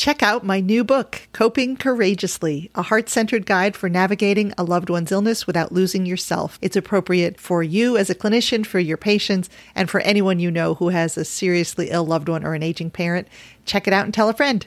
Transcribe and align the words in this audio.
Check 0.00 0.22
out 0.22 0.42
my 0.42 0.60
new 0.60 0.82
book, 0.82 1.28
Coping 1.34 1.76
Courageously, 1.76 2.70
a 2.74 2.80
heart 2.80 3.10
centered 3.10 3.44
guide 3.44 3.76
for 3.76 3.90
navigating 3.90 4.50
a 4.56 4.64
loved 4.64 4.88
one's 4.88 5.12
illness 5.12 5.46
without 5.46 5.72
losing 5.72 6.06
yourself. 6.06 6.58
It's 6.62 6.74
appropriate 6.74 7.38
for 7.38 7.62
you 7.62 7.98
as 7.98 8.08
a 8.08 8.14
clinician, 8.14 8.64
for 8.64 8.78
your 8.78 8.96
patients, 8.96 9.50
and 9.74 9.90
for 9.90 10.00
anyone 10.00 10.40
you 10.40 10.50
know 10.50 10.72
who 10.72 10.88
has 10.88 11.18
a 11.18 11.24
seriously 11.26 11.90
ill 11.90 12.06
loved 12.06 12.30
one 12.30 12.46
or 12.46 12.54
an 12.54 12.62
aging 12.62 12.90
parent. 12.92 13.28
Check 13.66 13.86
it 13.86 13.92
out 13.92 14.06
and 14.06 14.14
tell 14.14 14.30
a 14.30 14.32
friend. 14.32 14.66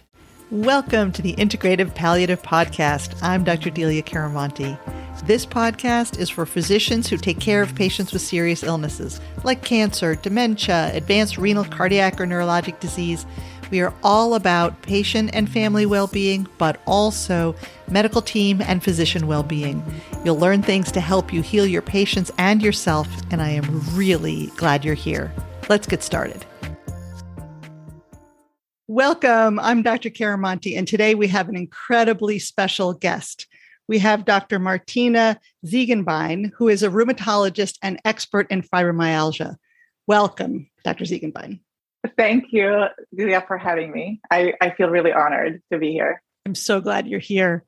Welcome 0.52 1.12
to 1.14 1.24
the 1.24 1.34
Integrative 1.34 1.96
Palliative 1.96 2.44
Podcast. 2.44 3.18
I'm 3.24 3.44
Dr. 3.44 3.72
Delia 3.72 4.04
Chiaramonte. 4.04 4.78
This 5.26 5.48
podcast 5.48 6.20
is 6.20 6.30
for 6.30 6.46
physicians 6.46 7.08
who 7.08 7.18
take 7.18 7.40
care 7.40 7.64
of 7.64 7.74
patients 7.74 8.14
with 8.14 8.22
serious 8.22 8.62
illnesses 8.62 9.20
like 9.44 9.64
cancer, 9.64 10.14
dementia, 10.14 10.92
advanced 10.94 11.40
renal, 11.40 11.66
cardiac, 11.66 12.22
or 12.22 12.28
neurologic 12.28 12.80
disease. 12.80 13.26
We 13.72 13.82
are 13.82 13.94
all 14.04 14.36
about 14.36 14.82
patient 14.82 15.32
and 15.34 15.50
family 15.50 15.86
well 15.86 16.08
being, 16.08 16.48
but 16.58 16.80
also 16.86 17.56
medical 17.88 18.22
team 18.22 18.62
and 18.62 18.84
physician 18.84 19.28
well 19.28 19.44
being. 19.44 19.84
You'll 20.24 20.38
learn 20.38 20.62
things 20.62 20.92
to 20.92 21.00
help 21.00 21.34
you 21.34 21.42
heal 21.42 21.66
your 21.66 21.82
patients 21.82 22.32
and 22.38 22.62
yourself, 22.62 23.08
and 23.32 23.42
I 23.42 23.50
am 23.50 23.82
really 23.96 24.48
glad 24.58 24.86
you're 24.86 24.96
here. 24.96 25.34
Let's 25.70 25.88
get 25.88 26.04
started. 26.04 26.46
Welcome. 28.88 29.60
I'm 29.60 29.82
Dr. 29.82 30.10
Chiaramonte, 30.10 30.78
and 30.78 30.88
today 30.88 31.16
we 31.16 31.28
have 31.28 31.50
an 31.50 31.56
incredibly 31.56 32.40
special 32.40 32.94
guest 32.94 33.48
we 33.88 34.00
have 34.00 34.26
Dr. 34.26 34.60
Martina 34.60 35.40
Ziegenbein, 35.66 36.52
who 36.56 36.70
is 36.70 36.84
a 36.84 36.90
rheumatologist 36.90 37.78
and 37.82 38.00
expert 38.06 38.50
in 38.50 38.62
fibromyalgia. 38.62 39.58
Welcome, 40.08 40.70
Dr. 40.84 41.04
Ziegenbein. 41.04 41.60
Thank 42.18 42.46
you, 42.52 42.86
Delia, 43.16 43.44
for 43.48 43.58
having 43.58 43.92
me. 43.92 44.20
I, 44.30 44.54
I 44.60 44.72
feel 44.72 44.90
really 44.90 45.14
honored 45.14 45.62
to 45.72 45.78
be 45.78 45.92
here. 45.92 46.22
I'm 46.46 46.56
so 46.56 46.82
glad 46.82 47.08
you're 47.08 47.20
here. 47.20 47.64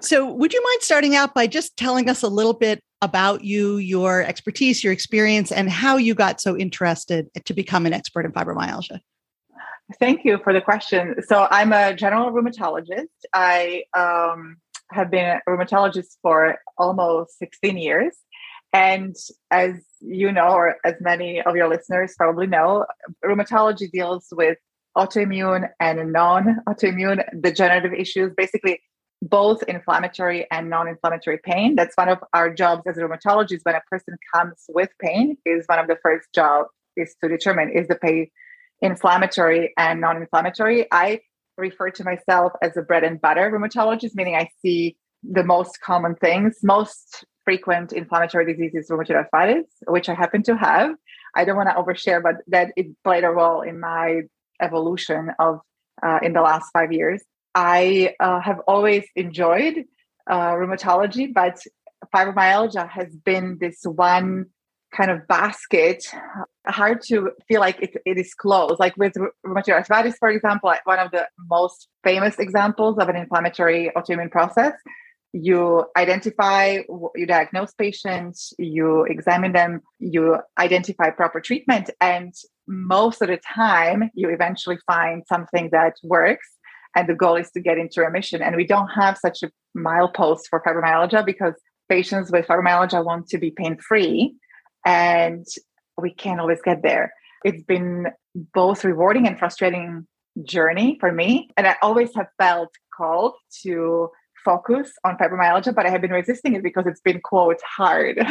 So, 0.00 0.32
would 0.32 0.52
you 0.52 0.62
mind 0.62 0.82
starting 0.82 1.14
out 1.14 1.34
by 1.34 1.46
just 1.46 1.76
telling 1.76 2.08
us 2.08 2.22
a 2.22 2.28
little 2.28 2.54
bit 2.54 2.82
about 3.02 3.44
you, 3.44 3.76
your 3.76 4.22
expertise, 4.22 4.82
your 4.82 4.92
experience, 4.92 5.52
and 5.52 5.68
how 5.68 5.98
you 5.98 6.14
got 6.14 6.40
so 6.40 6.56
interested 6.56 7.28
to 7.44 7.52
become 7.52 7.84
an 7.84 7.92
expert 7.92 8.24
in 8.24 8.32
fibromyalgia? 8.32 9.00
Thank 10.00 10.24
you 10.24 10.40
for 10.42 10.54
the 10.54 10.62
question. 10.62 11.16
So, 11.28 11.46
I'm 11.50 11.72
a 11.74 11.94
general 11.94 12.32
rheumatologist. 12.32 13.08
I 13.34 13.84
um, 13.94 14.56
have 14.90 15.10
been 15.10 15.38
a 15.46 15.50
rheumatologist 15.50 16.16
for 16.22 16.56
almost 16.78 17.38
16 17.38 17.76
years. 17.76 18.16
And 18.72 19.14
as 19.52 19.74
you 20.06 20.30
know, 20.30 20.48
or 20.48 20.76
as 20.84 20.94
many 21.00 21.40
of 21.40 21.56
your 21.56 21.68
listeners 21.68 22.14
probably 22.16 22.46
know, 22.46 22.84
rheumatology 23.24 23.90
deals 23.90 24.26
with 24.32 24.58
autoimmune 24.96 25.68
and 25.80 26.12
non 26.12 26.58
autoimmune 26.68 27.24
degenerative 27.40 27.92
issues, 27.92 28.32
basically 28.36 28.80
both 29.22 29.62
inflammatory 29.64 30.46
and 30.50 30.68
non-inflammatory 30.68 31.38
pain. 31.42 31.76
That's 31.76 31.96
one 31.96 32.08
of 32.08 32.18
our 32.34 32.52
jobs 32.52 32.82
as 32.86 32.96
rheumatologists 32.96 33.60
when 33.62 33.74
a 33.74 33.80
person 33.90 34.16
comes 34.34 34.64
with 34.68 34.90
pain 35.00 35.38
is 35.46 35.64
one 35.66 35.78
of 35.78 35.86
the 35.86 35.96
first 36.02 36.28
jobs 36.34 36.68
is 36.96 37.14
to 37.22 37.28
determine 37.28 37.70
is 37.70 37.88
the 37.88 37.96
pain 37.96 38.28
inflammatory 38.82 39.72
and 39.78 40.00
non-inflammatory. 40.00 40.86
I 40.92 41.20
refer 41.56 41.90
to 41.90 42.04
myself 42.04 42.52
as 42.60 42.76
a 42.76 42.82
bread 42.82 43.04
and 43.04 43.20
butter 43.20 43.50
rheumatologist, 43.50 44.14
meaning 44.14 44.36
I 44.36 44.50
see 44.60 44.96
the 45.22 45.44
most 45.44 45.80
common 45.80 46.16
things, 46.16 46.58
most 46.62 47.24
frequent 47.44 47.92
inflammatory 47.92 48.52
diseases, 48.52 48.88
rheumatoid 48.90 49.16
arthritis, 49.16 49.66
which 49.86 50.08
I 50.08 50.14
happen 50.14 50.42
to 50.44 50.56
have. 50.56 50.94
I 51.34 51.44
don't 51.44 51.56
want 51.56 51.68
to 51.68 51.74
overshare, 51.74 52.22
but 52.22 52.36
that 52.48 52.72
it 52.76 52.86
played 53.02 53.24
a 53.24 53.30
role 53.30 53.62
in 53.62 53.80
my 53.80 54.22
evolution 54.60 55.30
of 55.38 55.60
uh, 56.02 56.18
in 56.22 56.32
the 56.32 56.42
last 56.42 56.70
five 56.72 56.92
years. 56.92 57.22
I 57.54 58.14
uh, 58.20 58.40
have 58.40 58.60
always 58.66 59.04
enjoyed 59.14 59.84
uh, 60.28 60.52
rheumatology, 60.52 61.32
but 61.32 61.58
fibromyalgia 62.14 62.88
has 62.88 63.14
been 63.14 63.58
this 63.60 63.80
one 63.84 64.46
kind 64.94 65.10
of 65.10 65.26
basket 65.26 66.04
hard 66.66 67.02
to 67.02 67.30
feel 67.48 67.60
like 67.60 67.80
it, 67.82 67.96
it 68.06 68.16
is 68.16 68.32
closed 68.32 68.78
like 68.78 68.96
with 68.96 69.12
rheumatoid 69.44 69.70
arthritis 69.70 70.16
for 70.18 70.30
example 70.30 70.72
one 70.84 71.00
of 71.00 71.10
the 71.10 71.26
most 71.50 71.88
famous 72.04 72.38
examples 72.38 72.96
of 72.98 73.08
an 73.08 73.16
inflammatory 73.16 73.90
autoimmune 73.96 74.30
process 74.30 74.72
you 75.36 75.84
identify 75.96 76.78
you 77.16 77.26
diagnose 77.26 77.72
patients 77.74 78.52
you 78.58 79.02
examine 79.04 79.52
them 79.52 79.80
you 79.98 80.38
identify 80.58 81.10
proper 81.10 81.40
treatment 81.40 81.90
and 82.00 82.32
most 82.68 83.20
of 83.20 83.28
the 83.28 83.38
time 83.38 84.10
you 84.14 84.28
eventually 84.28 84.78
find 84.86 85.24
something 85.28 85.70
that 85.72 85.94
works 86.04 86.48
and 86.94 87.08
the 87.08 87.14
goal 87.14 87.34
is 87.34 87.50
to 87.50 87.60
get 87.60 87.78
into 87.78 88.00
remission 88.00 88.40
and 88.40 88.54
we 88.54 88.64
don't 88.64 88.88
have 88.88 89.18
such 89.18 89.42
a 89.42 89.50
milepost 89.76 90.42
for 90.48 90.62
fibromyalgia 90.62 91.26
because 91.26 91.54
patients 91.88 92.30
with 92.30 92.46
fibromyalgia 92.46 93.04
want 93.04 93.26
to 93.26 93.36
be 93.36 93.50
pain 93.50 93.76
free 93.76 94.36
and 94.86 95.46
we 96.00 96.12
can't 96.12 96.40
always 96.40 96.60
get 96.62 96.82
there. 96.82 97.12
It's 97.44 97.62
been 97.62 98.08
both 98.34 98.84
rewarding 98.84 99.26
and 99.26 99.38
frustrating 99.38 100.06
journey 100.42 100.96
for 101.00 101.12
me. 101.12 101.50
And 101.56 101.66
I 101.66 101.76
always 101.82 102.14
have 102.16 102.26
felt 102.38 102.70
called 102.96 103.34
to 103.62 104.10
focus 104.44 104.92
on 105.04 105.16
fibromyalgia, 105.16 105.74
but 105.74 105.86
I 105.86 105.90
have 105.90 106.00
been 106.00 106.10
resisting 106.10 106.54
it 106.54 106.62
because 106.62 106.86
it's 106.86 107.00
been 107.00 107.20
quote 107.20 107.60
hard. 107.62 108.24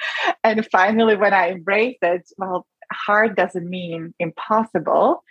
and 0.44 0.66
finally, 0.70 1.16
when 1.16 1.34
I 1.34 1.50
embraced 1.50 1.98
it, 2.02 2.28
well, 2.38 2.66
hard 2.92 3.36
doesn't 3.36 3.68
mean 3.68 4.14
impossible. 4.18 5.22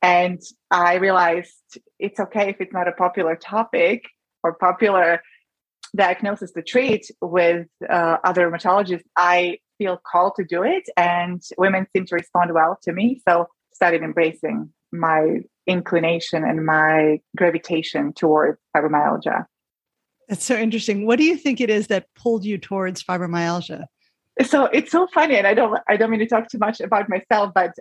And 0.00 0.40
I 0.70 0.94
realized 0.96 1.78
it's 1.98 2.20
okay 2.20 2.50
if 2.50 2.60
it's 2.60 2.72
not 2.72 2.88
a 2.88 2.92
popular 2.92 3.34
topic 3.34 4.04
or 4.44 4.54
popular 4.54 5.20
diagnosis 5.96 6.52
to 6.52 6.62
treat 6.62 7.10
with 7.20 7.66
uh, 7.88 8.18
other 8.22 8.48
rheumatologists. 8.48 9.02
I 9.16 9.58
feel 9.78 10.00
called 10.10 10.34
to 10.36 10.44
do 10.44 10.62
it 10.62 10.88
and 10.96 11.40
women 11.56 11.86
seem 11.92 12.04
to 12.04 12.14
respond 12.14 12.52
well 12.52 12.78
to 12.82 12.92
me 12.92 13.22
so 13.26 13.46
started 13.72 14.02
embracing 14.02 14.70
my 14.92 15.38
inclination 15.66 16.44
and 16.44 16.66
my 16.66 17.20
gravitation 17.36 18.12
towards 18.12 18.58
fibromyalgia 18.76 19.46
that's 20.28 20.44
so 20.44 20.56
interesting. 20.56 21.06
What 21.06 21.18
do 21.18 21.24
you 21.24 21.36
think 21.36 21.60
it 21.60 21.70
is 21.70 21.86
that 21.88 22.06
pulled 22.14 22.44
you 22.44 22.58
towards 22.58 23.02
fibromyalgia? 23.02 23.86
So 24.44 24.66
it's 24.66 24.92
so 24.92 25.08
funny 25.08 25.36
and 25.36 25.48
i 25.48 25.54
don't 25.54 25.80
i 25.88 25.96
don't 25.96 26.10
mean 26.10 26.20
to 26.20 26.26
talk 26.26 26.48
too 26.48 26.58
much 26.58 26.80
about 26.80 27.08
myself 27.08 27.52
but 27.54 27.72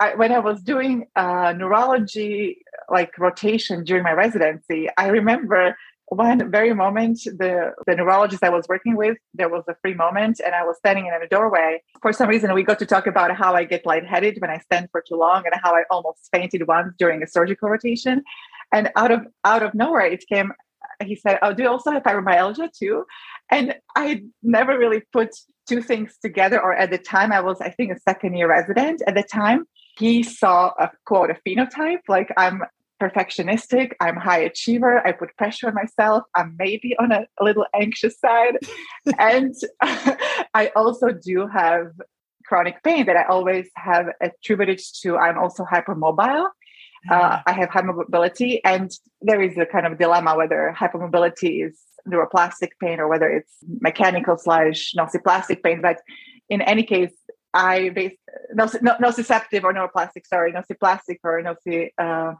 I, 0.00 0.14
when 0.14 0.30
i 0.30 0.38
was 0.38 0.62
doing 0.62 1.06
uh, 1.16 1.54
neurology 1.56 2.58
like 2.88 3.18
rotation 3.18 3.82
during 3.82 4.04
my 4.04 4.12
residency 4.12 4.88
i 4.96 5.08
remember 5.08 5.76
one 6.08 6.50
very 6.50 6.72
moment 6.72 7.18
the 7.24 7.72
the 7.86 7.96
neurologist 7.96 8.44
i 8.44 8.48
was 8.48 8.66
working 8.68 8.94
with 8.96 9.16
there 9.32 9.48
was 9.48 9.64
a 9.68 9.74
free 9.82 9.94
moment 9.94 10.40
and 10.44 10.54
i 10.54 10.62
was 10.62 10.76
standing 10.76 11.06
in 11.06 11.14
a 11.14 11.26
doorway. 11.26 11.82
For 12.00 12.12
some 12.12 12.28
reason 12.28 12.52
we 12.54 12.62
got 12.62 12.78
to 12.78 12.86
talk 12.86 13.06
about 13.06 13.34
how 13.34 13.54
i 13.54 13.64
get 13.64 13.84
lightheaded 13.84 14.40
when 14.40 14.50
i 14.50 14.58
stand 14.58 14.88
for 14.92 15.02
too 15.06 15.16
long 15.16 15.42
and 15.46 15.54
how 15.62 15.74
i 15.74 15.82
almost 15.90 16.28
fainted 16.32 16.68
once 16.68 16.94
during 16.98 17.22
a 17.22 17.26
surgical 17.26 17.68
rotation. 17.68 18.22
And 18.72 18.90
out 18.96 19.10
of 19.10 19.26
out 19.44 19.62
of 19.62 19.74
nowhere 19.74 20.06
it 20.06 20.24
came 20.28 20.52
he 21.02 21.16
said 21.16 21.38
oh 21.42 21.52
do 21.52 21.62
you 21.62 21.68
also 21.68 21.90
have 21.90 22.02
fibromyalgia 22.02 22.68
too 22.72 23.04
and 23.50 23.74
i 23.96 24.22
never 24.42 24.78
really 24.78 25.02
put 25.12 25.30
two 25.68 25.80
things 25.80 26.16
together 26.22 26.60
or 26.60 26.74
at 26.74 26.90
the 26.90 26.98
time 26.98 27.32
i 27.32 27.40
was 27.40 27.60
i 27.60 27.70
think 27.70 27.92
a 27.92 28.00
second 28.00 28.36
year 28.36 28.48
resident 28.48 29.02
at 29.06 29.14
the 29.14 29.22
time 29.22 29.64
he 29.96 30.22
saw 30.22 30.72
a 30.78 30.90
quote 31.06 31.30
a 31.30 31.36
phenotype 31.46 32.00
like 32.08 32.30
i'm 32.36 32.62
perfectionistic. 33.00 33.92
I'm 34.00 34.16
high 34.16 34.40
achiever. 34.40 35.06
I 35.06 35.12
put 35.12 35.36
pressure 35.36 35.68
on 35.68 35.74
myself. 35.74 36.24
I'm 36.34 36.56
maybe 36.58 36.96
on 36.98 37.12
a, 37.12 37.26
a 37.40 37.44
little 37.44 37.66
anxious 37.74 38.18
side. 38.18 38.56
and 39.18 39.54
I 39.82 40.70
also 40.76 41.08
do 41.10 41.46
have 41.48 41.88
chronic 42.46 42.82
pain 42.82 43.06
that 43.06 43.16
I 43.16 43.24
always 43.24 43.68
have 43.76 44.06
attributed 44.20 44.80
to 45.02 45.16
I'm 45.16 45.38
also 45.38 45.64
hypermobile. 45.64 46.46
Uh, 47.10 47.40
I 47.46 47.52
have 47.52 47.68
hypermobility, 47.70 48.60
and 48.64 48.90
there 49.20 49.42
is 49.42 49.56
a 49.58 49.66
kind 49.66 49.86
of 49.86 49.98
dilemma 49.98 50.36
whether 50.36 50.74
hypermobility 50.76 51.66
is 51.66 51.78
neuroplastic 52.08 52.70
pain 52.80 53.00
or 53.00 53.08
whether 53.08 53.28
it's 53.28 53.52
mechanical 53.80 54.36
slash 54.36 54.94
nociplastic 54.96 55.62
pain. 55.62 55.80
But 55.80 56.00
in 56.48 56.60
any 56.62 56.82
case, 56.82 57.12
I 57.52 57.90
base 57.90 58.16
nociceptive 58.54 59.64
or 59.64 59.72
neuroplastic, 59.72 60.26
sorry, 60.26 60.52
nociplastic 60.52 61.18
or 61.22 61.42
noci, 61.42 61.90
uh. 61.98 62.34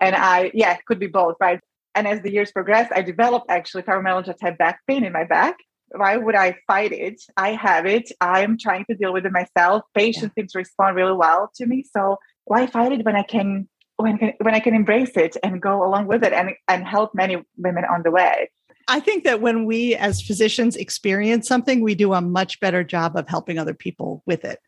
And 0.00 0.16
I, 0.16 0.50
yeah, 0.54 0.72
it 0.72 0.86
could 0.86 0.98
be 0.98 1.06
both, 1.06 1.36
right? 1.38 1.60
And 1.94 2.08
as 2.08 2.22
the 2.22 2.32
years 2.32 2.50
progressed, 2.50 2.92
I 2.94 3.02
developed 3.02 3.50
actually 3.50 3.82
fibromyalgia 3.82 4.38
type 4.38 4.56
back 4.56 4.80
pain 4.86 5.04
in 5.04 5.12
my 5.12 5.24
back. 5.24 5.56
Why 5.90 6.16
would 6.16 6.34
I 6.34 6.56
fight 6.66 6.92
it? 6.92 7.20
I 7.36 7.50
have 7.52 7.84
it. 7.84 8.10
I'm 8.22 8.56
trying 8.56 8.86
to 8.86 8.94
deal 8.94 9.12
with 9.12 9.26
it 9.26 9.32
myself. 9.32 9.82
Patients 9.94 10.32
yeah. 10.34 10.44
seem 10.44 10.46
to 10.46 10.58
respond 10.58 10.96
really 10.96 11.12
well 11.12 11.50
to 11.56 11.66
me. 11.66 11.84
So 11.94 12.16
why 12.44 12.68
fight 12.68 12.92
it 12.92 13.04
when 13.04 13.16
I 13.16 13.22
can 13.22 13.68
when 14.02 14.32
when 14.40 14.54
I 14.54 14.60
can 14.60 14.74
embrace 14.74 15.16
it 15.16 15.36
and 15.42 15.60
go 15.60 15.84
along 15.84 16.06
with 16.06 16.24
it 16.24 16.32
and 16.32 16.50
and 16.68 16.86
help 16.86 17.14
many 17.14 17.42
women 17.56 17.84
on 17.84 18.02
the 18.02 18.10
way? 18.10 18.50
I 18.88 19.00
think 19.00 19.24
that 19.24 19.40
when 19.40 19.66
we 19.66 19.94
as 19.94 20.20
physicians 20.20 20.76
experience 20.76 21.46
something, 21.46 21.80
we 21.80 21.94
do 21.94 22.12
a 22.14 22.20
much 22.20 22.58
better 22.60 22.82
job 22.82 23.16
of 23.16 23.28
helping 23.28 23.58
other 23.58 23.74
people 23.74 24.22
with 24.26 24.44
it. 24.44 24.58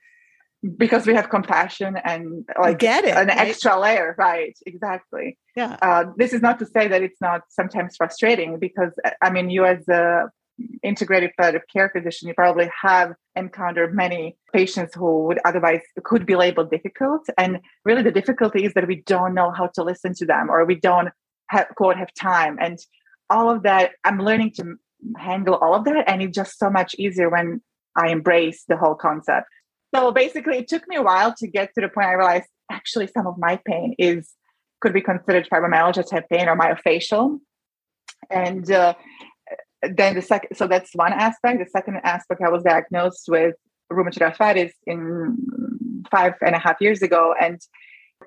because 0.79 1.07
we 1.07 1.15
have 1.15 1.29
compassion 1.29 1.97
and 2.05 2.45
like 2.61 2.79
get 2.79 3.05
it 3.05 3.17
an 3.17 3.27
right? 3.27 3.49
extra 3.49 3.79
layer 3.81 4.15
right 4.17 4.57
exactly 4.65 5.37
yeah 5.57 5.77
uh, 5.83 6.05
this 6.17 6.33
is 6.33 6.41
not 6.41 6.59
to 6.61 6.67
say 6.67 6.87
that 6.87 7.03
it's 7.03 7.21
not 7.21 7.41
sometimes 7.49 7.97
frustrating 7.97 8.59
because 8.61 8.93
i 9.23 9.29
mean 9.29 9.51
you 9.51 9.65
as 9.65 9.89
a 9.89 10.31
integrated 10.83 11.31
palliative 11.39 11.63
care 11.73 11.91
physician 11.91 12.29
you 12.29 12.35
probably 12.35 12.71
have 12.81 13.13
encountered 13.37 13.95
many 13.95 14.37
patients 14.53 14.95
who 14.95 15.25
would 15.27 15.39
otherwise 15.45 15.81
could 16.05 16.27
be 16.27 16.37
labeled 16.37 16.71
difficult. 16.71 17.23
And 17.39 17.61
really 17.85 18.03
the 18.03 18.11
difficulty 18.11 18.65
is 18.65 18.75
that 18.75 18.87
we 18.87 19.03
don't 19.03 19.35
know 19.35 19.51
how 19.51 19.69
to 19.75 19.83
listen 19.83 20.15
to 20.15 20.27
them 20.27 20.51
or 20.51 20.65
we 20.65 20.75
don't 20.75 21.09
have 21.49 21.69
quote 21.77 21.97
have 21.97 22.13
time. 22.15 22.59
And 22.61 22.79
all 23.31 23.49
of 23.49 23.63
that 23.63 23.93
i'm 24.05 24.19
learning 24.19 24.53
to 24.53 24.75
handle 25.17 25.55
all 25.55 25.75
of 25.75 25.85
that 25.85 26.05
and 26.07 26.23
it's 26.23 26.37
just 26.37 26.59
so 26.59 26.69
much 26.69 26.95
easier 26.97 27.29
when 27.31 27.61
i 27.97 28.09
embrace 28.09 28.65
the 28.69 28.77
whole 28.77 28.95
concept. 28.95 29.47
So 29.95 30.11
basically, 30.11 30.57
it 30.59 30.69
took 30.69 30.89
me 30.89 30.97
a 30.97 31.03
while 31.03 31.35
to 31.37 31.47
get 31.47 31.75
to 31.75 31.83
the 31.83 31.89
point 31.89 32.07
I 32.07 32.13
realized 32.13 32.49
actually 32.71 33.09
some 33.09 33.27
of 33.27 33.37
my 33.39 33.61
pain 33.67 33.95
is 33.99 34.33
could 34.81 34.93
be 34.93 35.03
considered 35.03 35.49
fibromyalgia 35.53 36.09
type 36.09 36.29
pain 36.31 36.49
or 36.49 36.57
myofascial. 36.57 37.39
And 38.31 38.71
uh, 38.71 38.95
then 39.83 40.15
the 40.15 40.23
second, 40.23 40.57
so 40.57 40.67
that's 40.67 40.95
one 40.95 41.13
aspect. 41.13 41.59
The 41.59 41.71
second 41.71 42.01
aspect, 42.05 42.41
I 42.43 42.51
was 42.51 42.63
diagnosed 42.63 43.25
with 43.29 43.55
rheumatoid 43.93 44.23
arthritis 44.23 44.73
in 44.87 46.05
five 46.11 46.35
and 46.41 46.55
a 46.55 46.59
half 46.59 46.81
years 46.81 47.03
ago, 47.03 47.35
and 47.41 47.61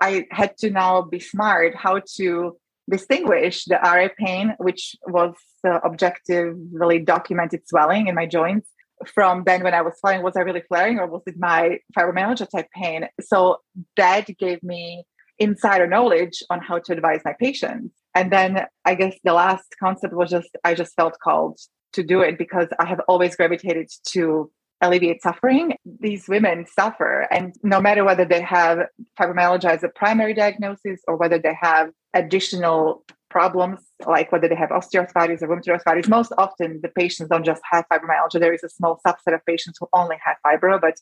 I 0.01 0.27
had 0.31 0.57
to 0.59 0.69
now 0.69 1.01
be 1.01 1.19
smart 1.19 1.75
how 1.75 2.01
to 2.17 2.57
distinguish 2.89 3.65
the 3.65 3.75
RA 3.75 4.09
pain, 4.17 4.55
which 4.59 4.95
was 5.07 5.33
uh, 5.67 5.79
objectively 5.83 6.99
documented 6.99 7.67
swelling 7.67 8.07
in 8.07 8.15
my 8.15 8.25
joints, 8.25 8.69
from 9.05 9.43
then 9.45 9.63
when 9.63 9.73
I 9.73 9.81
was 9.81 9.93
flaring, 9.99 10.23
was 10.23 10.35
I 10.35 10.41
really 10.41 10.63
flaring 10.67 10.99
or 10.99 11.07
was 11.07 11.23
it 11.25 11.35
my 11.37 11.79
fibromyalgia 11.97 12.49
type 12.49 12.67
pain? 12.73 13.07
So 13.21 13.57
that 13.97 14.27
gave 14.37 14.63
me 14.63 15.05
insider 15.39 15.87
knowledge 15.87 16.43
on 16.49 16.59
how 16.59 16.79
to 16.79 16.93
advise 16.93 17.21
my 17.25 17.33
patients. 17.39 17.93
And 18.13 18.31
then 18.31 18.65
I 18.85 18.95
guess 18.95 19.15
the 19.23 19.33
last 19.33 19.75
concept 19.79 20.13
was 20.13 20.29
just 20.29 20.49
I 20.63 20.73
just 20.73 20.95
felt 20.95 21.17
called 21.23 21.59
to 21.93 22.03
do 22.03 22.21
it 22.21 22.37
because 22.37 22.67
I 22.79 22.85
have 22.85 23.01
always 23.07 23.35
gravitated 23.35 23.89
to 24.09 24.51
alleviate 24.81 25.21
suffering. 25.21 25.73
These 25.99 26.27
women 26.27 26.65
suffer, 26.67 27.27
and 27.31 27.55
no 27.63 27.79
matter 27.81 28.03
whether 28.03 28.25
they 28.25 28.41
have 28.41 28.79
fibromyalgia 29.19 29.65
as 29.65 29.83
a 29.83 29.89
primary 29.89 30.33
diagnosis 30.33 31.01
or 31.07 31.15
whether 31.15 31.39
they 31.39 31.55
have 31.59 31.89
additional 32.13 33.03
problems, 33.29 33.79
like 34.07 34.31
whether 34.31 34.47
they 34.47 34.55
have 34.55 34.69
osteoarthritis 34.69 35.41
or 35.41 35.47
rheumatoid 35.47 35.73
arthritis. 35.73 36.07
Most 36.07 36.31
often, 36.38 36.79
the 36.81 36.89
patients 36.89 37.29
don't 37.29 37.45
just 37.45 37.61
have 37.69 37.85
fibromyalgia. 37.91 38.39
There 38.39 38.53
is 38.53 38.63
a 38.63 38.69
small 38.69 39.01
subset 39.05 39.33
of 39.33 39.45
patients 39.45 39.77
who 39.79 39.88
only 39.93 40.17
have 40.23 40.38
fibro, 40.45 40.79
but 40.79 40.95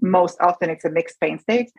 most 0.00 0.36
often 0.40 0.70
it's 0.70 0.84
a 0.84 0.90
mixed 0.90 1.18
pain 1.20 1.38
state. 1.38 1.70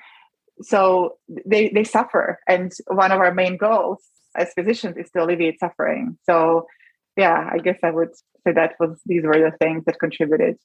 So 0.61 1.17
they, 1.45 1.69
they 1.69 1.83
suffer. 1.83 2.39
And 2.47 2.71
one 2.87 3.11
of 3.11 3.19
our 3.19 3.33
main 3.33 3.57
goals 3.57 4.03
as 4.35 4.53
physicians 4.53 4.97
is 4.97 5.09
to 5.11 5.23
alleviate 5.23 5.59
suffering. 5.59 6.17
So, 6.25 6.67
yeah, 7.17 7.49
I 7.51 7.57
guess 7.59 7.77
I 7.83 7.91
would 7.91 8.09
say 8.45 8.53
that 8.53 8.73
was 8.79 8.99
these 9.05 9.23
were 9.23 9.37
the 9.37 9.55
things 9.59 9.83
that 9.85 9.99
contributed. 9.99 10.57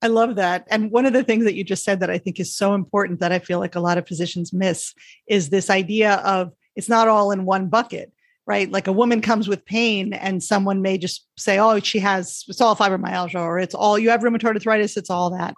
I 0.00 0.06
love 0.06 0.36
that. 0.36 0.66
And 0.70 0.92
one 0.92 1.06
of 1.06 1.12
the 1.12 1.24
things 1.24 1.44
that 1.44 1.54
you 1.54 1.64
just 1.64 1.84
said 1.84 2.00
that 2.00 2.10
I 2.10 2.18
think 2.18 2.38
is 2.38 2.54
so 2.54 2.74
important 2.74 3.18
that 3.18 3.32
I 3.32 3.40
feel 3.40 3.58
like 3.58 3.74
a 3.74 3.80
lot 3.80 3.98
of 3.98 4.06
physicians 4.06 4.52
miss 4.52 4.94
is 5.26 5.48
this 5.48 5.70
idea 5.70 6.14
of 6.16 6.52
it's 6.76 6.88
not 6.88 7.08
all 7.08 7.32
in 7.32 7.44
one 7.44 7.68
bucket 7.68 8.12
right? 8.48 8.72
Like 8.72 8.86
a 8.86 8.92
woman 8.92 9.20
comes 9.20 9.46
with 9.46 9.64
pain 9.66 10.14
and 10.14 10.42
someone 10.42 10.80
may 10.80 10.96
just 10.96 11.26
say, 11.36 11.58
oh, 11.58 11.78
she 11.80 11.98
has, 11.98 12.44
it's 12.48 12.62
all 12.62 12.74
fibromyalgia 12.74 13.38
or 13.38 13.58
it's 13.58 13.74
all, 13.74 13.98
you 13.98 14.08
have 14.08 14.22
rheumatoid 14.22 14.54
arthritis, 14.54 14.96
it's 14.96 15.10
all 15.10 15.28
that. 15.30 15.54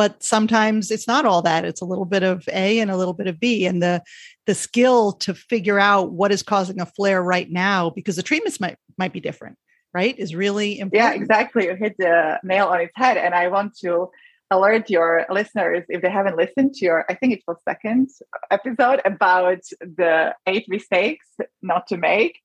But 0.00 0.22
sometimes 0.22 0.90
it's 0.90 1.06
not 1.06 1.26
all 1.26 1.42
that. 1.42 1.66
It's 1.66 1.82
a 1.82 1.84
little 1.84 2.06
bit 2.06 2.22
of 2.22 2.48
A 2.48 2.78
and 2.80 2.90
a 2.90 2.96
little 2.96 3.12
bit 3.12 3.26
of 3.26 3.38
B. 3.38 3.66
And 3.66 3.82
the 3.82 4.02
the 4.46 4.54
skill 4.54 5.12
to 5.24 5.34
figure 5.34 5.78
out 5.78 6.12
what 6.12 6.32
is 6.32 6.42
causing 6.42 6.80
a 6.80 6.86
flare 6.86 7.22
right 7.22 7.50
now, 7.50 7.90
because 7.90 8.16
the 8.16 8.22
treatments 8.22 8.60
might 8.60 8.78
might 8.96 9.12
be 9.12 9.20
different, 9.20 9.58
right? 9.92 10.18
Is 10.18 10.34
really 10.34 10.80
important. 10.80 11.16
Yeah, 11.16 11.20
exactly. 11.20 11.66
You 11.66 11.74
hit 11.74 11.96
the 11.98 12.40
nail 12.42 12.68
on 12.68 12.80
its 12.80 12.94
head. 12.94 13.18
And 13.18 13.34
I 13.34 13.48
want 13.48 13.76
to 13.80 14.08
alert 14.50 14.88
your 14.88 15.26
listeners 15.28 15.84
if 15.90 16.00
they 16.00 16.10
haven't 16.10 16.36
listened 16.36 16.74
to 16.74 16.84
your 16.84 17.04
i 17.08 17.14
think 17.14 17.32
it 17.32 17.42
was 17.46 17.56
second 17.64 18.08
episode 18.50 19.00
about 19.04 19.62
the 19.80 20.34
eight 20.48 20.66
mistakes 20.68 21.28
not 21.62 21.86
to 21.86 21.96
make 21.96 22.40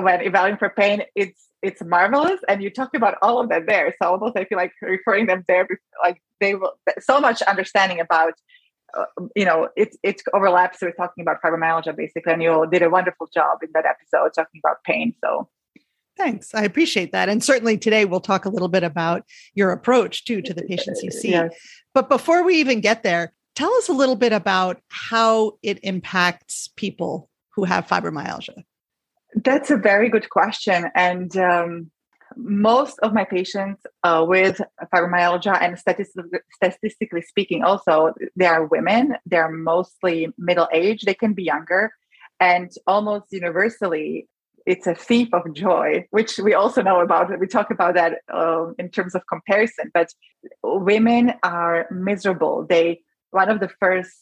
when 0.00 0.20
evaluating 0.22 0.58
for 0.58 0.70
pain 0.70 1.02
it's 1.14 1.48
it's 1.62 1.82
marvelous 1.82 2.40
and 2.48 2.62
you 2.62 2.70
talked 2.70 2.96
about 2.96 3.16
all 3.22 3.40
of 3.40 3.48
that 3.48 3.66
there 3.66 3.94
so 4.00 4.10
almost 4.10 4.36
i 4.36 4.44
feel 4.44 4.58
like 4.58 4.72
referring 4.82 5.26
them 5.26 5.44
there 5.48 5.66
like 6.02 6.20
they 6.40 6.54
will 6.54 6.72
so 7.00 7.20
much 7.20 7.42
understanding 7.42 8.00
about 8.00 8.34
uh, 8.96 9.04
you 9.36 9.44
know 9.44 9.68
it 9.76 9.96
it 10.02 10.22
overlaps 10.34 10.80
with 10.80 10.96
talking 10.96 11.22
about 11.22 11.40
fibromyalgia 11.42 11.94
basically 11.96 12.32
and 12.32 12.42
you 12.42 12.66
did 12.70 12.82
a 12.82 12.90
wonderful 12.90 13.28
job 13.32 13.58
in 13.62 13.68
that 13.74 13.86
episode 13.86 14.32
talking 14.34 14.60
about 14.64 14.82
pain 14.84 15.14
so 15.22 15.48
Thanks. 16.16 16.54
I 16.54 16.62
appreciate 16.62 17.12
that. 17.12 17.30
And 17.30 17.42
certainly 17.42 17.78
today 17.78 18.04
we'll 18.04 18.20
talk 18.20 18.44
a 18.44 18.50
little 18.50 18.68
bit 18.68 18.82
about 18.82 19.24
your 19.54 19.72
approach 19.72 20.24
too 20.24 20.42
to 20.42 20.52
the 20.52 20.62
patients 20.62 21.02
you 21.02 21.10
see. 21.10 21.30
Yes. 21.30 21.54
But 21.94 22.08
before 22.10 22.44
we 22.44 22.56
even 22.56 22.80
get 22.80 23.02
there, 23.02 23.32
tell 23.54 23.72
us 23.76 23.88
a 23.88 23.94
little 23.94 24.16
bit 24.16 24.32
about 24.32 24.80
how 24.88 25.52
it 25.62 25.80
impacts 25.82 26.68
people 26.76 27.30
who 27.54 27.64
have 27.64 27.86
fibromyalgia. 27.86 28.64
That's 29.34 29.70
a 29.70 29.76
very 29.76 30.08
good 30.08 30.30
question. 30.30 30.90
And 30.94 31.34
um, 31.36 31.90
most 32.36 32.98
of 33.00 33.12
my 33.12 33.24
patients 33.24 33.82
uh, 34.02 34.24
with 34.26 34.60
fibromyalgia, 34.92 35.60
and 35.60 35.78
statistically, 35.78 36.40
statistically 36.54 37.22
speaking, 37.22 37.62
also, 37.62 38.14
they 38.36 38.46
are 38.46 38.66
women. 38.66 39.16
They're 39.26 39.50
mostly 39.50 40.28
middle 40.38 40.68
age. 40.72 41.02
They 41.02 41.14
can 41.14 41.32
be 41.34 41.44
younger. 41.44 41.92
And 42.40 42.70
almost 42.86 43.26
universally, 43.30 44.28
it's 44.66 44.86
a 44.86 44.94
thief 44.94 45.28
of 45.32 45.52
joy, 45.54 46.06
which 46.10 46.38
we 46.38 46.54
also 46.54 46.82
know 46.82 47.00
about. 47.00 47.38
We 47.38 47.46
talk 47.46 47.70
about 47.70 47.94
that 47.94 48.18
um, 48.32 48.74
in 48.78 48.90
terms 48.90 49.14
of 49.14 49.26
comparison. 49.26 49.90
But 49.92 50.10
women 50.62 51.34
are 51.42 51.86
miserable. 51.90 52.66
They 52.68 53.02
one 53.30 53.48
of 53.48 53.60
the 53.60 53.70
first 53.80 54.12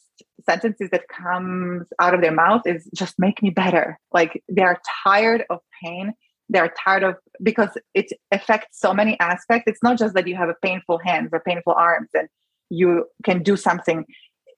sentences 0.45 0.89
that 0.91 1.07
comes 1.07 1.87
out 1.99 2.13
of 2.13 2.21
their 2.21 2.31
mouth 2.31 2.61
is 2.65 2.89
just 2.95 3.15
make 3.17 3.41
me 3.41 3.49
better. 3.49 3.99
Like 4.13 4.43
they 4.49 4.61
are 4.61 4.79
tired 5.03 5.43
of 5.49 5.59
pain. 5.83 6.13
They're 6.49 6.73
tired 6.83 7.03
of 7.03 7.15
because 7.41 7.69
it 7.93 8.11
affects 8.31 8.79
so 8.79 8.93
many 8.93 9.19
aspects. 9.19 9.65
It's 9.67 9.83
not 9.83 9.97
just 9.97 10.13
that 10.15 10.27
you 10.27 10.35
have 10.35 10.49
a 10.49 10.55
painful 10.61 10.99
hands 10.99 11.29
or 11.31 11.39
painful 11.39 11.73
arms 11.73 12.09
and 12.13 12.27
you 12.69 13.05
can 13.23 13.43
do 13.43 13.55
something. 13.55 14.05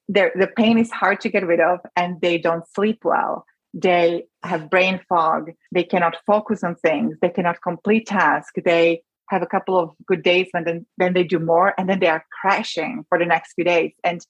There, 0.08 0.32
the 0.36 0.48
pain 0.48 0.78
is 0.78 0.92
hard 0.92 1.22
to 1.22 1.30
get 1.30 1.46
rid 1.48 1.62
of, 1.62 1.80
and 1.96 2.20
they 2.22 2.38
don't 2.38 2.66
sleep 2.76 3.00
well 3.04 3.46
they 3.76 4.24
have 4.44 4.70
brain 4.70 5.00
fog 5.10 5.50
they 5.72 5.84
cannot 5.84 6.16
focus 6.28 6.64
on 6.64 6.76
things 6.76 7.18
they 7.24 7.30
cannot 7.30 7.60
complete 7.64 8.06
tasks 8.06 8.62
they 8.64 9.02
have 9.30 9.42
a 9.42 9.48
couple 9.48 9.78
of 9.78 9.92
good 10.06 10.24
days 10.24 10.48
and 10.54 10.66
then, 10.66 10.86
then 10.98 11.14
they 11.14 11.24
do 11.24 11.40
more 11.40 11.74
and 11.78 11.90
then 11.90 12.00
they 12.00 12.08
are 12.08 12.26
crashing 12.42 13.06
for 13.10 13.18
the 13.18 13.26
next 13.26 13.54
few 13.54 13.64
days 13.64 13.92
and 14.04 14.26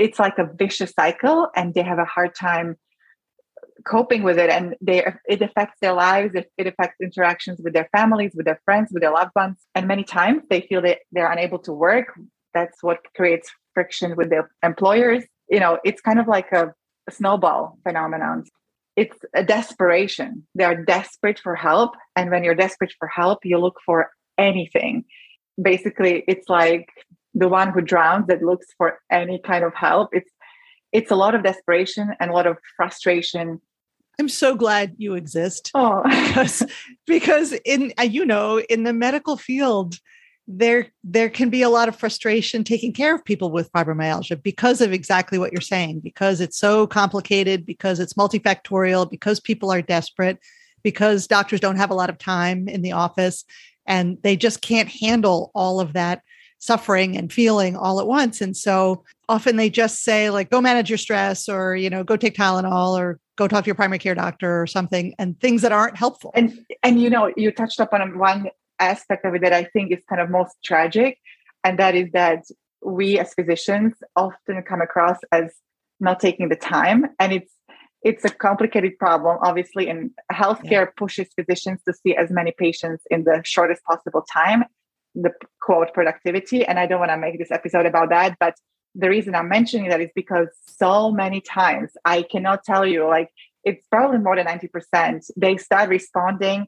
it's 0.00 0.18
like 0.18 0.38
a 0.38 0.48
vicious 0.62 0.92
cycle 0.92 1.48
and 1.54 1.74
they 1.74 1.82
have 1.82 1.98
a 1.98 2.04
hard 2.16 2.34
time 2.34 2.76
coping 3.86 4.22
with 4.22 4.38
it 4.38 4.50
and 4.50 4.74
they 4.80 4.98
it 5.26 5.40
affects 5.40 5.78
their 5.80 5.94
lives 5.94 6.34
it, 6.34 6.50
it 6.58 6.66
affects 6.66 6.96
interactions 7.00 7.58
with 7.64 7.72
their 7.72 7.88
families 7.96 8.32
with 8.34 8.46
their 8.46 8.60
friends 8.64 8.88
with 8.92 9.02
their 9.02 9.12
loved 9.12 9.34
ones 9.34 9.56
and 9.74 9.86
many 9.86 10.04
times 10.04 10.42
they 10.50 10.60
feel 10.68 10.82
that 10.82 10.98
they're 11.12 11.32
unable 11.32 11.58
to 11.58 11.72
work 11.72 12.08
that's 12.52 12.82
what 12.82 12.98
creates 13.16 13.50
friction 13.74 14.16
with 14.16 14.28
their 14.30 14.50
employers 14.62 15.22
you 15.48 15.60
know 15.60 15.78
it's 15.84 16.00
kind 16.00 16.20
of 16.20 16.26
like 16.28 16.50
a, 16.52 16.74
a 17.08 17.12
snowball 17.12 17.78
phenomenon 17.84 18.44
it's 18.96 19.18
a 19.34 19.42
desperation. 19.42 20.46
They 20.54 20.64
are 20.64 20.76
desperate 20.76 21.38
for 21.38 21.54
help. 21.54 21.92
And 22.16 22.30
when 22.30 22.44
you're 22.44 22.54
desperate 22.54 22.92
for 22.98 23.08
help, 23.08 23.38
you 23.44 23.58
look 23.58 23.78
for 23.86 24.10
anything. 24.36 25.04
Basically, 25.60 26.24
it's 26.28 26.48
like 26.50 26.88
the 27.34 27.48
one 27.48 27.72
who 27.72 27.80
drowns 27.80 28.26
that 28.26 28.42
looks 28.42 28.66
for 28.76 28.98
any 29.10 29.38
kind 29.38 29.64
of 29.64 29.74
help. 29.74 30.10
It's 30.12 30.30
it's 30.92 31.10
a 31.10 31.16
lot 31.16 31.34
of 31.34 31.42
desperation 31.42 32.10
and 32.18 32.30
a 32.30 32.34
lot 32.34 32.46
of 32.46 32.58
frustration. 32.76 33.60
I'm 34.18 34.28
so 34.28 34.56
glad 34.56 34.94
you 34.98 35.14
exist. 35.14 35.70
Oh, 35.74 36.02
because, 36.26 36.62
because 37.06 37.52
in 37.64 37.92
uh, 37.98 38.02
you 38.02 38.24
know 38.26 38.60
in 38.60 38.82
the 38.84 38.92
medical 38.92 39.36
field, 39.36 39.98
there 40.46 40.88
there 41.04 41.30
can 41.30 41.48
be 41.48 41.62
a 41.62 41.68
lot 41.68 41.88
of 41.88 41.96
frustration 41.96 42.64
taking 42.64 42.92
care 42.92 43.14
of 43.14 43.24
people 43.24 43.52
with 43.52 43.70
fibromyalgia 43.72 44.42
because 44.42 44.80
of 44.80 44.92
exactly 44.92 45.38
what 45.38 45.52
you're 45.52 45.60
saying 45.60 46.00
because 46.00 46.40
it's 46.40 46.58
so 46.58 46.86
complicated 46.86 47.64
because 47.64 48.00
it's 48.00 48.14
multifactorial 48.14 49.08
because 49.08 49.38
people 49.38 49.70
are 49.70 49.82
desperate 49.82 50.38
because 50.82 51.26
doctors 51.26 51.60
don't 51.60 51.76
have 51.76 51.90
a 51.90 51.94
lot 51.94 52.10
of 52.10 52.18
time 52.18 52.68
in 52.68 52.82
the 52.82 52.92
office 52.92 53.44
and 53.86 54.18
they 54.22 54.36
just 54.36 54.60
can't 54.60 54.88
handle 54.88 55.52
all 55.54 55.78
of 55.78 55.92
that 55.92 56.22
suffering 56.60 57.16
and 57.16 57.32
feeling 57.32 57.76
all 57.76 58.00
at 58.00 58.06
once 58.06 58.40
and 58.40 58.56
so 58.56 59.02
often 59.28 59.56
they 59.56 59.68
just 59.68 60.04
say 60.04 60.30
like 60.30 60.50
go 60.50 60.60
manage 60.60 60.88
your 60.88 60.98
stress 60.98 61.48
or 61.48 61.74
you 61.74 61.90
know 61.90 62.04
go 62.04 62.16
take 62.16 62.36
tylenol 62.36 62.98
or 62.98 63.18
go 63.36 63.48
talk 63.48 63.64
to 63.64 63.68
your 63.68 63.74
primary 63.74 63.98
care 63.98 64.14
doctor 64.14 64.62
or 64.62 64.66
something 64.66 65.14
and 65.18 65.40
things 65.40 65.62
that 65.62 65.72
aren't 65.72 65.96
helpful 65.96 66.30
and 66.34 66.64
and 66.82 67.00
you 67.00 67.10
know 67.10 67.32
you 67.36 67.50
touched 67.50 67.80
upon 67.80 68.18
one 68.18 68.48
aspect 68.80 69.24
of 69.24 69.34
it 69.34 69.42
that 69.42 69.52
I 69.52 69.64
think 69.64 69.92
is 69.92 70.02
kind 70.08 70.20
of 70.20 70.30
most 70.30 70.56
tragic, 70.64 71.18
and 71.62 71.78
that 71.78 71.94
is 71.94 72.10
that 72.12 72.44
we 72.82 73.18
as 73.18 73.34
physicians 73.34 73.92
often 74.16 74.62
come 74.62 74.80
across 74.80 75.18
as 75.30 75.52
not 76.00 76.18
taking 76.18 76.48
the 76.48 76.56
time 76.56 77.04
and 77.18 77.34
it's 77.34 77.52
it's 78.02 78.24
a 78.24 78.30
complicated 78.30 78.98
problem 78.98 79.36
obviously 79.42 79.86
and 79.90 80.10
healthcare 80.32 80.86
yeah. 80.86 80.96
pushes 80.96 81.28
physicians 81.38 81.78
to 81.86 81.92
see 81.92 82.16
as 82.16 82.30
many 82.30 82.54
patients 82.56 83.04
in 83.10 83.24
the 83.24 83.42
shortest 83.44 83.84
possible 83.84 84.24
time 84.32 84.64
the 85.14 85.30
quote 85.60 85.92
productivity 85.92 86.64
and 86.64 86.78
i 86.78 86.86
don't 86.86 87.00
want 87.00 87.10
to 87.10 87.16
make 87.16 87.38
this 87.38 87.50
episode 87.50 87.86
about 87.86 88.10
that 88.10 88.36
but 88.38 88.54
the 88.94 89.08
reason 89.08 89.34
i'm 89.34 89.48
mentioning 89.48 89.88
that 89.88 90.00
is 90.00 90.10
because 90.14 90.48
so 90.64 91.10
many 91.10 91.40
times 91.40 91.92
i 92.04 92.22
cannot 92.22 92.64
tell 92.64 92.86
you 92.86 93.06
like 93.06 93.28
it's 93.62 93.86
probably 93.88 94.18
more 94.18 94.36
than 94.36 94.46
90% 94.46 95.30
they 95.36 95.56
start 95.56 95.90
responding 95.90 96.66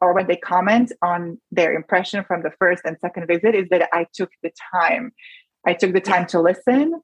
or 0.00 0.12
when 0.14 0.26
they 0.26 0.36
comment 0.36 0.92
on 1.02 1.40
their 1.50 1.72
impression 1.72 2.24
from 2.24 2.42
the 2.42 2.52
first 2.58 2.82
and 2.84 2.96
second 3.00 3.26
visit 3.26 3.54
is 3.54 3.68
that 3.70 3.88
i 3.92 4.06
took 4.14 4.30
the 4.42 4.50
time 4.72 5.12
i 5.66 5.72
took 5.72 5.92
the 5.92 6.00
time 6.00 6.26
to 6.26 6.40
listen 6.40 7.00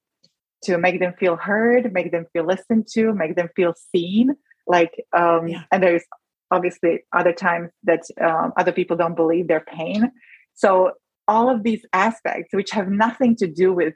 to 0.64 0.78
make 0.78 1.00
them 1.00 1.14
feel 1.18 1.36
heard, 1.36 1.92
make 1.92 2.12
them 2.12 2.26
feel 2.32 2.44
listened 2.44 2.86
to, 2.92 3.12
make 3.14 3.36
them 3.36 3.48
feel 3.56 3.74
seen. 3.94 4.36
Like, 4.66 5.04
um, 5.16 5.48
yeah. 5.48 5.62
and 5.72 5.82
there's 5.82 6.04
obviously 6.50 7.00
other 7.12 7.32
times 7.32 7.70
that 7.84 8.02
um, 8.20 8.52
other 8.56 8.72
people 8.72 8.96
don't 8.96 9.16
believe 9.16 9.48
their 9.48 9.60
pain. 9.60 10.10
So 10.60 10.92
all 11.26 11.48
of 11.48 11.62
these 11.62 11.84
aspects, 11.92 12.52
which 12.52 12.70
have 12.72 12.88
nothing 12.88 13.34
to 13.36 13.46
do 13.46 13.72
with, 13.72 13.94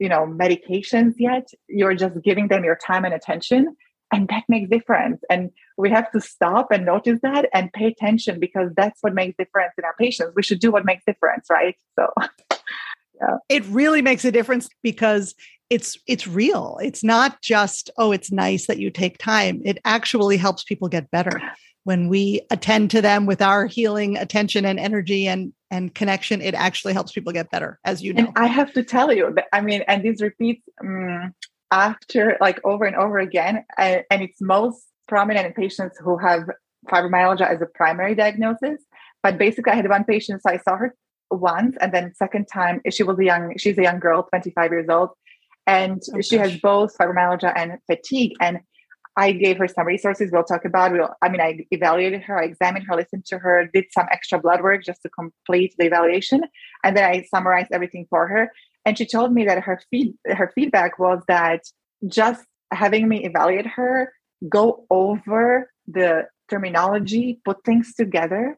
you 0.00 0.08
know, 0.08 0.26
medications 0.26 1.14
yet, 1.18 1.48
you're 1.68 1.94
just 1.94 2.22
giving 2.22 2.48
them 2.48 2.64
your 2.64 2.76
time 2.76 3.04
and 3.04 3.12
attention, 3.12 3.76
and 4.10 4.26
that 4.28 4.44
makes 4.48 4.70
difference. 4.70 5.20
And 5.28 5.50
we 5.76 5.90
have 5.90 6.10
to 6.12 6.20
stop 6.20 6.68
and 6.70 6.86
notice 6.86 7.20
that 7.22 7.48
and 7.52 7.70
pay 7.74 7.86
attention 7.86 8.40
because 8.40 8.70
that's 8.74 9.02
what 9.02 9.12
makes 9.12 9.36
difference 9.36 9.74
in 9.76 9.84
our 9.84 9.94
patients. 9.98 10.32
We 10.34 10.42
should 10.42 10.60
do 10.60 10.72
what 10.72 10.84
makes 10.84 11.04
difference, 11.04 11.46
right? 11.50 11.76
So. 11.98 12.08
Yeah. 13.20 13.38
It 13.48 13.64
really 13.66 14.00
makes 14.00 14.24
a 14.24 14.30
difference 14.30 14.68
because 14.80 15.34
it's 15.70 15.98
it's 16.06 16.28
real 16.28 16.78
it's 16.80 17.02
not 17.02 17.42
just 17.42 17.90
oh 17.98 18.12
it's 18.12 18.30
nice 18.30 18.68
that 18.68 18.78
you 18.78 18.90
take 18.90 19.18
time 19.18 19.60
it 19.64 19.76
actually 19.84 20.36
helps 20.36 20.62
people 20.62 20.86
get 20.86 21.10
better 21.10 21.42
when 21.82 22.08
we 22.08 22.40
attend 22.50 22.90
to 22.92 23.02
them 23.02 23.26
with 23.26 23.42
our 23.42 23.66
healing 23.66 24.16
attention 24.16 24.64
and 24.64 24.78
energy 24.78 25.26
and 25.26 25.52
and 25.70 25.94
connection 25.94 26.40
it 26.40 26.54
actually 26.54 26.92
helps 26.92 27.12
people 27.12 27.32
get 27.32 27.50
better 27.50 27.78
as 27.84 28.02
you 28.02 28.12
know 28.12 28.26
and 28.26 28.32
i 28.36 28.46
have 28.46 28.72
to 28.72 28.82
tell 28.82 29.12
you 29.12 29.32
that 29.34 29.46
i 29.52 29.60
mean 29.60 29.82
and 29.88 30.04
this 30.04 30.20
repeats 30.22 30.62
um, 30.80 31.34
after 31.70 32.36
like 32.40 32.58
over 32.64 32.84
and 32.84 32.96
over 32.96 33.18
again 33.18 33.64
and, 33.76 34.02
and 34.10 34.22
it's 34.22 34.40
most 34.40 34.86
prominent 35.06 35.46
in 35.46 35.52
patients 35.52 35.98
who 35.98 36.16
have 36.16 36.48
fibromyalgia 36.88 37.48
as 37.48 37.60
a 37.60 37.66
primary 37.66 38.14
diagnosis 38.14 38.80
but 39.22 39.36
basically 39.38 39.72
i 39.72 39.76
had 39.76 39.88
one 39.88 40.04
patient 40.04 40.40
so 40.42 40.50
i 40.50 40.56
saw 40.58 40.76
her 40.76 40.94
once 41.30 41.76
and 41.80 41.92
then 41.92 42.14
second 42.14 42.46
time 42.46 42.80
she 42.90 43.02
was 43.02 43.18
a 43.18 43.24
young 43.24 43.56
she's 43.58 43.76
a 43.76 43.82
young 43.82 43.98
girl 43.98 44.22
25 44.22 44.70
years 44.70 44.86
old 44.88 45.10
and 45.68 46.02
oh, 46.14 46.20
she 46.22 46.38
gosh. 46.38 46.50
has 46.50 46.60
both 46.60 46.96
fibromyalgia 46.96 47.52
and 47.54 47.78
fatigue. 47.86 48.32
And 48.40 48.60
I 49.18 49.32
gave 49.32 49.58
her 49.58 49.66
some 49.66 49.84
resources. 49.84 50.30
We'll 50.32 50.44
talk 50.44 50.64
about. 50.64 50.92
We'll, 50.92 51.12
I 51.20 51.28
mean, 51.28 51.40
I 51.40 51.66
evaluated 51.72 52.22
her, 52.22 52.40
I 52.40 52.44
examined 52.44 52.86
her, 52.86 52.94
listened 52.94 53.26
to 53.26 53.38
her, 53.38 53.68
did 53.74 53.86
some 53.90 54.06
extra 54.12 54.38
blood 54.38 54.62
work 54.62 54.84
just 54.84 55.02
to 55.02 55.08
complete 55.10 55.74
the 55.76 55.86
evaluation, 55.86 56.44
and 56.84 56.96
then 56.96 57.04
I 57.04 57.24
summarized 57.24 57.70
everything 57.72 58.06
for 58.08 58.28
her. 58.28 58.52
And 58.84 58.96
she 58.96 59.06
told 59.06 59.32
me 59.32 59.44
that 59.44 59.64
her 59.64 59.80
feed 59.90 60.14
her 60.24 60.52
feedback 60.54 61.00
was 61.00 61.20
that 61.26 61.62
just 62.06 62.44
having 62.72 63.08
me 63.08 63.24
evaluate 63.24 63.66
her, 63.66 64.12
go 64.48 64.86
over 64.88 65.68
the 65.88 66.28
terminology, 66.48 67.40
put 67.44 67.64
things 67.64 67.94
together, 67.96 68.56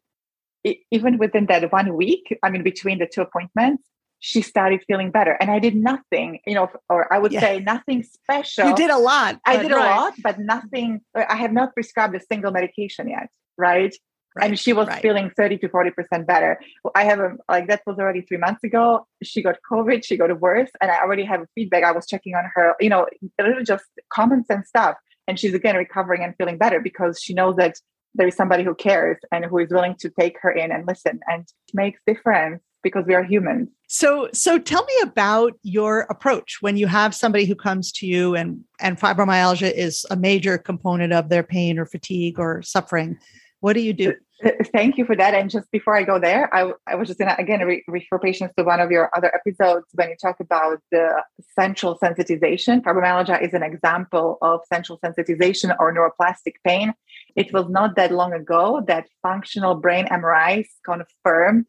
even 0.90 1.16
within 1.16 1.46
that 1.46 1.72
one 1.72 1.94
week. 1.94 2.36
I 2.42 2.50
mean, 2.50 2.62
between 2.62 2.98
the 2.98 3.06
two 3.06 3.22
appointments, 3.22 3.82
she 4.20 4.42
started 4.42 4.82
feeling 4.86 5.10
better. 5.10 5.32
And 5.40 5.50
I 5.50 5.58
did 5.58 5.74
nothing, 5.74 6.40
you 6.46 6.54
know, 6.54 6.70
or 6.88 7.12
I 7.12 7.18
would 7.18 7.32
yeah. 7.32 7.40
say 7.40 7.60
nothing 7.60 8.02
special. 8.02 8.68
You 8.68 8.76
did 8.76 8.90
a 8.90 8.98
lot. 8.98 9.40
I 9.46 9.56
did 9.56 9.72
right. 9.72 9.84
a 9.84 10.00
lot, 10.00 10.14
but 10.22 10.38
nothing, 10.38 11.00
uh, 11.18 11.24
I 11.28 11.36
have 11.36 11.52
not 11.52 11.74
prescribed 11.74 12.14
a 12.14 12.20
single 12.20 12.52
medication 12.52 13.08
yet. 13.08 13.28
Right. 13.58 13.94
Right, 14.36 14.50
and 14.50 14.56
she 14.56 14.72
was 14.72 14.86
right. 14.86 15.02
feeling 15.02 15.32
30 15.36 15.58
to 15.58 15.68
40% 15.68 16.24
better. 16.24 16.60
I 16.94 17.02
have 17.02 17.18
a, 17.18 17.32
like, 17.48 17.66
that 17.66 17.82
was 17.84 17.98
already 17.98 18.20
three 18.20 18.36
months 18.36 18.62
ago. 18.62 19.04
She 19.24 19.42
got 19.42 19.56
COVID, 19.68 20.04
she 20.04 20.16
got 20.16 20.38
worse, 20.38 20.70
and 20.80 20.88
I 20.88 21.00
already 21.00 21.24
have 21.24 21.40
a 21.40 21.46
feedback. 21.56 21.82
I 21.82 21.90
was 21.90 22.06
checking 22.06 22.36
on 22.36 22.44
her, 22.54 22.76
you 22.78 22.90
know, 22.90 23.08
a 23.40 23.42
little 23.42 23.64
just 23.64 23.86
common 24.12 24.44
sense 24.44 24.68
stuff. 24.68 24.94
And 25.26 25.36
she's 25.36 25.52
again 25.52 25.74
recovering 25.74 26.22
and 26.22 26.36
feeling 26.36 26.58
better 26.58 26.78
because 26.78 27.20
she 27.20 27.34
knows 27.34 27.56
that 27.56 27.74
there 28.14 28.28
is 28.28 28.36
somebody 28.36 28.62
who 28.62 28.74
cares 28.74 29.18
and 29.32 29.44
who 29.44 29.58
is 29.58 29.70
willing 29.70 29.96
to 29.98 30.10
take 30.10 30.36
her 30.42 30.50
in 30.52 30.70
and 30.70 30.86
listen 30.86 31.18
and 31.26 31.48
makes 31.74 32.00
difference 32.06 32.62
because 32.82 33.04
we 33.06 33.14
are 33.14 33.22
humans. 33.22 33.68
So 33.88 34.28
so 34.32 34.58
tell 34.58 34.84
me 34.84 34.94
about 35.02 35.54
your 35.62 36.00
approach 36.10 36.58
when 36.60 36.76
you 36.76 36.86
have 36.86 37.14
somebody 37.14 37.44
who 37.44 37.54
comes 37.54 37.92
to 37.92 38.06
you 38.06 38.34
and 38.34 38.60
and 38.80 38.98
fibromyalgia 38.98 39.72
is 39.72 40.06
a 40.10 40.16
major 40.16 40.58
component 40.58 41.12
of 41.12 41.28
their 41.28 41.42
pain 41.42 41.78
or 41.78 41.86
fatigue 41.86 42.38
or 42.38 42.62
suffering. 42.62 43.18
What 43.60 43.74
do 43.74 43.80
you 43.80 43.92
do? 43.92 44.10
Uh, 44.10 44.48
uh, 44.48 44.50
thank 44.72 44.96
you 44.96 45.04
for 45.04 45.14
that. 45.14 45.34
And 45.34 45.50
just 45.50 45.70
before 45.70 45.94
I 45.96 46.02
go 46.02 46.18
there, 46.18 46.54
I, 46.54 46.72
I 46.86 46.94
was 46.94 47.08
just 47.08 47.18
going 47.18 47.30
to 47.30 47.38
again 47.38 47.60
re- 47.66 47.84
refer 47.86 48.18
patients 48.18 48.54
to 48.56 48.64
one 48.64 48.80
of 48.80 48.90
your 48.90 49.10
other 49.14 49.34
episodes 49.34 49.86
when 49.94 50.08
you 50.08 50.16
talk 50.16 50.40
about 50.40 50.78
the 50.90 51.22
central 51.58 51.98
sensitization. 51.98 52.80
Fibromyalgia 52.82 53.42
is 53.42 53.54
an 53.54 53.62
example 53.62 54.38
of 54.40 54.60
central 54.72 54.98
sensitization 55.04 55.76
or 55.78 55.94
neuroplastic 55.94 56.54
pain. 56.64 56.94
It 57.36 57.52
was 57.52 57.68
not 57.68 57.96
that 57.96 58.12
long 58.12 58.32
ago 58.32 58.82
that 58.86 59.06
functional 59.22 59.74
brain 59.74 60.06
MRIs 60.06 60.66
confirmed 60.84 61.66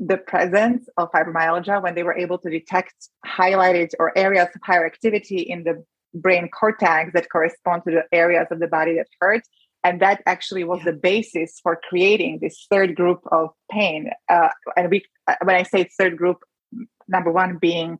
the 0.00 0.16
presence 0.16 0.88
of 0.96 1.12
fibromyalgia 1.12 1.82
when 1.82 1.94
they 1.94 2.02
were 2.02 2.16
able 2.16 2.38
to 2.38 2.48
detect 2.48 2.94
highlighted 3.26 3.90
or 3.98 4.16
areas 4.16 4.48
of 4.54 4.60
higher 4.64 4.86
activity 4.86 5.40
in 5.40 5.62
the 5.62 5.84
brain 6.14 6.48
cortex 6.48 7.12
that 7.12 7.30
correspond 7.30 7.82
to 7.86 7.90
the 7.92 8.04
areas 8.10 8.46
of 8.50 8.60
the 8.60 8.66
body 8.66 8.96
that 8.96 9.06
hurt. 9.20 9.42
And 9.84 10.00
that 10.00 10.22
actually 10.26 10.64
was 10.64 10.78
yeah. 10.80 10.92
the 10.92 10.98
basis 10.98 11.60
for 11.62 11.78
creating 11.88 12.38
this 12.40 12.66
third 12.70 12.94
group 12.94 13.20
of 13.30 13.50
pain. 13.70 14.10
Uh, 14.28 14.48
and 14.76 14.90
we, 14.90 15.02
uh, 15.26 15.36
when 15.44 15.56
I 15.56 15.62
say 15.64 15.88
third 15.98 16.16
group, 16.16 16.38
number 17.06 17.30
one 17.30 17.58
being 17.58 17.98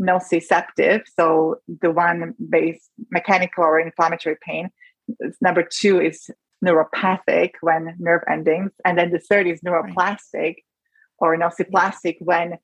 nociceptive, 0.00 1.02
so 1.18 1.56
the 1.80 1.90
one 1.90 2.34
based 2.50 2.88
mechanical 3.10 3.64
or 3.64 3.80
inflammatory 3.80 4.36
pain. 4.42 4.70
Number 5.40 5.64
two 5.68 6.00
is 6.00 6.30
neuropathic 6.64 7.50
when 7.60 7.96
nerve 7.98 8.22
endings, 8.28 8.70
and 8.84 8.96
then 8.98 9.10
the 9.10 9.18
third 9.18 9.46
is 9.46 9.60
neuroplastic, 9.60 10.32
right 10.34 10.56
or 11.22 11.36
nociplastic 11.36 12.16
when 12.20 12.58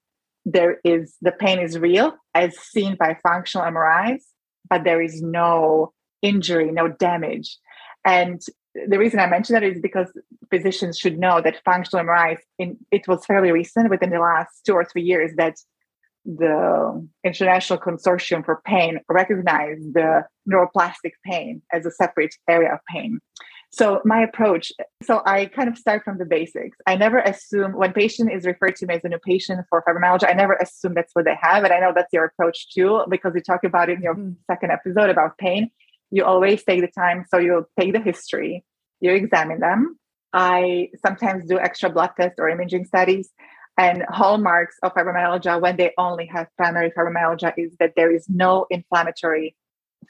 there 0.44 0.78
is 0.84 1.14
the 1.22 1.32
pain 1.32 1.60
is 1.60 1.78
real 1.78 2.14
as 2.34 2.58
seen 2.58 2.96
by 2.96 3.16
functional 3.22 3.66
MRIs, 3.66 4.22
but 4.68 4.84
there 4.84 5.00
is 5.00 5.22
no 5.22 5.92
injury, 6.22 6.70
no 6.72 6.88
damage. 6.88 7.56
And 8.04 8.42
the 8.74 8.98
reason 8.98 9.20
I 9.20 9.26
mention 9.26 9.54
that 9.54 9.62
is 9.62 9.80
because 9.80 10.08
physicians 10.50 10.98
should 10.98 11.18
know 11.18 11.40
that 11.40 11.62
functional 11.64 12.04
MRIs, 12.04 12.38
in, 12.58 12.76
it 12.90 13.06
was 13.06 13.24
fairly 13.24 13.52
recent 13.52 13.90
within 13.90 14.10
the 14.10 14.18
last 14.18 14.64
two 14.66 14.72
or 14.72 14.84
three 14.84 15.02
years 15.02 15.32
that 15.36 15.56
the 16.24 17.08
International 17.24 17.78
Consortium 17.78 18.44
for 18.44 18.60
Pain 18.64 19.00
recognized 19.08 19.94
the 19.94 20.24
neuroplastic 20.50 21.12
pain 21.24 21.62
as 21.72 21.86
a 21.86 21.90
separate 21.90 22.34
area 22.48 22.74
of 22.74 22.80
pain. 22.90 23.20
So 23.70 24.00
my 24.04 24.22
approach, 24.22 24.72
so 25.02 25.22
I 25.26 25.46
kind 25.46 25.68
of 25.68 25.76
start 25.76 26.02
from 26.02 26.18
the 26.18 26.24
basics. 26.24 26.78
I 26.86 26.96
never 26.96 27.18
assume 27.18 27.72
when 27.72 27.92
patient 27.92 28.32
is 28.32 28.46
referred 28.46 28.76
to 28.76 28.86
me 28.86 28.94
as 28.94 29.04
a 29.04 29.08
new 29.08 29.18
patient 29.18 29.60
for 29.68 29.84
fibromyalgia, 29.86 30.28
I 30.28 30.32
never 30.32 30.54
assume 30.54 30.94
that's 30.94 31.14
what 31.14 31.26
they 31.26 31.36
have. 31.40 31.64
And 31.64 31.72
I 31.72 31.80
know 31.80 31.92
that's 31.94 32.12
your 32.12 32.24
approach 32.24 32.70
too, 32.72 33.02
because 33.10 33.32
you 33.34 33.42
talk 33.42 33.64
about 33.64 33.90
it 33.90 33.98
in 33.98 34.02
your 34.02 34.14
mm-hmm. 34.14 34.32
second 34.50 34.72
episode 34.72 35.10
about 35.10 35.36
pain. 35.36 35.70
You 36.10 36.24
always 36.24 36.64
take 36.64 36.80
the 36.80 36.88
time. 36.88 37.26
So 37.30 37.38
you'll 37.38 37.68
take 37.78 37.92
the 37.92 38.00
history, 38.00 38.64
you 39.00 39.12
examine 39.12 39.60
them. 39.60 39.98
I 40.32 40.88
sometimes 41.04 41.46
do 41.46 41.58
extra 41.58 41.90
blood 41.90 42.10
tests 42.18 42.36
or 42.38 42.48
imaging 42.48 42.86
studies. 42.86 43.30
And 43.76 44.04
hallmarks 44.08 44.76
of 44.82 44.92
fibromyalgia 44.94 45.60
when 45.60 45.76
they 45.76 45.92
only 45.98 46.26
have 46.26 46.48
primary 46.56 46.90
fibromyalgia 46.90 47.52
is 47.56 47.76
that 47.78 47.92
there 47.96 48.12
is 48.12 48.28
no 48.28 48.66
inflammatory 48.70 49.54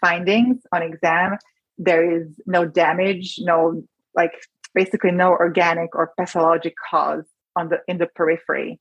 findings 0.01 0.63
on 0.73 0.83
exam 0.83 1.37
there 1.79 2.21
is 2.21 2.29
no 2.47 2.65
damage, 2.67 3.37
no 3.39 3.83
like 4.15 4.33
basically 4.75 5.13
no 5.13 5.31
organic 5.31 5.95
or 5.95 6.13
pathologic 6.19 6.75
cause 6.91 7.25
on 7.57 7.69
the 7.69 7.79
in 7.87 7.99
the 7.99 8.07
periphery. 8.07 8.81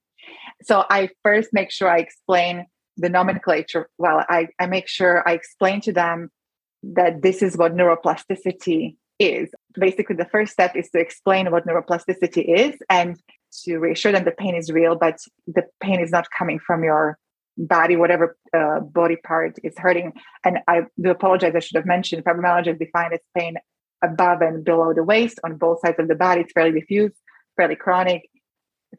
So 0.64 0.84
I 0.90 1.10
first 1.24 1.50
make 1.54 1.72
sure 1.72 1.90
I 1.90 2.00
explain 2.00 2.66
the 2.98 3.10
nomenclature. 3.10 3.90
Well, 3.98 4.26
I, 4.28 4.48
I 4.60 4.66
make 4.66 4.88
sure 4.88 5.28
I 5.28 5.34
explain 5.34 5.82
to 5.82 5.94
them 5.94 6.30
that 6.84 7.22
this 7.22 7.42
is 7.42 7.56
what 7.56 7.76
neuroplasticity 7.76 8.96
is. 9.20 9.50
Basically, 9.74 10.16
the 10.16 10.26
first 10.26 10.52
step 10.54 10.76
is 10.76 10.90
to 10.90 11.00
explain 11.00 11.52
what 11.52 11.66
neuroplasticity 11.66 12.44
is 12.48 12.76
and 12.90 13.20
to 13.64 13.78
reassure 13.78 14.12
them 14.12 14.26
the 14.26 14.32
pain 14.32 14.56
is 14.56 14.72
real, 14.72 14.96
but 14.96 15.18
the 15.46 15.64
pain 15.82 16.00
is 16.00 16.12
not 16.12 16.28
coming 16.38 16.60
from 16.60 16.84
your 16.84 17.18
body, 17.58 17.96
whatever 17.96 18.38
uh, 18.56 18.80
body 18.80 19.16
part 19.16 19.58
is 19.64 19.74
hurting. 19.78 20.14
And 20.44 20.60
I 20.68 20.82
do 21.02 21.10
apologize, 21.10 21.54
I 21.56 21.60
should 21.60 21.76
have 21.76 21.86
mentioned 21.86 22.24
fibromyalgia 22.24 22.74
is 22.74 22.80
defined 22.80 23.14
as 23.14 23.20
pain 23.38 23.56
above 24.04 24.42
and 24.42 24.64
below 24.64 24.94
the 24.94 25.04
waist 25.04 25.40
on 25.44 25.58
both 25.58 25.80
sides 25.82 26.00
of 26.00 26.08
the 26.08 26.16
body. 26.16 26.42
It's 26.42 26.54
fairly 26.54 26.80
diffuse, 26.80 27.14
fairly 27.56 27.76
chronic. 27.76 28.30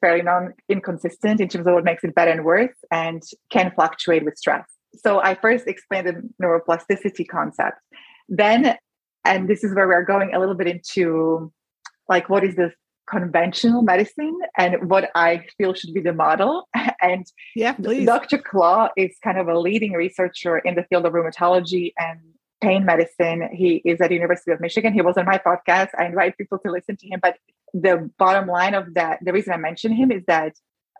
fairly 0.00 0.22
non 0.22 0.54
inconsistent 0.68 1.40
in 1.40 1.48
terms 1.48 1.66
of 1.66 1.74
what 1.74 1.84
makes 1.84 2.04
it 2.04 2.14
better 2.14 2.30
and 2.30 2.44
worse 2.44 2.76
and 2.90 3.22
can 3.50 3.72
fluctuate 3.74 4.24
with 4.24 4.36
stress. 4.36 4.66
So 4.96 5.20
I 5.20 5.34
first 5.34 5.66
explained 5.66 6.06
the 6.08 6.22
neuroplasticity 6.42 7.26
concept. 7.28 7.78
Then, 8.28 8.76
and 9.24 9.48
this 9.48 9.64
is 9.64 9.74
where 9.74 9.86
we're 9.86 10.04
going 10.04 10.34
a 10.34 10.38
little 10.38 10.54
bit 10.54 10.66
into 10.66 11.52
like 12.08 12.28
what 12.28 12.44
is 12.44 12.56
the 12.56 12.72
conventional 13.10 13.82
medicine 13.82 14.38
and 14.56 14.88
what 14.88 15.10
I 15.14 15.44
feel 15.56 15.74
should 15.74 15.94
be 15.94 16.00
the 16.00 16.12
model. 16.12 16.68
And 17.00 17.24
yeah, 17.54 17.74
please. 17.74 18.04
Dr. 18.06 18.38
Clauw 18.38 18.88
is 18.96 19.16
kind 19.22 19.38
of 19.38 19.46
a 19.46 19.56
leading 19.56 19.92
researcher 19.92 20.58
in 20.58 20.74
the 20.74 20.82
field 20.82 21.06
of 21.06 21.12
rheumatology 21.12 21.92
and 21.96 22.18
pain 22.60 22.84
medicine. 22.84 23.48
He 23.52 23.80
is 23.84 24.00
at 24.00 24.10
University 24.10 24.50
of 24.50 24.60
Michigan. 24.60 24.92
He 24.92 25.00
was 25.00 25.16
on 25.16 25.24
my 25.24 25.38
podcast. 25.38 25.90
I 25.96 26.06
invite 26.06 26.36
people 26.36 26.58
to 26.58 26.72
listen 26.72 26.96
to 26.96 27.06
him. 27.06 27.20
But 27.22 27.36
the 27.72 28.10
bottom 28.18 28.48
line 28.48 28.74
of 28.74 28.94
that, 28.94 29.20
the 29.22 29.32
reason 29.32 29.52
I 29.52 29.58
mention 29.58 29.92
him 29.92 30.10
is 30.10 30.24
that 30.26 30.54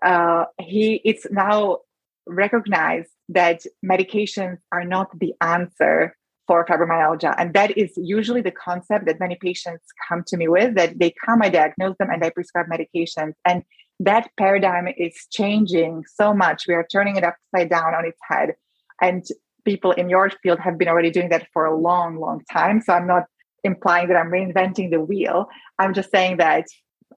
uh, 0.05 0.45
he 0.61 1.01
it's 1.05 1.27
now 1.33 1.79
recognized 2.27 3.11
that 3.31 3.63
medications 3.85 4.59
are 4.71 4.85
not 4.85 5.09
the 5.19 5.35
answer 5.41 6.17
for 6.49 6.65
fibromyalgia. 6.65 7.35
And 7.39 7.55
that 7.55 7.77
is 7.79 7.93
usually 7.97 8.41
the 8.41 8.51
concept 8.51 9.07
that 9.07 9.21
many 9.21 9.37
patients 9.37 9.85
come 10.09 10.25
to 10.27 10.37
me 10.37 10.49
with 10.49 10.75
that 10.75 10.99
they 10.99 11.15
come, 11.25 11.43
I 11.43 11.51
diagnose 11.51 11.97
them, 11.99 12.11
and 12.11 12.25
I 12.25 12.31
prescribe 12.31 12.67
medications. 12.67 13.35
And 13.45 13.63
that 14.01 14.31
paradigm 14.37 14.89
is 14.97 15.15
changing 15.31 16.05
so 16.13 16.35
much. 16.35 16.67
We 16.67 16.75
are 16.75 16.87
turning 16.91 17.17
it 17.17 17.25
upside 17.25 17.69
down 17.69 17.95
on 17.95 18.05
its 18.05 18.19
head. 18.29 18.55
And 19.01 19.25
people 19.65 19.93
in 19.93 20.09
your 20.09 20.31
field 20.43 20.59
have 20.61 20.79
been 20.79 20.89
already 20.89 21.11
doing 21.11 21.29
that 21.29 21.47
for 21.53 21.67
a 21.67 21.77
long, 21.77 22.19
long 22.19 22.43
time. 22.51 22.81
So 22.81 22.95
I'm 22.95 23.07
not 23.07 23.25
implying 23.63 24.09
that 24.09 24.17
I'm 24.17 24.31
reinventing 24.31 24.91
the 24.91 25.01
wheel. 25.01 25.49
I'm 25.79 25.93
just 25.93 26.11
saying 26.11 26.39
that 26.39 26.65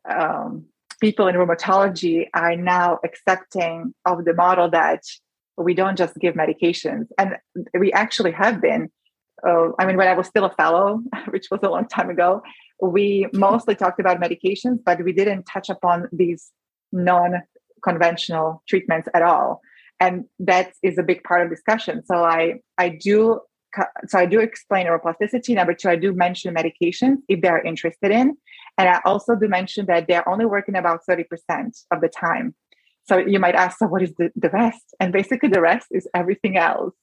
um, 0.09 0.65
people 0.99 1.27
in 1.27 1.35
rheumatology 1.35 2.27
are 2.33 2.55
now 2.55 2.99
accepting 3.05 3.93
of 4.05 4.25
the 4.25 4.33
model 4.33 4.69
that 4.71 5.03
we 5.57 5.73
don't 5.73 5.97
just 5.97 6.15
give 6.15 6.35
medications. 6.35 7.05
And 7.17 7.37
we 7.77 7.93
actually 7.93 8.31
have 8.31 8.61
been 8.61 8.89
uh, 9.47 9.69
I 9.79 9.85
mean, 9.85 9.97
when 9.97 10.07
I 10.07 10.13
was 10.13 10.27
still 10.27 10.45
a 10.45 10.53
fellow, 10.53 11.01
which 11.29 11.47
was 11.51 11.59
a 11.63 11.69
long 11.69 11.87
time 11.87 12.09
ago, 12.09 12.41
we 12.81 13.27
mostly 13.33 13.75
talked 13.75 13.99
about 13.99 14.19
medications, 14.19 14.79
but 14.83 15.03
we 15.03 15.13
didn't 15.13 15.43
touch 15.43 15.69
upon 15.69 16.07
these 16.11 16.51
non 16.91 17.43
conventional 17.83 18.63
treatments 18.67 19.07
at 19.13 19.21
all. 19.21 19.61
And 19.99 20.25
that 20.39 20.73
is 20.81 20.97
a 20.97 21.03
big 21.03 21.23
part 21.23 21.43
of 21.43 21.49
discussion. 21.49 22.03
So 22.05 22.15
I, 22.23 22.61
I 22.77 22.89
do 22.89 23.41
so 24.07 24.19
I 24.19 24.25
do 24.25 24.41
explain 24.41 24.85
neuroplasticity. 24.85 25.55
Number 25.55 25.73
two, 25.73 25.89
I 25.89 25.95
do 25.95 26.11
mention 26.11 26.53
medications 26.53 27.17
if 27.29 27.41
they're 27.41 27.61
interested 27.61 28.11
in. 28.11 28.35
And 28.77 28.89
I 28.89 28.99
also 29.05 29.35
do 29.35 29.47
mention 29.47 29.85
that 29.85 30.07
they're 30.07 30.27
only 30.27 30.45
working 30.45 30.75
about 30.75 31.01
30% 31.09 31.25
of 31.91 32.01
the 32.01 32.09
time. 32.09 32.53
So 33.07 33.17
you 33.17 33.39
might 33.39 33.55
ask, 33.55 33.77
so 33.79 33.87
what 33.87 34.01
is 34.01 34.13
the, 34.17 34.29
the 34.35 34.49
rest? 34.49 34.93
And 34.99 35.13
basically 35.13 35.49
the 35.49 35.61
rest 35.61 35.87
is 35.91 36.07
everything 36.13 36.57
else 36.57 36.93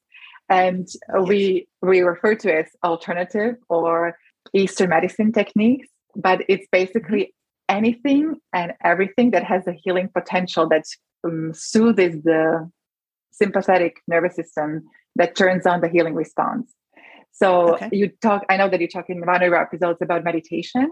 and 0.48 0.88
we 1.26 1.68
we 1.82 2.00
refer 2.00 2.34
to 2.34 2.48
it 2.48 2.66
as 2.66 2.72
alternative 2.82 3.56
or 3.68 4.16
eastern 4.54 4.90
medicine 4.90 5.32
techniques 5.32 5.88
but 6.16 6.42
it's 6.48 6.66
basically 6.72 7.34
anything 7.68 8.36
and 8.52 8.72
everything 8.82 9.30
that 9.30 9.44
has 9.44 9.66
a 9.66 9.72
healing 9.72 10.08
potential 10.08 10.68
that 10.68 10.84
um, 11.24 11.52
soothes 11.52 12.22
the 12.24 12.70
sympathetic 13.30 13.98
nervous 14.08 14.34
system 14.34 14.82
that 15.16 15.36
turns 15.36 15.66
on 15.66 15.80
the 15.80 15.88
healing 15.88 16.14
response 16.14 16.72
so 17.30 17.74
okay. 17.74 17.88
you 17.92 18.10
talk 18.22 18.44
i 18.48 18.56
know 18.56 18.68
that 18.68 18.80
you 18.80 18.88
talk 18.88 19.08
in 19.08 19.20
one 19.24 19.36
of 19.36 19.42
your 19.42 19.60
episodes 19.60 20.00
about 20.00 20.24
meditation 20.24 20.90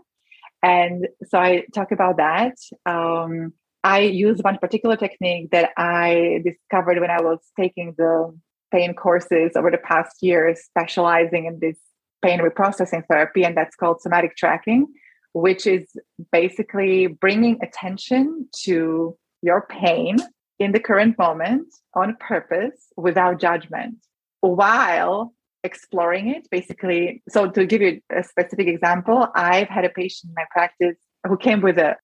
and 0.63 1.09
so 1.29 1.39
i 1.39 1.65
talk 1.75 1.93
about 1.93 2.19
that 2.19 2.55
um, 2.85 3.53
i 3.83 4.01
use 4.01 4.39
one 4.43 4.59
particular 4.59 4.97
technique 4.97 5.51
that 5.51 5.71
i 5.79 6.43
discovered 6.45 7.01
when 7.01 7.11
i 7.11 7.23
was 7.23 7.39
taking 7.59 7.95
the 7.97 8.37
pain 8.73 8.95
courses 8.95 9.53
over 9.57 9.71
the 9.71 9.79
past 9.79 10.17
years 10.23 10.61
specializing 10.65 11.47
in 11.47 11.59
this 11.61 11.77
pain 12.23 12.41
reprocessing 12.41 13.05
therapy, 13.09 13.45
and 13.45 13.57
that's 13.57 13.77
called 13.77 14.01
somatic 14.01 14.37
tracking, 14.37 14.87
which 15.33 15.67
is 15.67 15.85
basically 16.33 17.07
bringing 17.07 17.59
attention 17.63 18.49
to 18.65 19.17
your 19.43 19.67
pain 19.69 20.17
in 20.59 20.73
the 20.73 20.81
current 20.81 21.19
moment 21.19 21.69
on 21.95 22.17
purpose 22.19 22.87
without 22.97 23.39
judgment 23.39 23.97
while 24.41 25.35
exploring 25.63 26.29
it 26.29 26.49
basically. 26.51 27.23
So 27.29 27.51
to 27.51 27.67
give 27.67 27.83
you 27.83 28.01
a 28.11 28.23
specific 28.23 28.69
example 28.69 29.27
i've 29.35 29.69
had 29.69 29.85
a 29.85 29.89
patient 29.89 30.31
in 30.31 30.35
my 30.37 30.47
practice 30.51 30.97
who 31.27 31.37
came 31.37 31.61
with 31.61 31.77
a 31.77 31.97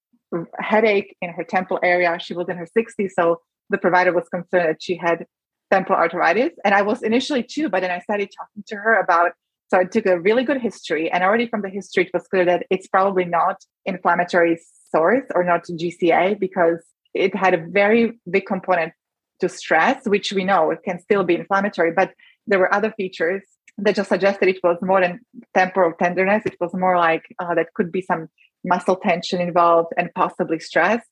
headache 0.58 1.16
in 1.20 1.30
her 1.30 1.44
temple 1.44 1.78
area. 1.82 2.18
She 2.18 2.34
was 2.34 2.48
in 2.48 2.56
her 2.56 2.66
60s 2.76 3.10
so 3.18 3.40
the 3.70 3.78
provider 3.78 4.12
was 4.12 4.28
concerned 4.28 4.68
that 4.68 4.82
she 4.82 4.96
had 4.96 5.26
temporal 5.72 5.98
arteritis. 5.98 6.52
And 6.64 6.74
I 6.74 6.82
was 6.82 7.02
initially 7.02 7.42
too, 7.42 7.68
but 7.68 7.80
then 7.80 7.90
I 7.90 8.00
started 8.00 8.28
talking 8.38 8.62
to 8.66 8.76
her 8.76 8.94
about, 9.00 9.32
so 9.68 9.78
I 9.78 9.84
took 9.84 10.06
a 10.06 10.20
really 10.20 10.44
good 10.44 10.60
history. 10.60 11.10
And 11.10 11.24
already 11.24 11.46
from 11.48 11.62
the 11.62 11.70
history, 11.70 12.04
it 12.04 12.10
was 12.12 12.26
clear 12.28 12.44
that 12.44 12.66
it's 12.70 12.86
probably 12.86 13.24
not 13.24 13.56
inflammatory 13.86 14.60
source 14.90 15.24
or 15.34 15.42
not 15.44 15.64
GCA 15.64 16.38
because 16.38 16.80
it 17.14 17.34
had 17.34 17.54
a 17.54 17.66
very 17.80 18.20
big 18.30 18.46
component 18.46 18.92
to 19.40 19.48
stress, 19.48 20.06
which 20.06 20.32
we 20.32 20.44
know 20.44 20.70
it 20.70 20.80
can 20.84 20.98
still 21.00 21.24
be 21.24 21.34
inflammatory. 21.34 21.92
But 21.92 22.12
there 22.46 22.58
were 22.58 22.72
other 22.72 22.92
features 22.96 23.42
that 23.78 23.96
just 23.96 24.10
suggested 24.10 24.48
it 24.48 24.60
was 24.62 24.76
more 24.82 25.00
than 25.00 25.20
temporal 25.54 25.92
tenderness. 25.98 26.42
It 26.44 26.56
was 26.60 26.72
more 26.74 26.96
like 26.96 27.24
uh, 27.38 27.54
that 27.54 27.72
could 27.74 27.90
be 27.90 28.02
some 28.02 28.28
muscle 28.64 28.96
tension 28.96 29.40
involved 29.40 29.92
and 29.96 30.10
possibly 30.14 30.58
stress. 30.58 31.02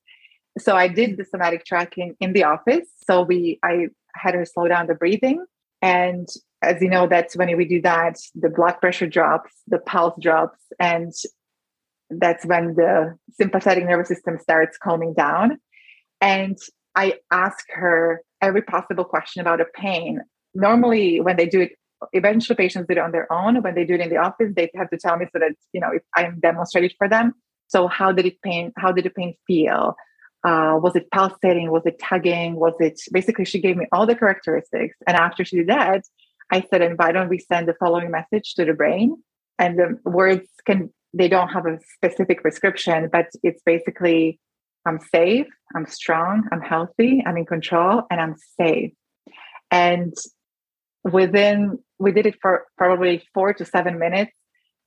So 0.58 0.76
I 0.76 0.88
did 0.88 1.16
the 1.16 1.24
somatic 1.24 1.64
tracking 1.64 2.16
in 2.20 2.32
the 2.32 2.44
office. 2.44 2.86
So 3.06 3.22
we 3.22 3.58
I 3.64 3.88
had 4.14 4.34
her 4.34 4.44
slow 4.44 4.68
down 4.68 4.86
the 4.86 4.94
breathing. 4.94 5.44
And 5.82 6.28
as 6.62 6.80
you 6.82 6.88
know, 6.88 7.06
that's 7.06 7.36
when 7.36 7.54
we 7.56 7.64
do 7.64 7.80
that, 7.82 8.16
the 8.34 8.50
blood 8.50 8.80
pressure 8.80 9.06
drops, 9.06 9.52
the 9.66 9.78
pulse 9.78 10.14
drops, 10.20 10.58
and 10.78 11.12
that's 12.10 12.44
when 12.44 12.74
the 12.74 13.16
sympathetic 13.32 13.84
nervous 13.84 14.08
system 14.08 14.38
starts 14.38 14.76
calming 14.76 15.14
down. 15.14 15.58
And 16.20 16.58
I 16.94 17.14
ask 17.30 17.64
her 17.70 18.22
every 18.42 18.62
possible 18.62 19.04
question 19.04 19.40
about 19.40 19.60
a 19.60 19.66
pain. 19.74 20.20
Normally, 20.54 21.20
when 21.20 21.36
they 21.36 21.46
do 21.46 21.60
it, 21.60 21.72
eventually 22.12 22.56
patients 22.56 22.86
do 22.88 22.92
it 22.92 22.98
on 22.98 23.12
their 23.12 23.30
own. 23.32 23.62
When 23.62 23.74
they 23.74 23.84
do 23.84 23.94
it 23.94 24.00
in 24.00 24.10
the 24.10 24.16
office, 24.16 24.52
they 24.54 24.70
have 24.74 24.90
to 24.90 24.98
tell 24.98 25.16
me 25.16 25.26
so 25.32 25.38
that 25.38 25.52
you 25.72 25.80
know 25.80 25.90
if 25.94 26.02
I'm 26.14 26.40
demonstrating 26.40 26.90
for 26.98 27.08
them. 27.08 27.32
So 27.68 27.86
how 27.86 28.12
did 28.12 28.26
it 28.26 28.42
pain? 28.42 28.72
How 28.76 28.92
did 28.92 29.04
the 29.04 29.10
pain 29.10 29.34
feel? 29.46 29.94
Uh, 30.44 30.78
was 30.80 30.96
it 30.96 31.10
pulsating? 31.10 31.70
Was 31.70 31.84
it 31.84 31.98
tugging? 31.98 32.54
Was 32.54 32.74
it 32.80 33.00
basically 33.12 33.44
she 33.44 33.60
gave 33.60 33.76
me 33.76 33.86
all 33.92 34.06
the 34.06 34.14
characteristics. 34.14 34.96
And 35.06 35.16
after 35.16 35.44
she 35.44 35.56
did 35.56 35.68
that, 35.68 36.02
I 36.50 36.64
said, 36.70 36.82
and 36.82 36.98
why 36.98 37.12
don't 37.12 37.28
we 37.28 37.38
send 37.38 37.68
the 37.68 37.74
following 37.74 38.10
message 38.10 38.54
to 38.54 38.64
the 38.64 38.72
brain? 38.72 39.16
And 39.58 39.78
the 39.78 40.10
words 40.10 40.48
can, 40.66 40.92
they 41.12 41.28
don't 41.28 41.48
have 41.48 41.66
a 41.66 41.78
specific 41.96 42.42
prescription, 42.42 43.08
but 43.12 43.26
it's 43.42 43.62
basically, 43.64 44.40
I'm 44.86 44.98
safe, 44.98 45.46
I'm 45.76 45.86
strong, 45.86 46.48
I'm 46.50 46.62
healthy, 46.62 47.22
I'm 47.26 47.36
in 47.36 47.44
control, 47.44 48.02
and 48.10 48.20
I'm 48.20 48.36
safe. 48.58 48.92
And 49.70 50.14
within, 51.04 51.78
we 51.98 52.12
did 52.12 52.26
it 52.26 52.36
for 52.40 52.66
probably 52.78 53.22
four 53.34 53.52
to 53.54 53.64
seven 53.64 53.98
minutes, 53.98 54.32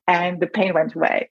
and 0.08 0.40
the 0.40 0.48
pain 0.48 0.74
went 0.74 0.96
away. 0.96 1.30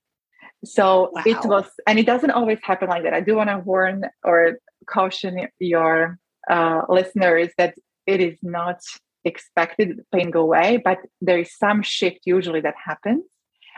So 0.64 1.11
wow. 1.12 1.22
it 1.27 1.44
was, 1.44 1.66
and 1.87 1.98
it 1.98 2.07
doesn't 2.07 2.31
always 2.31 2.59
happen 2.62 2.88
like 2.88 3.03
that. 3.03 3.14
I 3.14 3.20
do 3.20 3.37
want 3.37 3.51
to 3.51 3.59
warn 3.59 4.05
or 4.25 4.59
caution 4.87 5.48
your 5.59 6.18
uh, 6.48 6.83
listeners 6.88 7.51
that 7.59 7.75
it 8.07 8.20
is 8.20 8.38
not 8.42 8.81
expected 9.25 10.01
pain 10.12 10.31
go 10.31 10.42
away, 10.42 10.81
but 10.85 10.98
there 11.20 11.38
is 11.38 11.57
some 11.57 11.83
shift 11.83 12.20
usually 12.25 12.61
that 12.61 12.75
happens. 12.85 13.25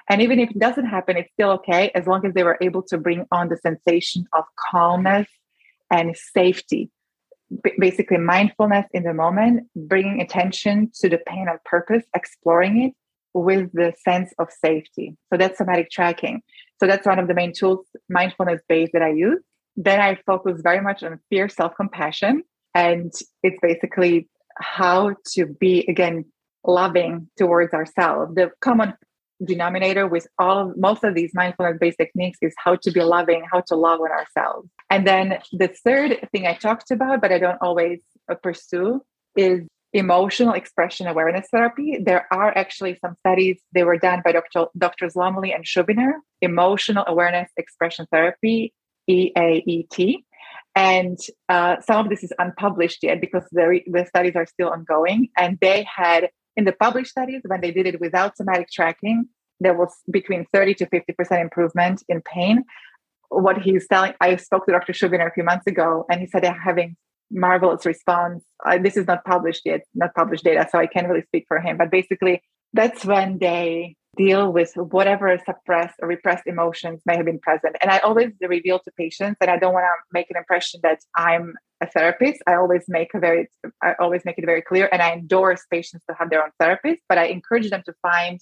And 0.09 0.21
even 0.21 0.39
if 0.39 0.51
it 0.51 0.59
doesn't 0.59 0.87
happen, 0.87 1.17
it's 1.17 1.33
still 1.33 1.51
okay 1.53 1.91
as 1.95 2.07
long 2.07 2.27
as 2.27 2.35
they 2.35 2.43
were 2.43 2.59
able 2.61 2.83
to 2.85 2.99
bring 2.99 3.25
on 3.33 3.49
the 3.49 3.57
sensation 3.57 4.27
of 4.35 4.45
calmness 4.71 5.29
and 5.91 6.15
safety. 6.17 6.91
B- 7.63 7.73
basically, 7.79 8.19
mindfulness 8.19 8.87
in 8.93 9.05
the 9.05 9.15
moment, 9.15 9.67
bringing 9.75 10.21
attention 10.21 10.91
to 11.01 11.09
the 11.09 11.19
pain 11.27 11.49
on 11.49 11.59
purpose, 11.65 12.03
exploring 12.15 12.83
it, 12.83 12.93
with 13.35 13.71
the 13.73 13.93
sense 14.03 14.33
of 14.39 14.49
safety. 14.51 15.17
So 15.31 15.37
that's 15.37 15.59
somatic 15.59 15.91
tracking. 15.91 16.43
So 16.81 16.87
that's 16.87 17.07
one 17.07 17.19
of 17.19 17.29
the 17.29 17.35
main 17.35 17.53
tools, 17.53 17.87
mindfulness 18.09 18.61
based, 18.69 18.93
that 18.93 19.03
I 19.03 19.11
use. 19.11 19.41
Then 19.77 20.01
I 20.01 20.19
focus 20.25 20.61
very 20.63 20.81
much 20.81 21.03
on 21.03 21.19
fear, 21.29 21.49
self 21.49 21.73
compassion. 21.77 22.45
And 22.75 23.13
it's 23.43 23.59
basically 23.61 24.29
how 24.59 25.17
to 25.35 25.47
be, 25.47 25.85
again, 25.89 26.25
loving 26.67 27.29
towards 27.37 27.75
ourselves. 27.75 28.35
The 28.35 28.51
common 28.61 28.95
denominator 29.45 30.07
with 30.07 30.27
all 30.39 30.73
most 30.77 31.05
of 31.05 31.15
these 31.15 31.33
mindfulness 31.35 31.79
based 31.81 31.99
techniques 31.99 32.39
is 32.41 32.55
how 32.59 32.77
to 32.77 32.91
be 32.91 33.01
loving, 33.01 33.45
how 33.53 33.63
to 33.69 33.77
love 33.77 34.01
on 34.01 34.11
ourselves. 34.11 34.69
And 34.91 35.07
then 35.07 35.39
the 35.53 35.69
third 35.69 36.29
thing 36.33 36.47
I 36.47 36.55
talked 36.55 36.91
about, 36.91 37.21
but 37.21 37.33
I 37.33 37.39
don't 37.39 37.59
always 37.61 38.01
uh, 38.31 38.35
pursue, 38.37 39.03
is 39.37 39.63
emotional 39.95 40.55
expression 40.55 41.07
awareness 41.07 41.47
therapy. 41.51 41.99
There 42.05 42.27
are 42.33 42.57
actually 42.59 42.99
some 43.01 43.15
studies, 43.21 43.61
they 43.73 43.85
were 43.85 43.97
done 43.97 44.23
by 44.25 44.33
Dr. 44.33 45.09
Lumley 45.15 45.53
and 45.53 45.65
Schubiner, 45.65 46.15
emotional 46.43 47.05
awareness 47.07 47.49
expression 47.57 48.07
therapy, 48.13 48.75
EAET. 49.09 50.17
And 50.75 51.17
uh, 51.49 51.77
some 51.81 52.05
of 52.05 52.11
this 52.11 52.25
is 52.25 52.33
unpublished 52.41 53.05
yet 53.05 53.21
because 53.21 53.45
the, 53.53 53.81
the 53.87 54.05
studies 54.07 54.35
are 54.35 54.47
still 54.47 54.71
ongoing. 54.71 55.29
And 55.39 55.59
they 55.61 55.87
had, 55.97 56.29
in 56.57 56.65
the 56.65 56.73
published 56.73 57.13
studies, 57.13 57.43
when 57.47 57.61
they 57.61 57.71
did 57.71 57.87
it 57.87 58.01
without 58.01 58.37
somatic 58.37 58.69
tracking, 58.73 59.29
there 59.61 59.75
was 59.75 59.95
between 60.11 60.45
30 60.53 60.75
to 60.75 60.87
50% 60.87 61.41
improvement 61.41 62.03
in 62.09 62.21
pain. 62.23 62.65
What 63.29 63.59
he's 63.59 63.87
telling, 63.87 64.15
I 64.21 64.35
spoke 64.37 64.67
to 64.67 64.73
Dr. 64.73 64.93
Schubiner 64.93 65.29
a 65.29 65.33
few 65.33 65.45
months 65.45 65.69
ago, 65.69 66.05
and 66.11 66.21
he 66.21 66.27
said 66.27 66.43
they're 66.43 66.53
having 66.53 66.97
marvelous 67.35 67.85
response. 67.85 68.45
Uh, 68.65 68.79
this 68.79 68.97
is 68.97 69.07
not 69.07 69.25
published 69.25 69.63
yet, 69.65 69.83
not 69.95 70.15
published 70.15 70.45
data, 70.45 70.67
so 70.71 70.79
I 70.79 70.87
can't 70.87 71.09
really 71.09 71.23
speak 71.23 71.45
for 71.49 71.61
him. 71.61 71.77
But 71.77 71.91
basically, 71.91 72.43
that's 72.73 73.05
when 73.05 73.39
they 73.39 73.97
deal 74.17 74.53
with 74.53 74.73
whatever 74.77 75.37
suppressed 75.45 75.97
or 76.01 76.09
repressed 76.09 76.47
emotions 76.47 77.03
may 77.05 77.17
have 77.17 77.27
been 77.27 77.41
present. 77.41 77.77
And 77.83 77.91
I 77.91 77.99
always 77.99 78.31
reveal 78.41 78.79
to 78.79 78.91
patients, 78.97 79.39
and 79.41 79.51
I 79.51 79.59
don't 79.59 79.75
want 79.75 79.85
to 79.85 80.13
make 80.13 80.31
an 80.31 80.37
impression 80.37 80.81
that 80.85 81.01
I'm 81.17 81.55
a 81.81 81.87
therapist. 81.87 82.41
I 82.47 82.55
always 82.55 82.85
make 82.89 83.13
a 83.15 83.19
very, 83.19 83.49
I 83.83 83.95
always 83.99 84.25
make 84.25 84.39
it 84.39 84.47
very 84.47 84.63
clear, 84.63 84.89
and 84.93 85.03
I 85.03 85.13
endorse 85.13 85.63
patients 85.71 86.05
to 86.09 86.17
have 86.19 86.31
their 86.31 86.43
own 86.45 86.51
therapist. 86.61 87.01
But 87.09 87.19
I 87.19 87.25
encourage 87.27 87.71
them 87.71 87.83
to 87.87 87.95
find 88.01 88.41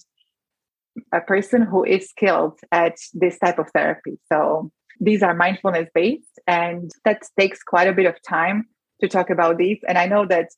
a 1.11 1.21
person 1.21 1.63
who 1.63 1.83
is 1.83 2.09
skilled 2.09 2.59
at 2.71 2.97
this 3.13 3.39
type 3.39 3.57
of 3.57 3.69
therapy. 3.73 4.19
So 4.31 4.71
these 4.99 5.23
are 5.23 5.33
mindfulness 5.33 5.89
based, 5.93 6.39
and 6.47 6.91
that 7.05 7.23
takes 7.39 7.63
quite 7.63 7.87
a 7.87 7.93
bit 7.93 8.05
of 8.05 8.15
time 8.27 8.67
to 9.03 9.09
talk 9.09 9.29
about 9.29 9.57
these. 9.57 9.79
And 9.87 9.97
I 9.97 10.05
know 10.05 10.25
that 10.27 10.49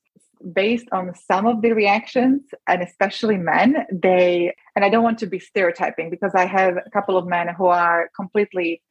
based 0.53 0.87
on 0.91 1.13
some 1.27 1.47
of 1.47 1.61
the 1.63 1.71
reactions, 1.71 2.43
and 2.67 2.83
especially 2.83 3.37
men, 3.37 3.85
they, 3.91 4.53
and 4.75 4.85
I 4.85 4.89
don't 4.89 5.03
want 5.03 5.17
to 5.19 5.25
be 5.25 5.39
stereotyping 5.39 6.11
because 6.11 6.33
I 6.35 6.45
have 6.45 6.77
a 6.77 6.89
couple 6.91 7.17
of 7.17 7.25
men 7.25 7.47
who 7.57 7.65
are 7.65 8.09
completely 8.15 8.83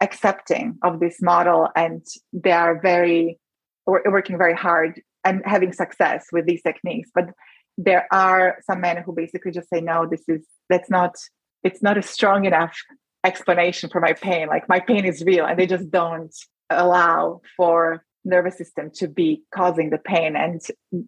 accepting 0.00 0.78
of 0.84 1.00
this 1.00 1.20
model 1.20 1.68
and 1.74 2.06
they 2.32 2.52
are 2.52 2.80
very, 2.80 3.38
working 3.86 4.38
very 4.38 4.54
hard 4.54 5.00
and 5.24 5.42
having 5.44 5.72
success 5.72 6.26
with 6.30 6.46
these 6.46 6.62
techniques. 6.62 7.10
But 7.12 7.30
there 7.76 8.06
are 8.12 8.58
some 8.64 8.80
men 8.80 9.02
who 9.02 9.12
basically 9.12 9.50
just 9.50 9.68
say, 9.70 9.80
no, 9.80 10.06
this 10.08 10.22
is, 10.28 10.46
that's 10.70 10.90
not, 10.90 11.16
it's 11.64 11.82
not 11.82 11.98
a 11.98 12.02
strong 12.02 12.44
enough 12.44 12.76
explanation 13.24 13.90
for 13.90 14.00
my 14.00 14.12
pain. 14.12 14.46
Like 14.46 14.68
my 14.68 14.78
pain 14.78 15.04
is 15.04 15.24
real 15.24 15.46
and 15.46 15.58
they 15.58 15.66
just 15.66 15.90
don't 15.90 16.34
allow 16.70 17.40
for 17.56 18.04
nervous 18.28 18.56
system 18.56 18.90
to 18.94 19.08
be 19.08 19.42
causing 19.52 19.90
the 19.90 19.98
pain. 19.98 20.36
And 20.36 20.60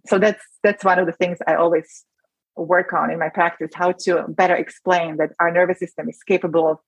so 0.06 0.18
that's 0.18 0.42
that's 0.62 0.84
one 0.84 0.98
of 0.98 1.06
the 1.06 1.12
things 1.12 1.38
i 1.46 1.54
always 1.54 2.04
work 2.56 2.92
on 2.92 3.10
in 3.10 3.18
my 3.18 3.28
practice 3.28 3.70
how 3.74 3.92
to 3.92 4.24
better 4.28 4.54
explain 4.54 5.16
that 5.16 5.30
our 5.38 5.50
nervous 5.50 5.78
system 5.78 6.08
is 6.08 6.18
capable 6.26 6.68
of 6.68 6.78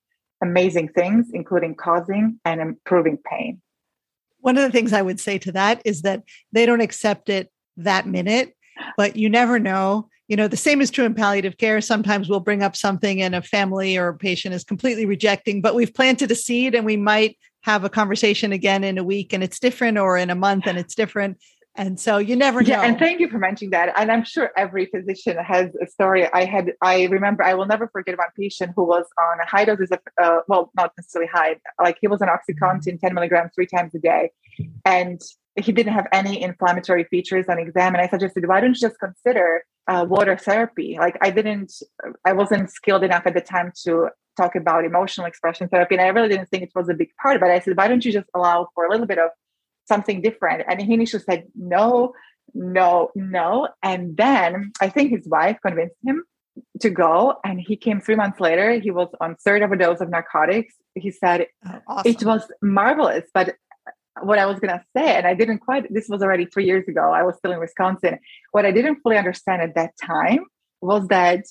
amazing 0.43 0.89
things 0.89 1.29
including 1.33 1.75
causing 1.75 2.39
and 2.45 2.61
improving 2.61 3.17
pain. 3.25 3.61
One 4.41 4.59
of 4.59 4.65
the 4.65 4.71
things 4.71 4.93
i 4.93 5.03
would 5.03 5.21
say 5.21 5.39
to 5.39 5.53
that 5.53 5.81
is 5.85 6.03
that 6.03 6.23
they 6.51 6.67
don't 6.67 6.81
accept 6.81 7.29
it 7.29 7.51
that 7.77 8.07
minute 8.07 8.55
but 8.97 9.17
you 9.17 9.29
never 9.29 9.59
know. 9.59 10.09
You 10.29 10.37
know 10.37 10.49
the 10.49 10.57
same 10.57 10.81
is 10.81 10.91
true 10.91 11.05
in 11.05 11.15
palliative 11.15 11.59
care. 11.59 11.81
Sometimes 11.81 12.29
we'll 12.29 12.41
bring 12.41 12.63
up 12.63 12.75
something 12.75 13.21
and 13.21 13.35
a 13.35 13.43
family 13.43 13.99
or 13.99 14.09
a 14.09 14.17
patient 14.17 14.55
is 14.55 14.65
completely 14.65 15.07
rejecting 15.07 15.63
but 15.63 15.75
we've 15.75 15.95
planted 15.95 16.31
a 16.31 16.35
seed 16.35 16.75
and 16.75 16.85
we 16.85 16.97
might 16.97 17.37
have 17.63 17.85
a 17.85 17.89
conversation 17.89 18.53
again 18.53 18.85
in 18.85 18.99
a 18.99 19.05
week 19.05 19.33
and 19.33 19.43
it's 19.43 19.59
different 19.59 19.99
or 19.99 20.17
in 20.17 20.31
a 20.31 20.35
month 20.35 20.67
and 20.67 20.79
it's 20.79 20.95
different 20.95 21.39
and 21.75 21.99
so 21.99 22.19
you 22.19 22.37
never 22.37 22.61
know. 22.61 22.69
Yeah, 22.69 22.83
and 22.83 22.99
thank 22.99 23.19
you 23.19 23.29
for 23.29 23.39
mentioning 23.39 23.71
that. 23.71 23.95
And 23.97 24.13
I'm 24.13 24.25
sure 24.25 24.51
every 24.57 24.87
physician 24.87 25.39
has 25.39 25.75
a 25.83 25.87
story. 25.87 26.31
I 26.31 26.45
had, 26.45 26.73
I 26.83 27.05
remember, 27.05 27.43
I 27.43 27.55
will 27.55 27.67
never 27.67 27.89
forget 27.89 28.19
one 28.19 28.29
patient 28.39 28.73
who 28.77 28.85
was 28.85 29.07
on 29.19 29.41
a 29.41 29.47
high 29.47 29.65
doses 29.65 29.91
of, 29.91 29.99
uh, 30.23 30.41
well, 30.49 30.71
not 30.77 30.93
necessarily 30.99 31.31
high, 31.33 31.57
like 31.81 31.97
he 32.01 32.09
was 32.09 32.21
on 32.21 32.29
OxyContin, 32.29 33.01
10 33.01 33.15
milligrams 33.15 33.53
three 33.55 33.67
times 33.67 33.95
a 33.95 33.99
day. 33.99 34.31
And 34.85 35.21
he 35.57 35.73
didn't 35.73 35.93
have 35.93 36.07
any 36.13 36.43
inflammatory 36.43 37.05
features 37.05 37.47
on 37.49 37.59
exam. 37.59 37.95
And 37.95 38.03
I 38.03 38.09
suggested, 38.09 38.47
why 38.49 38.61
don't 38.61 38.75
you 38.75 38.81
just 38.81 38.99
consider 38.99 39.65
uh, 39.87 40.07
water 40.09 40.37
therapy? 40.37 40.97
Like 40.99 41.19
I 41.21 41.31
didn't, 41.31 41.73
I 42.25 42.33
wasn't 42.33 42.71
skilled 42.71 43.05
enough 43.05 43.25
at 43.27 43.35
the 43.35 43.41
time 43.41 43.73
to 43.85 44.09
talk 44.37 44.55
about 44.55 44.85
emotional 44.85 45.27
expression 45.27 45.69
therapy. 45.69 45.95
And 45.95 46.03
I 46.03 46.09
really 46.09 46.29
didn't 46.29 46.49
think 46.49 46.63
it 46.63 46.73
was 46.75 46.89
a 46.89 46.95
big 46.95 47.11
part, 47.21 47.41
but 47.41 47.51
I 47.51 47.61
said, 47.61 47.77
why 47.77 47.89
don't 47.89 48.05
you 48.05 48.13
just 48.13 48.29
allow 48.35 48.69
for 48.75 48.87
a 48.87 48.91
little 48.91 49.07
bit 49.07 49.19
of 49.19 49.31
something 49.87 50.23
different? 50.23 50.65
And 50.69 50.81
he 50.81 50.95
initially 50.95 51.23
said, 51.23 51.45
no, 51.55 52.15
no, 52.55 53.11
no. 53.15 53.69
And 53.83 54.17
then 54.17 54.73
I 54.81 54.89
think 54.89 55.11
his 55.11 55.27
wife 55.27 55.59
convinced 55.65 55.97
him 56.05 56.25
to 56.81 56.91
go. 56.91 57.37
And 57.45 57.61
he 57.61 57.77
came 57.77 58.01
three 58.01 58.15
months 58.15 58.41
later. 58.41 58.79
He 58.79 58.91
was 58.91 59.09
on 59.21 59.37
third 59.37 59.63
of 59.63 59.73
a 59.73 59.77
dose 59.77 60.01
of 60.01 60.11
narcotics. 60.11 60.75
He 60.95 61.11
said 61.11 61.47
oh, 61.67 61.79
awesome. 61.87 62.11
it 62.11 62.25
was 62.25 62.43
marvelous. 62.61 63.25
But 63.33 63.57
what 64.21 64.39
I 64.39 64.47
was 64.47 64.61
going 64.61 64.77
to 64.79 64.85
say, 64.97 65.17
and 65.17 65.27
I 65.27 65.35
didn't 65.35 65.59
quite, 65.59 65.93
this 65.93 66.09
was 66.09 66.23
already 66.23 66.47
three 66.47 66.67
years 66.67 66.87
ago. 66.87 67.13
I 67.13 67.23
was 67.23 67.37
still 67.37 67.53
in 67.53 67.61
Wisconsin. 67.61 68.19
What 68.51 68.67
I 68.67 68.73
didn't 68.73 69.01
fully 69.03 69.17
understand 69.17 69.63
at 69.63 69.75
that 69.75 69.93
time 70.03 70.45
was 70.81 71.09
that 71.09 71.45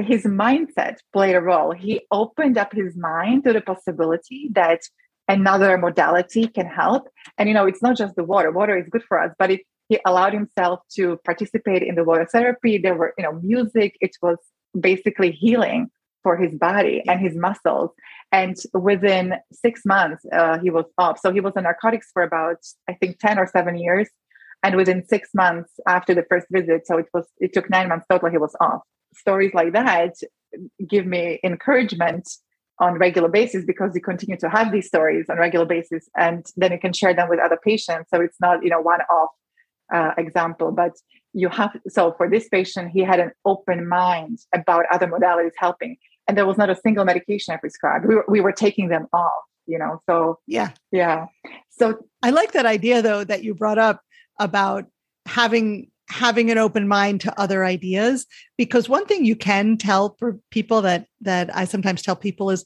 his 0.00 0.24
mindset 0.24 0.96
played 1.12 1.36
a 1.36 1.40
role. 1.40 1.70
He 1.72 2.00
opened 2.10 2.58
up 2.58 2.72
his 2.72 2.96
mind 2.96 3.44
to 3.44 3.52
the 3.52 3.60
possibility 3.60 4.50
that 4.52 4.80
another 5.28 5.78
modality 5.78 6.48
can 6.48 6.66
help. 6.66 7.08
And 7.38 7.48
you 7.48 7.54
know, 7.54 7.66
it's 7.66 7.82
not 7.82 7.96
just 7.96 8.16
the 8.16 8.24
water. 8.24 8.50
Water 8.50 8.76
is 8.76 8.88
good 8.88 9.04
for 9.04 9.20
us, 9.20 9.32
but 9.38 9.50
it, 9.50 9.60
he 9.88 10.00
allowed 10.04 10.32
himself 10.32 10.80
to 10.96 11.18
participate 11.24 11.82
in 11.82 11.94
the 11.94 12.04
water 12.04 12.26
therapy. 12.26 12.78
There 12.78 12.94
were, 12.94 13.14
you 13.16 13.24
know, 13.24 13.32
music. 13.32 13.96
It 14.00 14.16
was 14.20 14.38
basically 14.78 15.30
healing 15.30 15.90
for 16.24 16.36
his 16.36 16.52
body 16.56 17.04
and 17.06 17.20
his 17.20 17.36
muscles. 17.36 17.90
And 18.32 18.56
within 18.72 19.34
six 19.52 19.82
months, 19.86 20.24
uh, 20.32 20.58
he 20.58 20.70
was 20.70 20.86
off. 20.98 21.20
So 21.20 21.32
he 21.32 21.40
was 21.40 21.52
on 21.56 21.62
narcotics 21.62 22.10
for 22.12 22.24
about, 22.24 22.56
I 22.88 22.94
think, 22.94 23.20
ten 23.20 23.38
or 23.38 23.46
seven 23.46 23.78
years. 23.78 24.08
And 24.64 24.74
within 24.74 25.06
six 25.06 25.28
months 25.34 25.70
after 25.86 26.12
the 26.14 26.24
first 26.28 26.48
visit, 26.50 26.86
so 26.86 26.98
it 26.98 27.06
was, 27.14 27.28
it 27.38 27.52
took 27.52 27.70
nine 27.70 27.88
months 27.88 28.06
total. 28.10 28.30
He 28.30 28.38
was 28.38 28.56
off 28.60 28.80
stories 29.16 29.54
like 29.54 29.72
that 29.72 30.14
give 30.88 31.06
me 31.06 31.40
encouragement 31.44 32.28
on 32.80 32.94
regular 32.94 33.28
basis 33.28 33.64
because 33.64 33.92
you 33.94 34.00
continue 34.00 34.36
to 34.36 34.48
have 34.48 34.72
these 34.72 34.86
stories 34.86 35.26
on 35.30 35.38
regular 35.38 35.64
basis 35.64 36.08
and 36.16 36.46
then 36.56 36.72
you 36.72 36.78
can 36.78 36.92
share 36.92 37.14
them 37.14 37.28
with 37.28 37.38
other 37.38 37.58
patients 37.62 38.08
so 38.12 38.20
it's 38.20 38.40
not 38.40 38.62
you 38.62 38.70
know 38.70 38.80
one 38.80 39.00
off 39.02 39.30
uh, 39.94 40.10
example 40.18 40.72
but 40.72 40.92
you 41.32 41.48
have 41.48 41.70
so 41.88 42.12
for 42.16 42.28
this 42.28 42.48
patient 42.48 42.90
he 42.92 43.00
had 43.00 43.20
an 43.20 43.30
open 43.44 43.88
mind 43.88 44.38
about 44.52 44.84
other 44.90 45.06
modalities 45.06 45.52
helping 45.56 45.96
and 46.26 46.36
there 46.36 46.46
was 46.46 46.56
not 46.56 46.70
a 46.70 46.76
single 46.76 47.04
medication 47.04 47.54
i 47.54 47.56
prescribed 47.56 48.06
we 48.06 48.14
were, 48.14 48.24
we 48.28 48.40
were 48.40 48.52
taking 48.52 48.88
them 48.88 49.06
off 49.12 49.42
you 49.66 49.78
know 49.78 50.00
so 50.08 50.38
yeah 50.46 50.70
yeah 50.92 51.26
so 51.70 51.98
i 52.22 52.30
like 52.30 52.52
that 52.52 52.66
idea 52.66 53.02
though 53.02 53.24
that 53.24 53.42
you 53.44 53.54
brought 53.54 53.78
up 53.78 54.00
about 54.38 54.86
having 55.26 55.90
having 56.08 56.50
an 56.50 56.58
open 56.58 56.86
mind 56.86 57.20
to 57.22 57.40
other 57.40 57.64
ideas 57.64 58.26
because 58.58 58.88
one 58.88 59.06
thing 59.06 59.24
you 59.24 59.36
can 59.36 59.76
tell 59.76 60.16
for 60.18 60.38
people 60.50 60.82
that 60.82 61.06
that 61.20 61.54
I 61.56 61.64
sometimes 61.64 62.02
tell 62.02 62.16
people 62.16 62.50
is 62.50 62.64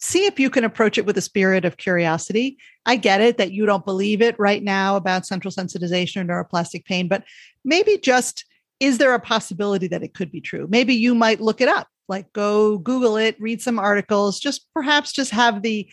see 0.00 0.24
if 0.24 0.40
you 0.40 0.48
can 0.48 0.64
approach 0.64 0.96
it 0.96 1.04
with 1.04 1.18
a 1.18 1.22
spirit 1.22 1.64
of 1.64 1.76
curiosity. 1.76 2.56
I 2.86 2.96
get 2.96 3.20
it 3.20 3.36
that 3.36 3.52
you 3.52 3.66
don't 3.66 3.84
believe 3.84 4.22
it 4.22 4.34
right 4.38 4.62
now 4.62 4.96
about 4.96 5.26
central 5.26 5.52
sensitization 5.52 6.22
or 6.22 6.24
neuroplastic 6.24 6.86
pain, 6.86 7.06
but 7.06 7.24
maybe 7.64 7.98
just 7.98 8.46
is 8.80 8.96
there 8.96 9.12
a 9.12 9.20
possibility 9.20 9.86
that 9.88 10.02
it 10.02 10.14
could 10.14 10.32
be 10.32 10.40
true? 10.40 10.66
Maybe 10.70 10.94
you 10.94 11.14
might 11.14 11.40
look 11.40 11.60
it 11.60 11.68
up, 11.68 11.88
like 12.10 12.30
go 12.34 12.76
Google 12.76 13.16
it, 13.16 13.40
read 13.40 13.62
some 13.62 13.78
articles, 13.78 14.38
just 14.38 14.66
perhaps 14.74 15.12
just 15.12 15.30
have 15.30 15.62
the 15.62 15.88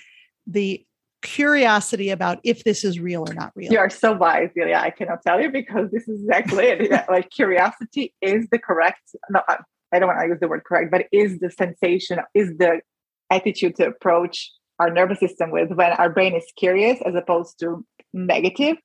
the 0.46 0.86
curiosity 1.22 2.10
about 2.10 2.40
if 2.44 2.64
this 2.64 2.84
is 2.84 3.00
real 3.00 3.24
or 3.28 3.34
not 3.34 3.52
real. 3.56 3.72
You 3.72 3.80
are 3.80 3.90
so 3.90 4.14
wise, 4.14 4.50
Delia. 4.56 4.78
I 4.78 4.90
cannot 4.90 5.22
tell 5.22 5.40
you 5.40 5.50
because 5.50 5.90
this 5.92 6.08
is 6.08 6.22
exactly 6.22 6.66
it. 6.66 6.92
like 7.10 7.30
curiosity 7.30 8.14
is 8.22 8.48
the 8.52 8.60
correct, 8.60 9.02
no, 9.30 9.42
I 9.48 10.00
don't 10.00 10.08
want 10.08 10.20
to 10.22 10.28
use 10.28 10.40
the 10.40 10.48
word 10.48 10.64
correct, 10.66 10.92
but 10.92 11.06
is 11.12 11.40
the 11.40 11.50
sensation, 11.50 12.20
is 12.34 12.58
the 12.58 12.82
attitude 13.30 13.76
to 13.78 13.88
approach 13.88 14.52
our 14.80 14.90
nervous 14.90 15.20
system 15.20 15.52
with 15.52 15.72
when 15.72 15.92
our 15.94 16.10
brain 16.10 16.36
is 16.36 16.46
curious 16.58 17.00
as 17.06 17.16
opposed 17.16 17.60
to 17.60 17.86
negative. 18.14 18.78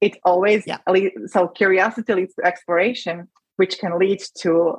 It 0.00 0.16
always, 0.24 0.64
yeah. 0.66 0.78
so 1.26 1.48
curiosity 1.48 2.12
leads 2.14 2.34
to 2.34 2.44
exploration, 2.44 3.28
which 3.56 3.78
can 3.78 3.98
lead 3.98 4.22
to 4.40 4.78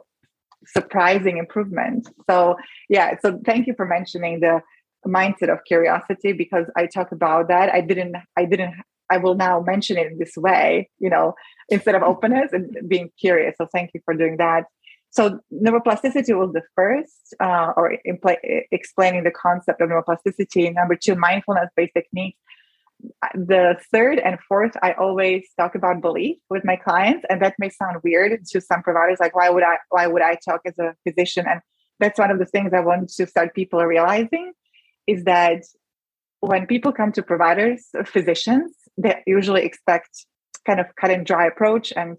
surprising 0.68 1.38
improvement. 1.38 2.10
So, 2.30 2.56
yeah, 2.90 3.18
so 3.22 3.40
thank 3.46 3.68
you 3.68 3.74
for 3.76 3.86
mentioning 3.86 4.40
the 4.40 4.62
mindset 5.08 5.52
of 5.52 5.60
curiosity 5.66 6.34
because 6.34 6.66
I 6.76 6.88
talk 6.88 7.12
about 7.12 7.48
that. 7.50 7.70
I 7.74 7.82
didn't, 7.82 8.16
I 8.38 8.46
didn't, 8.46 8.74
I 9.12 9.18
will 9.18 9.36
now 9.36 9.62
mention 9.62 9.98
it 9.98 10.12
in 10.12 10.18
this 10.18 10.36
way, 10.36 10.90
you 11.00 11.10
know, 11.10 11.36
instead 11.70 11.96
of 11.96 12.02
openness 12.02 12.54
and 12.54 12.76
being 12.88 13.12
curious. 13.20 13.56
So 13.58 13.68
thank 13.72 13.92
you 13.94 14.02
for 14.04 14.14
doing 14.16 14.38
that. 14.38 14.66
So 15.12 15.40
neuroplasticity 15.54 16.38
was 16.38 16.52
the 16.54 16.64
first, 16.76 17.36
uh, 17.40 17.72
or 17.78 17.96
impl- 18.06 18.38
explaining 18.72 19.24
the 19.24 19.32
concept 19.32 19.80
of 19.80 19.90
neuroplasticity. 19.90 20.74
Number 20.74 20.96
two, 20.96 21.16
mindfulness-based 21.16 21.94
techniques. 21.94 22.40
The 23.34 23.78
third 23.92 24.20
and 24.20 24.40
fourth, 24.48 24.76
I 24.82 24.94
always 24.94 25.48
talk 25.60 25.76
about 25.76 26.02
belief 26.02 26.38
with 26.50 26.64
my 26.64 26.76
clients, 26.76 27.26
and 27.30 27.42
that 27.42 27.56
may 27.60 27.70
sound 27.70 27.98
weird 28.04 28.46
to 28.52 28.62
some 28.62 28.82
providers. 28.84 29.18
Like, 29.20 29.36
why 29.36 29.50
would 29.50 29.64
I? 29.64 29.78
Why 29.90 30.08
would 30.08 30.22
I 30.22 30.38
talk 30.44 30.62
as 30.66 30.78
a 30.80 30.96
physician? 31.08 31.46
And 31.48 31.62
that's 32.00 32.20
one 32.20 32.32
of 32.32 32.40
the 32.40 32.46
things 32.46 32.72
I 32.74 32.82
want 32.82 33.10
to 33.10 33.28
start 33.28 33.56
people 33.56 33.84
realizing 33.84 34.52
is 35.08 35.24
that 35.26 35.64
when 36.40 36.68
people 36.68 36.92
come 36.92 37.12
to 37.14 37.24
providers, 37.24 37.88
physicians, 38.06 38.76
they 38.98 39.22
usually 39.26 39.64
expect 39.64 40.10
kind 40.66 40.80
of 40.80 40.88
cut 41.00 41.12
and 41.12 41.26
dry 41.26 41.48
approach 41.48 41.94
and 41.96 42.18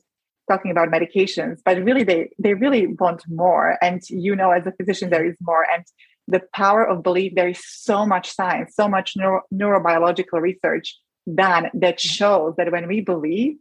talking 0.51 0.71
about 0.71 0.89
medications, 0.89 1.59
but 1.65 1.83
really 1.83 2.05
they 2.05 2.31
they 2.39 2.55
really 2.55 2.87
want 2.87 3.23
more. 3.29 3.77
And 3.83 4.01
you 4.09 4.37
know, 4.37 4.51
as 4.51 4.67
a 4.67 4.73
physician, 4.73 5.11
there 5.11 5.25
is 5.25 5.37
more. 5.41 5.67
And 5.73 5.85
the 6.29 6.43
power 6.55 6.85
of 6.85 7.03
belief, 7.03 7.35
there 7.35 7.49
is 7.49 7.63
so 7.65 8.05
much 8.05 8.31
science, 8.31 8.75
so 8.75 8.89
much 8.89 9.15
neuro, 9.17 9.43
neurobiological 9.53 10.41
research 10.41 10.97
done 11.33 11.71
that 11.75 12.01
shows 12.01 12.55
that 12.57 12.73
when 12.73 12.89
we 12.89 13.01
believe, 13.01 13.57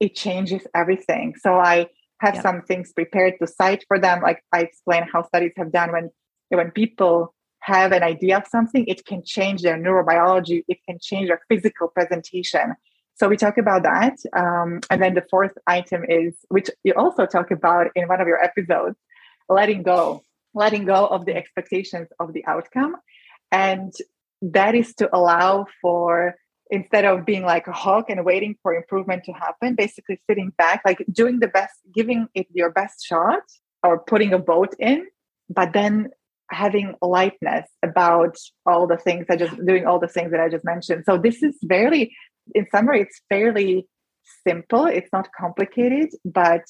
it 0.00 0.14
changes 0.14 0.62
everything. 0.74 1.34
So 1.38 1.54
I 1.54 1.88
have 2.20 2.36
yeah. 2.36 2.42
some 2.42 2.62
things 2.62 2.92
prepared 2.92 3.34
to 3.40 3.46
cite 3.46 3.84
for 3.88 3.98
them. 3.98 4.22
Like 4.22 4.42
I 4.52 4.60
explain 4.60 5.06
how 5.10 5.22
studies 5.26 5.52
have 5.56 5.72
done 5.72 5.92
when 5.92 6.10
when 6.48 6.70
people 6.70 7.34
have 7.60 7.90
an 7.92 8.02
idea 8.02 8.36
of 8.36 8.46
something, 8.46 8.86
it 8.86 9.04
can 9.04 9.22
change 9.24 9.62
their 9.62 9.76
neurobiology, 9.76 10.62
it 10.68 10.78
can 10.88 10.98
change 11.02 11.28
their 11.28 11.40
physical 11.48 11.88
presentation. 11.88 12.74
So 13.14 13.28
we 13.28 13.36
talk 13.36 13.58
about 13.58 13.82
that. 13.82 14.14
Um, 14.34 14.80
and 14.90 15.02
then 15.02 15.14
the 15.14 15.24
fourth 15.28 15.52
item 15.66 16.04
is, 16.08 16.36
which 16.48 16.70
you 16.84 16.92
also 16.94 17.26
talk 17.26 17.50
about 17.50 17.88
in 17.96 18.06
one 18.06 18.20
of 18.20 18.28
your 18.28 18.42
episodes, 18.42 18.96
letting 19.48 19.82
go, 19.82 20.22
letting 20.56 20.84
go 20.86 21.06
of 21.06 21.26
the 21.26 21.36
expectations 21.36 22.08
of 22.18 22.32
the 22.32 22.44
outcome. 22.46 22.96
And 23.52 23.92
that 24.42 24.74
is 24.74 24.94
to 24.94 25.08
allow 25.14 25.66
for 25.80 26.34
instead 26.70 27.04
of 27.04 27.24
being 27.24 27.44
like 27.44 27.68
a 27.68 27.72
hawk 27.72 28.06
and 28.08 28.24
waiting 28.24 28.56
for 28.62 28.74
improvement 28.74 29.22
to 29.24 29.32
happen, 29.32 29.76
basically 29.76 30.20
sitting 30.28 30.50
back, 30.58 30.82
like 30.84 31.04
doing 31.12 31.38
the 31.38 31.46
best, 31.46 31.74
giving 31.94 32.26
it 32.34 32.46
your 32.52 32.70
best 32.70 33.04
shot 33.06 33.42
or 33.84 34.00
putting 34.00 34.32
a 34.32 34.38
boat 34.38 34.74
in, 34.80 35.06
but 35.48 35.72
then 35.72 36.08
having 36.50 36.94
lightness 37.00 37.68
about 37.84 38.36
all 38.64 38.86
the 38.86 38.96
things 38.96 39.26
I 39.30 39.36
just 39.36 39.54
doing 39.64 39.86
all 39.86 40.00
the 40.00 40.08
things 40.08 40.30
that 40.32 40.40
I 40.40 40.48
just 40.48 40.64
mentioned. 40.64 41.04
So 41.06 41.18
this 41.18 41.42
is 41.42 41.56
fairly, 41.68 42.12
in 42.54 42.66
summary, 42.70 43.02
it's 43.02 43.20
fairly 43.28 43.86
simple. 44.46 44.86
It's 44.86 45.10
not 45.12 45.28
complicated, 45.38 46.10
but 46.24 46.62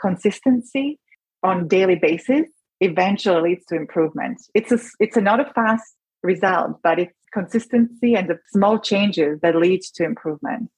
consistency 0.00 0.98
on 1.42 1.68
daily 1.68 1.96
basis 1.96 2.48
eventually 2.82 3.50
leads 3.50 3.64
to 3.66 3.76
improvement. 3.76 4.42
It's 4.54 4.72
a, 4.72 4.78
it's 5.00 5.16
a 5.16 5.20
not 5.20 5.40
a 5.40 5.50
fast 5.52 5.94
result, 6.22 6.80
but 6.82 6.98
it's 6.98 7.14
consistency 7.32 8.14
and 8.14 8.28
the 8.28 8.38
small 8.48 8.78
changes 8.78 9.40
that 9.40 9.56
leads 9.56 9.90
to 9.92 10.04
improvement. 10.04 10.70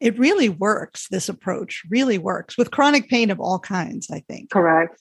It 0.00 0.18
really 0.18 0.48
works. 0.48 1.08
This 1.10 1.28
approach 1.28 1.82
really 1.90 2.18
works 2.18 2.56
with 2.56 2.70
chronic 2.70 3.08
pain 3.08 3.30
of 3.30 3.40
all 3.40 3.58
kinds. 3.58 4.08
I 4.12 4.20
think. 4.28 4.50
Correct. 4.50 5.00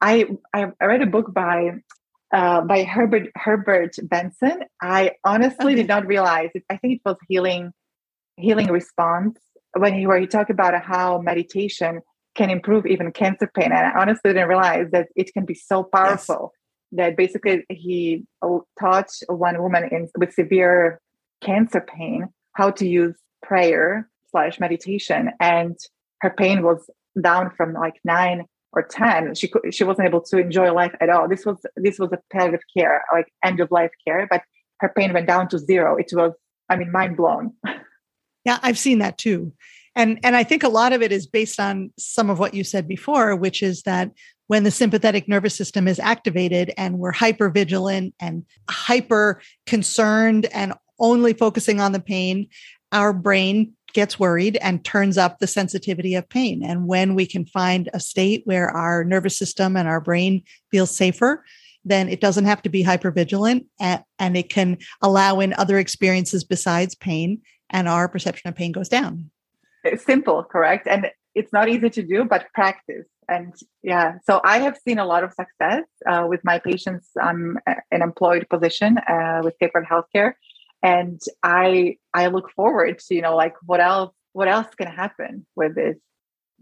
I 0.00 0.26
I 0.54 0.70
read 0.80 1.02
a 1.02 1.06
book 1.06 1.34
by 1.34 1.72
uh, 2.32 2.62
by 2.62 2.84
Herbert 2.84 3.28
Herbert 3.36 3.96
Benson. 4.02 4.62
I 4.80 5.12
honestly 5.22 5.72
okay. 5.72 5.74
did 5.74 5.88
not 5.88 6.06
realize 6.06 6.48
it. 6.54 6.64
I 6.70 6.78
think 6.78 6.94
it 6.94 7.00
was 7.04 7.18
healing 7.28 7.72
healing 8.36 8.68
response 8.68 9.38
when 9.76 9.92
he 9.92 10.06
where 10.06 10.18
he 10.18 10.26
talked 10.26 10.50
about 10.50 10.82
how 10.82 11.18
meditation 11.18 12.00
can 12.38 12.50
improve 12.50 12.86
even 12.86 13.10
cancer 13.10 13.50
pain. 13.52 13.72
And 13.72 13.86
I 13.86 14.00
honestly 14.00 14.32
didn't 14.32 14.48
realize 14.48 14.86
that 14.92 15.08
it 15.16 15.32
can 15.34 15.44
be 15.44 15.54
so 15.54 15.82
powerful 15.82 16.52
that 16.92 17.16
basically 17.16 17.64
he 17.68 18.24
uh, 18.40 18.58
taught 18.80 19.10
one 19.26 19.60
woman 19.60 19.88
in, 19.90 20.08
with 20.16 20.32
severe 20.32 21.00
cancer 21.42 21.80
pain 21.80 22.28
how 22.54 22.70
to 22.70 22.86
use 22.86 23.16
prayer 23.42 24.08
slash 24.30 24.60
meditation. 24.60 25.30
And 25.40 25.76
her 26.20 26.30
pain 26.30 26.62
was 26.62 26.88
down 27.20 27.50
from 27.56 27.74
like 27.74 27.96
nine 28.04 28.44
or 28.72 28.82
10 28.82 29.34
she 29.34 29.48
could, 29.48 29.74
she 29.74 29.82
wasn't 29.82 30.06
able 30.06 30.20
to 30.20 30.38
enjoy 30.38 30.72
life 30.72 30.94
at 31.00 31.08
all. 31.08 31.26
This 31.26 31.44
was 31.44 31.56
this 31.76 31.98
was 31.98 32.12
a 32.12 32.18
palliative 32.30 32.60
care 32.76 33.02
like 33.12 33.26
end 33.42 33.60
of 33.60 33.70
life 33.70 33.90
care 34.06 34.28
but 34.30 34.42
her 34.80 34.92
pain 34.96 35.12
went 35.12 35.26
down 35.26 35.48
to 35.48 35.58
zero. 35.58 35.96
It 35.96 36.10
was 36.12 36.32
i 36.68 36.76
mean 36.76 36.92
mind 36.92 37.16
blown. 37.16 37.54
Yeah 38.44 38.58
i've 38.62 38.78
seen 38.78 38.98
that 38.98 39.18
too 39.18 39.52
and 39.98 40.18
and 40.22 40.34
i 40.34 40.42
think 40.42 40.62
a 40.62 40.68
lot 40.68 40.94
of 40.94 41.02
it 41.02 41.12
is 41.12 41.26
based 41.26 41.60
on 41.60 41.92
some 41.98 42.30
of 42.30 42.38
what 42.38 42.54
you 42.54 42.64
said 42.64 42.88
before 42.88 43.36
which 43.36 43.62
is 43.62 43.82
that 43.82 44.10
when 44.48 44.64
the 44.64 44.70
sympathetic 44.70 45.28
nervous 45.28 45.54
system 45.54 45.86
is 45.86 46.00
activated 46.00 46.72
and 46.76 46.98
we're 46.98 47.12
hyper 47.12 47.50
vigilant 47.50 48.14
and 48.18 48.44
hyper 48.68 49.40
concerned 49.66 50.46
and 50.46 50.72
only 50.98 51.32
focusing 51.32 51.80
on 51.80 51.92
the 51.92 52.00
pain, 52.00 52.48
our 52.90 53.12
brain 53.12 53.74
gets 53.92 54.18
worried 54.18 54.56
and 54.56 54.84
turns 54.84 55.16
up 55.16 55.38
the 55.38 55.46
sensitivity 55.46 56.14
of 56.14 56.28
pain. 56.28 56.62
And 56.64 56.86
when 56.86 57.14
we 57.14 57.26
can 57.26 57.46
find 57.46 57.88
a 57.92 58.00
state 58.00 58.42
where 58.44 58.70
our 58.70 59.04
nervous 59.04 59.38
system 59.38 59.76
and 59.76 59.86
our 59.86 60.00
brain 60.00 60.42
feels 60.70 60.94
safer, 60.94 61.44
then 61.84 62.08
it 62.08 62.20
doesn't 62.20 62.44
have 62.44 62.62
to 62.62 62.68
be 62.68 62.82
hyper 62.82 63.10
vigilant 63.10 63.66
and, 63.78 64.02
and 64.18 64.36
it 64.36 64.50
can 64.50 64.78
allow 65.00 65.40
in 65.40 65.54
other 65.54 65.78
experiences 65.78 66.44
besides 66.44 66.94
pain 66.94 67.40
and 67.70 67.88
our 67.88 68.08
perception 68.08 68.48
of 68.48 68.54
pain 68.54 68.72
goes 68.72 68.88
down. 68.88 69.30
Simple, 69.96 70.44
correct? 70.44 70.86
And 70.88 71.10
it's 71.34 71.52
not 71.52 71.68
easy 71.68 71.90
to 71.90 72.02
do, 72.02 72.24
but 72.24 72.46
practice. 72.54 73.06
And 73.28 73.54
yeah 73.82 74.14
so 74.24 74.40
i 74.42 74.58
have 74.58 74.76
seen 74.78 74.98
a 74.98 75.04
lot 75.04 75.22
of 75.22 75.34
success 75.34 75.84
uh, 76.10 76.24
with 76.26 76.40
my 76.44 76.58
patients 76.58 77.10
i'm 77.20 77.58
an 77.66 78.00
employed 78.02 78.46
position 78.48 78.96
uh, 78.98 79.40
with 79.44 79.54
sacred 79.62 79.84
healthcare. 79.84 80.32
And 80.82 81.20
i 81.42 81.96
i 82.14 82.28
look 82.28 82.50
forward 82.52 82.98
to 83.00 83.14
you 83.14 83.22
know 83.22 83.36
like 83.36 83.54
what 83.66 83.80
else 83.80 84.14
what 84.32 84.48
else 84.48 84.68
can 84.74 84.86
happen 84.86 85.46
with 85.56 85.74
this? 85.74 85.96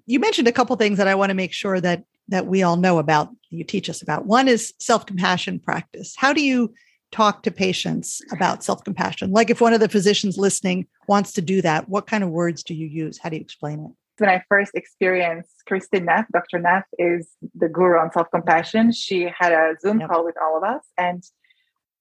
You 0.07 0.19
mentioned 0.19 0.49
a 0.49 0.53
couple 0.53 0.75
things 0.77 0.99
that 0.99 1.09
i 1.09 1.15
want 1.15 1.31
to 1.31 1.35
make 1.35 1.53
sure 1.53 1.81
that 1.81 2.05
that 2.29 2.47
we 2.47 2.63
all 2.63 2.77
know 2.77 2.99
about 2.99 3.29
you 3.51 3.63
teach 3.63 3.89
us 3.89 4.03
about. 4.03 4.27
One 4.27 4.49
is 4.49 4.75
self-compassion 4.81 5.61
practice. 5.61 6.15
How 6.17 6.33
do 6.33 6.43
you 6.43 6.75
talk 7.13 7.45
to 7.45 7.51
patients 7.51 8.21
about 8.33 8.65
self-compassion? 8.65 9.31
Like 9.31 9.51
if 9.51 9.61
one 9.61 9.73
of 9.73 9.81
the 9.81 9.89
physicians 9.89 10.37
listening 10.37 10.87
wants 11.09 11.33
to 11.33 11.41
do 11.41 11.63
that 11.63 11.89
what 11.89 12.07
kind 12.07 12.25
of 12.25 12.31
words 12.31 12.63
do 12.63 12.75
you 12.75 12.87
use 12.87 13.19
how 13.19 13.29
do 13.29 13.37
you 13.37 13.43
explain 13.43 13.81
it 13.81 13.91
when 14.19 14.31
I 14.31 14.43
first 14.49 14.73
experienced 14.75 15.63
Kristin 15.69 16.05
Neff, 16.05 16.27
Dr. 16.33 16.59
Neff 16.59 16.85
is 16.99 17.29
the 17.55 17.69
guru 17.69 17.99
on 17.99 18.13
self 18.13 18.31
compassion. 18.31 18.93
She 18.93 19.29
had 19.39 19.53
a 19.53 19.75
Zoom 19.81 20.01
yep. 20.01 20.09
call 20.09 20.25
with 20.25 20.37
all 20.41 20.57
of 20.57 20.65
us, 20.65 20.85
and 20.97 21.23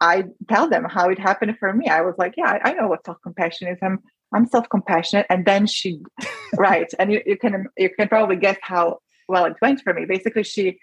I 0.01 0.25
tell 0.49 0.69
them 0.69 0.85
how 0.85 1.09
it 1.09 1.19
happened 1.19 1.57
for 1.59 1.73
me. 1.73 1.87
I 1.87 2.01
was 2.01 2.15
like, 2.17 2.35
"Yeah, 2.37 2.57
I, 2.63 2.69
I 2.69 2.73
know 2.73 2.87
what 2.87 3.05
self 3.05 3.17
compassion 3.21 3.67
is. 3.67 3.77
I'm 3.81 3.99
I'm 4.33 4.47
self 4.47 4.69
compassionate." 4.69 5.25
And 5.29 5.45
then 5.45 5.67
she, 5.67 6.01
right, 6.57 6.91
and 6.99 7.11
you, 7.11 7.21
you 7.25 7.37
can 7.37 7.67
you 7.77 7.89
can 7.89 8.07
probably 8.07 8.37
guess 8.37 8.57
how 8.61 8.99
well 9.27 9.45
it 9.45 9.55
went 9.61 9.81
for 9.81 9.93
me. 9.93 10.05
Basically, 10.05 10.43
she 10.43 10.79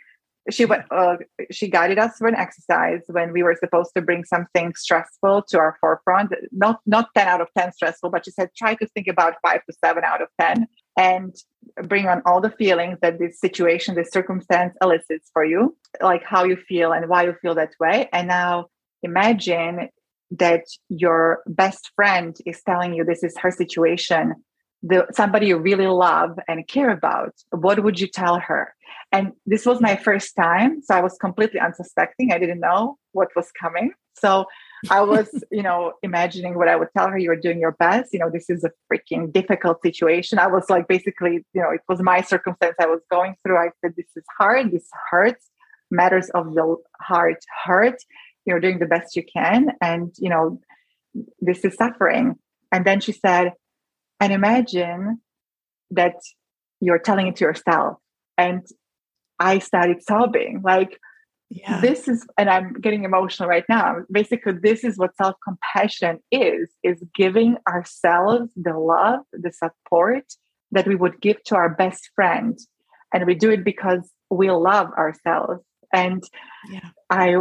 she 0.51 0.65
went 0.65 0.85
uh, 0.91 1.17
she 1.51 1.69
guided 1.69 1.99
us 1.99 2.17
through 2.17 2.29
an 2.29 2.35
exercise 2.35 3.01
when 3.09 3.33
we 3.33 3.43
were 3.43 3.57
supposed 3.59 3.93
to 3.97 4.03
bring 4.03 4.25
something 4.25 4.75
stressful 4.75 5.45
to 5.49 5.59
our 5.59 5.77
forefront. 5.81 6.33
Not 6.51 6.81
not 6.87 7.09
10 7.17 7.29
out 7.29 7.41
of 7.41 7.49
10 7.57 7.73
stressful 7.73 8.11
but 8.11 8.25
she 8.25 8.33
said 8.33 8.51
try 8.57 8.75
to 8.75 8.87
think 8.89 9.07
about 9.07 9.35
5 9.43 9.65
to 9.67 9.73
7 9.85 10.03
out 10.05 10.23
of 10.23 10.29
10 10.41 10.67
and 10.97 11.35
bring 11.85 12.09
on 12.09 12.23
all 12.27 12.41
the 12.41 12.51
feelings 12.51 12.99
that 13.03 13.19
this 13.19 13.41
situation 13.41 13.95
this 13.95 14.11
circumstance 14.11 14.75
elicits 14.83 15.31
for 15.33 15.45
you 15.45 15.77
like 16.01 16.25
how 16.25 16.45
you 16.45 16.57
feel 16.57 16.93
and 16.93 17.09
why 17.09 17.25
you 17.25 17.35
feel 17.41 17.55
that 17.55 17.75
way. 17.79 18.09
And 18.13 18.29
now 18.29 18.67
imagine 19.03 19.89
that 20.33 20.65
your 20.89 21.43
best 21.47 21.91
friend 21.95 22.37
is 22.47 22.63
telling 22.63 22.95
you 22.95 23.05
this 23.05 23.23
is 23.23 23.37
her 23.39 23.51
situation 23.51 24.35
the 24.83 25.07
somebody 25.13 25.47
you 25.47 25.59
really 25.59 25.87
love 25.87 26.39
and 26.49 26.67
care 26.67 26.91
about. 26.91 27.35
What 27.51 27.83
would 27.83 28.01
you 28.01 28.09
tell 28.09 28.39
her 28.41 28.75
and 29.13 29.33
this 29.47 29.67
was 29.67 29.81
my 29.81 29.95
first 29.95 30.35
time 30.35 30.81
so 30.83 30.95
i 30.95 31.01
was 31.01 31.17
completely 31.19 31.61
unsuspecting. 31.61 32.33
I 32.33 32.39
didn't 32.39 32.61
know 32.61 32.97
what 33.13 33.29
was 33.37 33.51
coming. 33.61 33.93
So 34.19 34.47
i 34.91 35.01
was 35.01 35.29
you 35.51 35.63
know 35.63 35.93
imagining 36.03 36.57
what 36.57 36.69
i 36.69 36.77
would 36.77 36.89
tell 36.97 37.09
her 37.09 37.19
you're 37.19 37.37
doing 37.37 37.61
your 37.61 37.73
best. 37.73 38.13
You 38.13 38.19
know 38.19 38.31
this 38.31 38.49
is 38.49 38.65
a 38.65 38.71
freaking 38.91 39.33
difficult 39.33 39.83
situation. 39.83 40.39
I 40.39 40.49
was 40.49 40.69
like 40.69 40.89
basically 40.89 41.45
you 41.55 41.63
know 41.63 41.71
it 41.71 41.83
was 41.89 42.01
my 42.01 42.23
circumstance 42.23 42.77
i 42.81 42.87
was 42.87 43.01
going 43.11 43.37
through. 43.43 43.59
I 43.59 43.71
said 43.81 43.95
this 43.97 44.11
is 44.17 44.25
hard. 44.39 44.73
This 44.73 44.89
hurts. 45.11 45.49
Matters 45.91 46.31
of 46.31 46.55
the 46.55 46.77
heart 47.01 47.45
hurt. 47.65 47.99
You're 48.47 48.61
doing 48.61 48.79
the 48.79 48.87
best 48.87 49.15
you 49.15 49.25
can 49.25 49.73
and 49.81 50.13
you 50.19 50.31
know 50.31 50.61
this 51.41 51.65
is 51.65 51.77
suffering. 51.77 52.37
And 52.73 52.87
then 52.87 53.01
she 53.01 53.13
said 53.13 53.53
and 54.21 54.33
imagine 54.33 55.21
that 55.91 56.15
you're 56.81 56.99
telling 56.99 57.27
it 57.29 57.37
to 57.37 57.45
yourself. 57.45 57.99
And 58.39 58.67
i 59.43 59.59
started 59.59 60.03
sobbing 60.03 60.61
like 60.65 60.99
yeah. 61.51 61.81
this 61.81 62.09
is 62.09 62.27
and 62.39 62.49
i'm 62.49 62.73
getting 62.75 63.05
emotional 63.05 63.49
right 63.49 63.65
now 63.69 63.97
basically 64.11 64.55
this 64.63 64.85
is 64.85 64.97
what 64.97 65.17
self-compassion 65.17 66.19
is 66.31 66.71
is 66.83 67.03
giving 67.15 67.57
ourselves 67.69 68.51
the 68.57 68.77
love 68.77 69.21
the 69.33 69.53
support 69.53 70.25
that 70.71 70.87
we 70.87 70.95
would 70.95 71.21
give 71.21 71.43
to 71.45 71.55
our 71.55 71.69
best 71.69 72.11
friend 72.15 72.59
and 73.13 73.27
we 73.27 73.35
do 73.35 73.51
it 73.51 73.65
because 73.65 74.11
we 74.31 74.51
love 74.51 74.89
ourselves 74.93 75.63
and 75.93 76.23
yeah. 76.71 76.89
i 77.11 77.37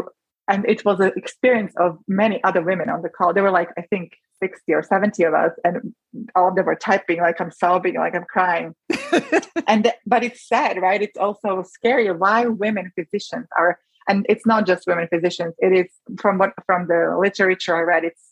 and 0.47 0.65
it 0.67 0.83
was 0.83 0.99
an 0.99 1.13
experience 1.15 1.73
of 1.77 1.97
many 2.07 2.43
other 2.43 2.61
women 2.61 2.89
on 2.89 3.01
the 3.01 3.09
call 3.09 3.33
They 3.33 3.41
were 3.41 3.51
like 3.51 3.69
i 3.77 3.83
think 3.83 4.11
60 4.41 4.73
or 4.73 4.83
70 4.83 5.23
of 5.23 5.33
us 5.33 5.51
and 5.63 5.93
all 6.35 6.49
of 6.49 6.55
them 6.55 6.65
were 6.65 6.75
typing 6.75 7.19
like 7.19 7.39
i'm 7.39 7.51
sobbing 7.51 7.95
like 7.95 8.15
i'm 8.15 8.25
crying 8.25 8.75
and 9.67 9.91
but 10.05 10.23
it's 10.23 10.47
sad 10.47 10.81
right 10.81 11.01
it's 11.01 11.17
also 11.17 11.63
scary 11.63 12.11
why 12.11 12.45
women 12.45 12.91
physicians 12.95 13.47
are 13.57 13.79
and 14.07 14.25
it's 14.27 14.45
not 14.45 14.65
just 14.65 14.87
women 14.87 15.07
physicians 15.13 15.53
it 15.59 15.71
is 15.71 15.91
from 16.19 16.37
what 16.37 16.53
from 16.65 16.87
the 16.87 17.15
literature 17.19 17.75
i 17.75 17.81
read 17.81 18.03
it's 18.03 18.31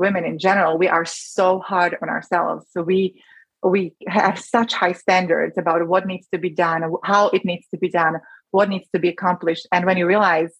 women 0.00 0.24
in 0.24 0.38
general, 0.38 0.78
we 0.78 0.88
are 0.88 1.04
so 1.04 1.60
hard 1.60 1.96
on 2.02 2.08
ourselves. 2.08 2.66
So 2.70 2.82
we 2.82 3.22
we 3.62 3.92
have 4.08 4.38
such 4.38 4.72
high 4.72 4.92
standards 4.94 5.58
about 5.58 5.86
what 5.86 6.06
needs 6.06 6.26
to 6.32 6.38
be 6.38 6.48
done, 6.48 6.82
how 7.04 7.28
it 7.28 7.44
needs 7.44 7.66
to 7.72 7.78
be 7.78 7.90
done, 7.90 8.14
what 8.52 8.70
needs 8.70 8.88
to 8.94 8.98
be 8.98 9.10
accomplished. 9.10 9.68
And 9.70 9.84
when 9.84 9.98
you 9.98 10.06
realize 10.06 10.52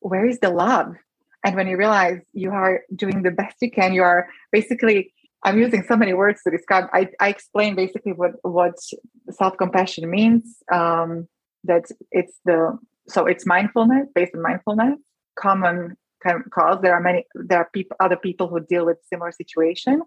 where 0.00 0.26
is 0.26 0.40
the 0.40 0.50
love? 0.50 0.96
And 1.44 1.56
when 1.56 1.66
you 1.66 1.76
realize 1.76 2.20
you 2.32 2.50
are 2.50 2.82
doing 2.94 3.22
the 3.22 3.30
best 3.30 3.56
you 3.60 3.70
can, 3.70 3.92
you 3.92 4.02
are 4.02 4.28
basically 4.52 5.12
I'm 5.44 5.58
using 5.58 5.82
so 5.88 5.96
many 5.96 6.14
words 6.14 6.40
to 6.44 6.50
describe. 6.50 6.84
I, 6.92 7.08
I 7.18 7.28
explain 7.28 7.74
basically 7.74 8.12
what 8.12 8.32
what 8.42 8.74
self 9.30 9.56
compassion 9.56 10.08
means. 10.08 10.62
Um, 10.72 11.26
that 11.64 11.84
it's 12.10 12.38
the 12.44 12.78
so 13.08 13.26
it's 13.26 13.46
mindfulness 13.46 14.08
based 14.14 14.34
on 14.34 14.42
mindfulness. 14.42 14.98
Common 15.36 15.96
cause. 16.50 16.78
There 16.82 16.94
are 16.94 17.00
many. 17.00 17.24
There 17.34 17.58
are 17.58 17.68
people, 17.72 17.96
other 17.98 18.16
people 18.16 18.48
who 18.48 18.60
deal 18.60 18.86
with 18.86 18.98
similar 19.10 19.32
situation, 19.32 20.02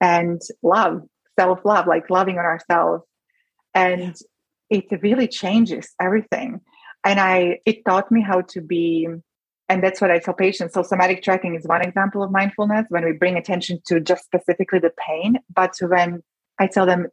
and 0.00 0.40
love, 0.62 1.02
self 1.38 1.60
love, 1.64 1.86
like 1.86 2.08
loving 2.08 2.38
on 2.38 2.44
ourselves, 2.44 3.04
and 3.74 4.16
it 4.70 4.86
really 5.02 5.28
changes 5.28 5.92
everything. 6.00 6.60
And 7.04 7.20
I, 7.20 7.60
it 7.64 7.84
taught 7.84 8.10
me 8.10 8.22
how 8.22 8.42
to 8.52 8.60
be 8.60 9.08
and 9.68 9.82
that's 9.82 10.00
what 10.00 10.10
I 10.10 10.18
tell 10.18 10.34
patients. 10.34 10.74
So 10.74 10.82
somatic 10.82 11.22
tracking 11.22 11.54
is 11.54 11.66
one 11.66 11.82
example 11.82 12.22
of 12.22 12.30
mindfulness 12.30 12.86
when 12.88 13.04
we 13.04 13.12
bring 13.12 13.36
attention 13.36 13.80
to 13.86 14.00
just 14.00 14.24
specifically 14.24 14.78
the 14.78 14.92
pain. 14.96 15.38
But 15.54 15.74
when 15.80 16.22
I 16.58 16.66
tell 16.66 16.86
them 16.86 17.06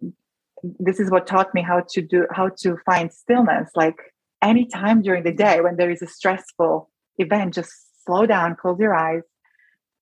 this 0.80 1.00
is 1.00 1.12
what 1.12 1.28
taught 1.28 1.54
me 1.54 1.62
how 1.62 1.84
to 1.90 2.02
do 2.02 2.26
how 2.32 2.50
to 2.60 2.78
find 2.86 3.12
stillness, 3.12 3.72
like 3.76 3.98
any 4.42 4.66
time 4.66 5.02
during 5.02 5.24
the 5.24 5.34
day 5.34 5.60
when 5.60 5.76
there 5.76 5.92
is 5.92 6.02
a 6.02 6.08
stressful 6.08 6.90
event, 7.18 7.54
just 7.54 7.72
slow 8.06 8.26
down, 8.26 8.56
close 8.56 8.80
your 8.80 8.96
eyes. 8.96 9.24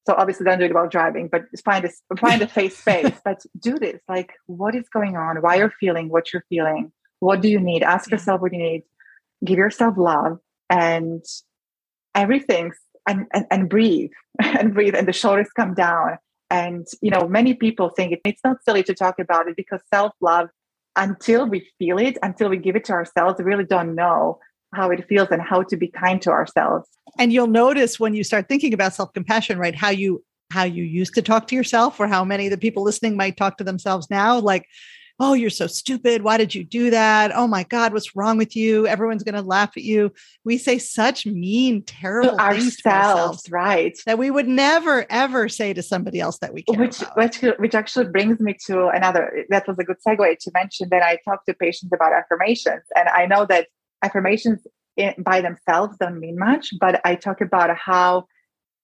So 0.06 0.14
obviously 0.16 0.46
don't 0.46 0.60
do 0.60 0.66
it 0.66 0.74
while 0.74 0.90
driving, 0.90 1.30
but 1.30 1.44
find 1.64 1.86
a 1.86 2.16
find 2.18 2.42
a 2.42 2.48
face 2.48 2.78
space. 2.78 3.14
but 3.26 3.42
do 3.58 3.80
this. 3.80 4.00
Like 4.08 4.34
what 4.46 4.76
is 4.76 4.88
going 4.90 5.18
on? 5.18 5.38
Why 5.38 5.56
you're 5.56 5.74
feeling 5.80 6.10
what 6.10 6.32
you're 6.32 6.46
feeling? 6.50 6.92
What 7.20 7.42
do 7.42 7.50
you 7.50 7.60
need? 7.60 7.82
Ask 7.82 8.12
yourself 8.12 8.42
what 8.42 8.54
you 8.54 8.60
need. 8.60 8.84
Give 9.44 9.58
yourself 9.58 9.96
love 9.98 10.40
and 10.70 11.24
everything 12.16 12.72
and, 13.08 13.26
and, 13.34 13.46
and 13.52 13.70
breathe 13.70 14.12
and 14.42 14.74
breathe 14.74 14.96
and 14.96 15.08
the 15.08 15.14
shoulders 15.14 15.50
come 15.56 15.74
down. 15.74 16.18
And 16.50 16.86
you 17.02 17.10
know 17.10 17.28
many 17.28 17.56
people 17.56 17.90
think 17.90 18.14
it, 18.14 18.22
it's 18.26 18.44
not 18.44 18.58
silly 18.64 18.84
to 18.84 18.94
talk 18.94 19.18
about 19.20 19.48
it 19.48 19.56
because 19.56 19.82
self-love 19.92 20.50
until 20.96 21.48
we 21.48 21.68
feel 21.80 21.98
it 21.98 22.18
until 22.22 22.50
we 22.50 22.58
give 22.58 22.76
it 22.76 22.86
to 22.86 22.94
ourselves 22.94 23.40
we 23.40 23.46
really 23.46 23.64
don't 23.64 23.96
know 23.96 24.38
how 24.76 24.92
it 24.92 25.08
feels 25.08 25.30
and 25.32 25.42
how 25.42 25.64
to 25.64 25.78
be 25.78 25.88
kind 25.88 26.22
to 26.22 26.32
ourselves. 26.32 26.88
And 27.18 27.32
you'll 27.32 27.48
notice 27.48 28.00
when 28.00 28.14
you 28.14 28.24
start 28.24 28.48
thinking 28.48 28.74
about 28.74 28.94
self-compassion 28.94 29.58
right 29.58 29.76
how 29.76 29.90
you 29.90 30.24
how 30.52 30.64
you 30.64 30.84
used 30.84 31.16
to 31.16 31.22
talk 31.22 31.48
to 31.48 31.56
yourself 31.56 32.00
or 32.00 32.08
how 32.08 32.24
many 32.24 32.46
of 32.46 32.52
the 32.52 32.58
people 32.58 32.84
listening 32.84 33.18
might 33.18 33.38
talk 33.38 33.58
to 33.58 33.64
themselves 33.64 34.08
now 34.12 34.38
like 34.38 34.68
oh, 35.20 35.34
you're 35.34 35.50
so 35.50 35.68
stupid. 35.68 36.24
Why 36.24 36.38
did 36.38 36.56
you 36.56 36.64
do 36.64 36.90
that? 36.90 37.32
Oh 37.36 37.48
my 37.48 37.64
God, 37.64 37.94
what's 37.94 38.16
wrong 38.16 38.38
with 38.38 38.56
you? 38.56 38.88
Everyone's 38.88 39.24
going 39.24 39.36
to 39.36 39.42
laugh 39.42 39.72
at 39.78 39.84
you. 39.84 40.12
We 40.44 40.58
say 40.58 40.78
such 40.80 41.26
mean, 41.26 41.84
terrible 41.84 42.38
things 42.38 42.78
to 42.78 42.90
ourselves, 42.90 43.50
right? 43.50 43.98
That 44.06 44.18
we 44.18 44.32
would 44.32 44.48
never, 44.48 45.06
ever 45.10 45.50
say 45.50 45.74
to 45.74 45.84
somebody 45.84 46.20
else 46.20 46.40
that 46.40 46.54
we 46.54 46.64
care 46.64 46.80
which, 46.80 47.02
about. 47.02 47.18
Which, 47.18 47.42
which 47.58 47.76
actually 47.76 48.06
brings 48.06 48.40
me 48.40 48.56
to 48.66 48.88
another, 48.88 49.46
that 49.50 49.68
was 49.68 49.78
a 49.80 49.84
good 49.84 49.98
segue 50.06 50.38
to 50.40 50.52
mention 50.54 50.90
that 50.90 51.04
I 51.04 51.20
talk 51.24 51.46
to 51.46 51.54
patients 51.54 51.92
about 51.94 52.12
affirmations. 52.14 52.84
And 52.96 53.08
I 53.10 53.26
know 53.26 53.46
that 53.46 53.68
affirmations 54.04 54.66
in, 54.98 55.14
by 55.20 55.42
themselves 55.42 55.96
don't 56.00 56.20
mean 56.20 56.38
much, 56.38 56.74
but 56.80 57.02
I 57.06 57.16
talk 57.16 57.42
about 57.42 57.76
how 57.78 58.26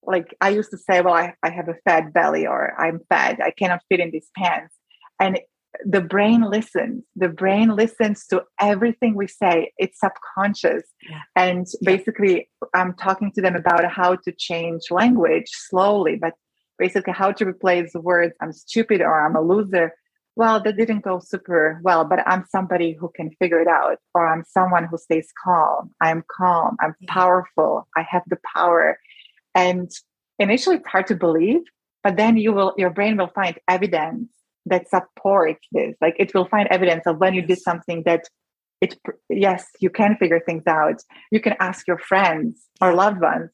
like 0.04 0.36
I 0.40 0.50
used 0.50 0.72
to 0.72 0.78
say, 0.78 1.02
well, 1.02 1.14
I, 1.14 1.34
I 1.44 1.50
have 1.50 1.68
a 1.68 1.76
fat 1.86 2.14
belly 2.14 2.48
or 2.48 2.74
I'm 2.80 3.02
fat, 3.10 3.40
I 3.44 3.52
cannot 3.52 3.82
fit 3.90 4.00
in 4.00 4.12
these 4.12 4.30
pants. 4.36 4.74
And 5.20 5.40
the 5.86 6.02
brain 6.02 6.42
listens. 6.42 7.04
The 7.16 7.30
brain 7.30 7.70
listens 7.76 8.26
to 8.28 8.44
everything 8.60 9.16
we 9.16 9.28
say. 9.28 9.72
It's 9.78 10.00
subconscious. 10.00 10.84
Yeah. 11.10 11.22
and 11.36 11.66
basically 11.84 12.50
i'm 12.74 12.94
talking 12.96 13.32
to 13.34 13.42
them 13.42 13.56
about 13.56 13.86
how 13.86 14.16
to 14.16 14.32
change 14.48 14.84
language 14.92 15.50
slowly 15.70 16.16
but 16.24 16.34
basically 16.78 17.14
how 17.14 17.32
to 17.32 17.46
replace 17.46 17.94
the 17.94 18.02
words. 18.02 18.34
I'm 18.42 18.54
stupid 18.54 19.02
or 19.02 19.26
i'm 19.26 19.36
a 19.36 19.42
loser. 19.42 19.94
Well 20.36 20.62
that 20.64 20.78
didn't 20.78 21.04
go 21.04 21.20
super 21.20 21.80
well 21.84 22.04
but 22.06 22.20
i'm 22.28 22.46
somebody 22.56 22.94
who 23.00 23.10
can 23.16 23.30
figure 23.40 23.62
it 23.62 23.68
out 23.68 23.98
or 24.14 24.28
i'm 24.28 24.44
someone 24.48 24.86
who 24.86 24.98
stays 24.98 25.30
calm. 25.44 25.92
I'm 26.02 26.24
calm. 26.38 26.78
I'm 26.82 26.96
powerful. 27.08 27.88
I 27.96 28.04
have 28.10 28.24
the 28.28 28.40
power. 28.56 29.00
And 29.56 29.90
initially 30.40 30.78
it's 30.78 30.88
hard 30.88 31.08
to 31.08 31.16
believe 31.16 31.62
but 32.04 32.16
then 32.18 32.38
you 32.38 32.52
will 32.54 32.74
your 32.78 32.90
brain 32.90 33.18
will 33.18 33.34
find 33.42 33.58
evidence 33.68 34.30
that 34.66 34.90
supports 34.90 35.66
this. 35.72 35.96
Like 36.02 36.16
it 36.20 36.34
will 36.34 36.46
find 36.46 36.68
evidence 36.70 37.04
of 37.06 37.18
when 37.18 37.34
you 37.34 37.42
did 37.42 37.60
something 37.60 38.04
that 38.06 38.24
it 38.82 38.98
yes 39.30 39.68
you 39.80 39.90
can 39.90 40.16
figure 40.18 40.40
things 40.40 40.64
out. 40.68 41.02
You 41.32 41.40
can 41.40 41.56
ask 41.60 41.88
your 41.88 41.98
friends 41.98 42.68
or 42.82 42.94
loved 42.94 43.22
ones. 43.22 43.50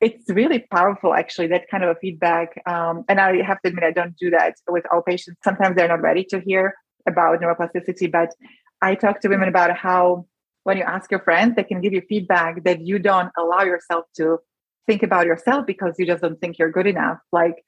It's 0.00 0.28
really 0.28 0.60
powerful 0.70 1.14
actually 1.14 1.48
that 1.48 1.68
kind 1.70 1.84
of 1.84 1.90
a 1.90 2.00
feedback 2.00 2.60
um, 2.66 3.04
and 3.08 3.20
i 3.20 3.40
have 3.42 3.60
to 3.62 3.68
admit 3.68 3.84
i 3.84 3.92
don't 3.92 4.16
do 4.16 4.30
that 4.30 4.54
with 4.68 4.84
all 4.92 5.02
patients. 5.02 5.38
Sometimes 5.44 5.76
they're 5.76 5.88
not 5.88 6.02
ready 6.02 6.24
to 6.30 6.40
hear 6.40 6.74
about 7.06 7.40
neuroplasticity 7.40 8.10
but 8.10 8.30
i 8.80 8.94
talk 8.94 9.20
to 9.20 9.28
women 9.28 9.48
about 9.48 9.76
how 9.76 10.24
when 10.64 10.76
you 10.76 10.84
ask 10.84 11.10
your 11.10 11.20
friends 11.20 11.54
they 11.56 11.64
can 11.64 11.80
give 11.80 11.92
you 11.92 12.02
feedback 12.08 12.62
that 12.64 12.80
you 12.80 12.98
don't 12.98 13.30
allow 13.36 13.62
yourself 13.62 14.04
to 14.16 14.38
think 14.86 15.02
about 15.02 15.26
yourself 15.26 15.66
because 15.66 15.94
you 15.98 16.06
just 16.06 16.22
don't 16.22 16.40
think 16.40 16.58
you're 16.58 16.70
good 16.70 16.86
enough. 16.86 17.18
Like 17.32 17.64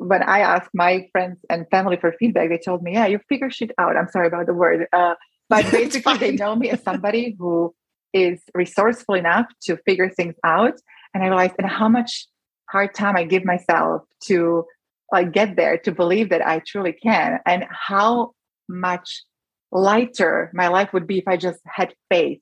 when 0.00 0.22
I 0.22 0.40
asked 0.40 0.70
my 0.72 1.06
friends 1.12 1.38
and 1.50 1.66
family 1.70 1.98
for 1.98 2.12
feedback, 2.18 2.48
they 2.48 2.58
told 2.58 2.82
me, 2.82 2.94
"Yeah, 2.94 3.06
you 3.06 3.20
figure 3.28 3.50
shit 3.50 3.70
out." 3.78 3.96
I'm 3.96 4.08
sorry 4.08 4.28
about 4.28 4.46
the 4.46 4.54
word, 4.54 4.86
uh, 4.92 5.14
but 5.48 5.70
basically, 5.70 6.16
they 6.16 6.32
know 6.32 6.56
me 6.56 6.70
as 6.70 6.82
somebody 6.90 7.36
who 7.38 7.74
is 8.14 8.40
resourceful 8.54 9.14
enough 9.14 9.46
to 9.64 9.76
figure 9.88 10.08
things 10.08 10.34
out. 10.42 10.74
And 11.12 11.22
I 11.22 11.26
realized, 11.26 11.54
and 11.58 11.68
how 11.68 11.88
much 11.88 12.26
hard 12.70 12.94
time 12.94 13.14
I 13.16 13.24
give 13.24 13.44
myself 13.44 14.02
to 14.24 14.64
like 15.12 15.32
get 15.32 15.56
there, 15.56 15.76
to 15.76 15.92
believe 15.92 16.30
that 16.30 16.46
I 16.46 16.62
truly 16.66 16.94
can, 16.94 17.38
and 17.44 17.66
how 17.68 18.32
much 18.68 19.22
lighter 19.70 20.50
my 20.54 20.68
life 20.68 20.94
would 20.94 21.06
be 21.06 21.18
if 21.18 21.28
I 21.28 21.36
just 21.36 21.60
had 21.66 21.94
faith. 22.10 22.40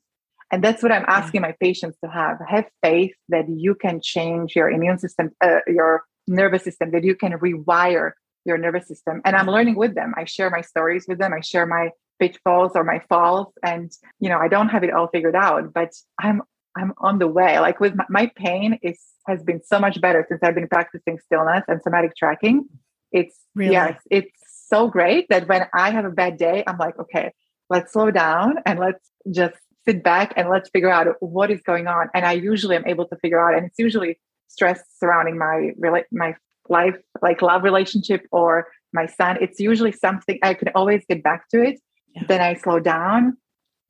And 0.53 0.63
that's 0.63 0.83
what 0.83 0.93
I'm 0.93 1.05
asking 1.09 1.41
my 1.41 1.55
patients 1.61 1.99
to 2.05 2.11
have: 2.11 2.39
have 2.47 2.67
faith 2.85 3.15
that 3.31 3.47
you 3.49 3.75
can 3.75 4.01
change 4.01 4.55
your 4.55 4.71
immune 4.71 5.01
system, 5.01 5.31
uh, 5.43 5.59
your 5.67 6.05
nervous 6.29 6.65
system 6.65 6.91
that 6.93 7.05
you 7.05 7.15
can 7.15 7.33
rewire 7.33 8.13
your 8.45 8.59
nervous 8.59 8.87
system. 8.89 9.21
And 9.25 9.37
i'm 9.37 9.43
mm-hmm. 9.43 9.51
learning 9.51 9.77
with 9.77 9.95
them. 9.95 10.15
I 10.17 10.25
share 10.25 10.51
my 10.51 10.63
stories 10.63 11.07
with 11.09 11.19
them. 11.19 11.33
I 11.33 11.41
share 11.41 11.67
my 11.67 11.91
pitfalls 12.19 12.73
or 12.75 12.85
my 12.85 13.01
falls 13.09 13.47
and 13.63 13.93
you 14.19 14.29
know 14.29 14.39
i 14.39 14.49
don't 14.49 14.71
have 14.71 14.83
it 14.83 14.93
all 14.93 15.07
figured 15.07 15.37
out 15.37 15.73
but 15.73 15.93
i'm 16.21 16.43
i'm 16.77 16.93
on 16.99 17.19
the 17.19 17.29
way. 17.29 17.59
Like 17.59 17.81
with 17.81 17.95
my, 17.95 18.05
my 18.09 18.31
pain 18.37 18.79
is 18.83 19.01
has 19.27 19.43
been 19.43 19.61
so 19.63 19.79
much 19.79 20.01
better 20.01 20.25
since 20.29 20.41
i've 20.43 20.55
been 20.55 20.69
practicing 20.69 21.19
stillness 21.19 21.65
and 21.69 21.81
somatic 21.83 22.17
tracking. 22.17 22.67
It's 23.13 23.37
really? 23.55 23.73
yes 23.73 24.01
it's 24.11 24.33
so 24.67 24.89
great 24.89 25.29
that 25.31 25.49
when 25.49 25.63
i 25.73 25.91
have 25.91 26.05
a 26.05 26.11
bad 26.11 26.37
day 26.37 26.63
i'm 26.67 26.77
like 26.77 26.99
okay 26.99 27.33
let's 27.71 27.93
slow 27.93 28.11
down 28.11 28.57
and 28.67 28.79
let's 28.79 29.05
just 29.31 29.57
sit 29.87 30.03
back 30.03 30.35
and 30.37 30.51
let's 30.51 30.69
figure 30.69 30.91
out 30.91 31.07
what 31.21 31.51
is 31.51 31.63
going 31.63 31.87
on. 31.87 32.09
And 32.15 32.27
i 32.27 32.33
usually 32.33 32.77
am 32.77 32.87
able 32.87 33.07
to 33.09 33.17
figure 33.17 33.41
out 33.41 33.57
and 33.57 33.67
it's 33.67 33.79
usually 33.79 34.19
stress 34.49 34.81
surrounding 34.99 35.39
my 35.39 35.73
my 36.13 36.35
life 36.69 36.97
like 37.23 37.41
love 37.41 37.63
relationship 37.63 38.27
or 38.31 38.67
my 38.93 39.07
son 39.07 39.39
it's 39.41 39.59
usually 39.59 39.93
something 39.93 40.39
i 40.43 40.53
can 40.53 40.69
always 40.75 41.03
get 41.09 41.23
back 41.23 41.49
to 41.49 41.63
it. 41.63 41.81
Yeah. 42.15 42.23
then 42.29 42.41
i 42.41 42.55
slow 42.55 42.79
down 42.79 43.37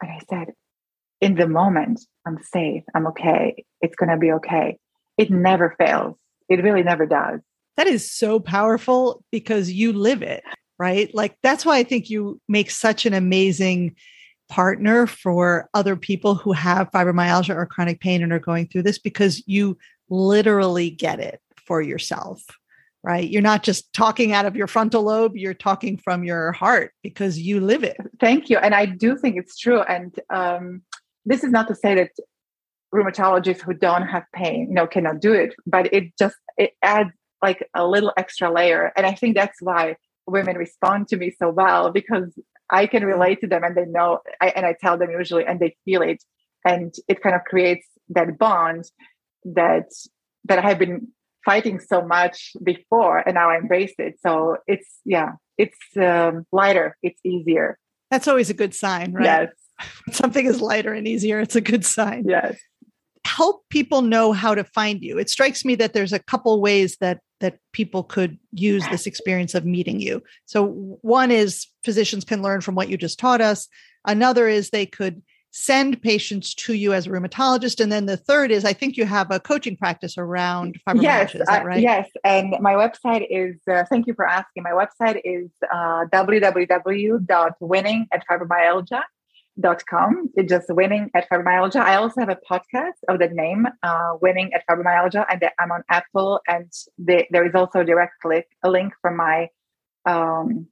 and 0.01 0.11
i 0.11 0.21
said 0.31 0.53
in 1.21 1.35
the 1.35 1.49
moment 1.49 2.01
i'm 2.27 2.39
safe 2.43 2.85
i'm 2.95 3.07
okay 3.09 3.65
it's 3.81 3.95
going 3.97 4.11
to 4.11 4.17
be 4.17 4.33
okay. 4.33 4.79
It 5.17 5.31
never 5.31 5.75
fails. 5.79 6.17
It 6.49 6.63
really 6.63 6.83
never 6.83 7.07
does. 7.07 7.41
That 7.77 7.87
is 7.87 8.11
so 8.11 8.41
powerful 8.41 9.23
because 9.31 9.71
you 9.71 9.93
live 9.93 10.23
it 10.23 10.43
right? 10.81 11.13
Like 11.13 11.37
that's 11.43 11.67
why 11.67 11.79
i 11.79 11.83
think 11.83 12.09
you 12.09 12.41
make 12.49 12.71
such 12.71 13.05
an 13.05 13.13
amazing 13.13 13.97
partner 14.49 15.07
for 15.09 15.69
other 15.75 15.97
people 15.97 16.37
who 16.37 16.53
have 16.53 16.91
fibromyalgia 16.93 17.55
or 17.55 17.67
chronic 17.67 18.01
pain 18.01 18.23
and 18.23 18.33
are 18.33 18.39
going 18.39 18.69
through 18.69 18.83
this 18.83 18.99
because 18.99 19.43
you 19.47 19.77
literally 20.11 20.91
get 20.91 21.21
it 21.21 21.41
for 21.67 21.81
yourself 21.81 22.43
right? 23.05 23.31
You're 23.31 23.43
not 23.43 23.63
just 23.63 23.93
talking 23.93 24.33
out 24.33 24.45
of 24.45 24.57
your 24.57 24.67
frontal 24.67 25.05
lobe 25.05 25.37
you're 25.37 25.55
talking 25.55 25.97
from 25.97 26.25
your 26.25 26.53
heart 26.53 26.93
because 27.03 27.39
you 27.39 27.61
live 27.61 27.85
it. 27.85 27.97
Thank 28.21 28.51
you 28.51 28.59
and 28.59 28.75
i 28.75 28.87
do 28.87 29.17
think 29.17 29.37
it's 29.37 29.57
true 29.57 29.81
and 29.83 30.19
um, 30.31 30.83
this 31.25 31.45
is 31.45 31.51
not 31.51 31.69
to 31.69 31.75
say 31.75 31.95
that 31.95 32.11
rheumatologists 32.95 33.61
who 33.61 33.75
don't 33.75 34.07
have 34.07 34.25
pain 34.35 34.67
you 34.69 34.75
know 34.75 34.87
cannot 34.87 35.21
do 35.21 35.33
it 35.33 35.55
but 35.67 35.93
it 35.93 36.05
just 36.19 36.37
it 36.57 36.73
adds 36.83 37.11
like 37.43 37.69
a 37.75 37.87
little 37.87 38.13
extra 38.17 38.51
layer 38.51 38.93
and 38.97 39.05
i 39.05 39.13
think 39.13 39.35
that's 39.35 39.61
why 39.61 39.95
women 40.27 40.57
respond 40.57 41.07
to 41.07 41.17
me 41.17 41.31
so 41.39 41.51
well 41.51 41.91
because 41.91 42.33
i 42.71 42.87
can 42.87 43.05
relate 43.05 43.41
to 43.41 43.47
them 43.47 43.63
and 43.63 43.77
they 43.77 43.85
know 43.85 44.21
I, 44.41 44.49
and 44.49 44.65
i 44.65 44.75
tell 44.81 44.97
them 44.97 45.11
usually 45.11 45.45
and 45.45 45.61
they 45.61 45.77
feel 45.85 46.01
it 46.03 46.23
and 46.65 46.95
it 47.09 47.23
kind 47.23 47.37
of 47.37 47.43
creates 47.45 47.87
that 48.09 48.39
bond 48.39 48.85
that 49.55 49.87
that 50.45 50.59
I 50.59 50.63
have 50.63 50.79
been 50.79 51.09
fighting 51.45 51.81
so 51.81 52.03
much 52.03 52.53
before 52.63 53.19
and 53.19 53.35
now 53.35 53.51
I 53.51 53.57
embrace 53.57 53.95
it. 53.99 54.19
So 54.21 54.59
it's, 54.67 54.87
yeah, 55.05 55.33
it's 55.57 55.79
um, 55.97 56.47
lighter, 56.53 56.97
it's 57.03 57.21
easier. 57.25 57.79
That's 58.11 58.29
always 58.29 58.51
a 58.51 58.55
good 58.55 58.75
sign, 58.75 59.13
right? 59.13 59.25
Yes. 59.25 59.49
Something 60.11 60.47
is 60.47 60.61
lighter 60.61 60.93
and 60.93 61.07
easier. 61.07 61.41
It's 61.41 61.57
a 61.57 61.61
good 61.61 61.85
sign. 61.85 62.25
Yes. 62.27 62.59
Help 63.25 63.63
people 63.69 64.03
know 64.03 64.33
how 64.33 64.55
to 64.55 64.65
find 64.65 65.03
you. 65.03 65.19
It 65.19 65.31
strikes 65.31 65.65
me 65.65 65.75
that 65.77 65.93
there's 65.93 66.13
a 66.13 66.19
couple 66.19 66.61
ways 66.61 66.97
that 67.01 67.21
that 67.41 67.59
people 67.73 68.03
could 68.03 68.37
use 68.53 68.85
this 68.89 69.07
experience 69.07 69.55
of 69.55 69.65
meeting 69.65 70.01
you. 70.01 70.21
So 70.47 70.99
one 71.03 71.31
is 71.31 71.69
physicians 71.85 72.25
can 72.25 72.43
learn 72.43 72.63
from 72.63 72.75
what 72.75 72.89
you 72.89 72.97
just 72.97 73.19
taught 73.19 73.41
us. 73.41 73.69
Another 74.05 74.49
is 74.49 74.71
they 74.71 74.87
could 74.87 75.23
send 75.51 76.01
patients 76.03 76.55
to 76.55 76.75
you 76.75 76.93
as 76.93 77.07
a 77.07 77.11
rheumatologist. 77.11 77.81
And 77.81 77.91
then 77.91 78.07
the 78.07 78.17
third 78.17 78.51
is 78.51 78.65
I 78.65 78.73
think 78.73 78.97
you 78.97 79.07
have 79.07 79.31
a 79.31 79.41
coaching 79.41 79.77
practice 79.77 80.19
around 80.19 80.79
fibromyalgia. 80.87 81.03
Yes, 81.03 81.35
is 81.35 81.47
that 81.47 81.65
right? 81.65 81.79
Uh, 81.79 81.81
yes. 81.81 82.09
And 82.25 82.55
my 82.61 82.75
website 82.75 83.27
is, 83.31 83.61
uh, 83.71 83.85
thank 83.91 84.07
you 84.07 84.15
for 84.15 84.27
asking. 84.27 84.63
My 84.63 84.71
website 84.71 85.21
is 85.25 85.51
uh, 85.73 86.05
www.winning 86.13 88.07
at 88.13 88.27
fibromyalgia.com. 88.29 90.31
It's 90.37 90.51
just 90.51 90.67
winning 90.69 91.11
at 91.15 91.29
fibromyalgia. 91.31 91.81
I 91.81 91.97
also 91.97 92.21
have 92.21 92.29
a 92.29 92.39
podcast 92.49 92.99
of 93.09 93.19
the 93.19 93.29
name, 93.29 93.67
uh, 93.83 94.13
Winning 94.21 94.53
at 94.53 94.65
Fibromyalgia, 94.69 95.25
and 95.31 95.49
I'm 95.59 95.73
on 95.73 95.83
Apple. 95.89 96.41
And 96.47 96.71
the, 96.99 97.27
there 97.31 97.47
is 97.47 97.55
also 97.55 97.81
a 97.81 97.85
direct 97.85 98.25
link, 98.25 98.45
a 98.63 98.71
link 98.71 98.93
from 99.01 99.17
my 99.17 99.49
um, 100.05 100.67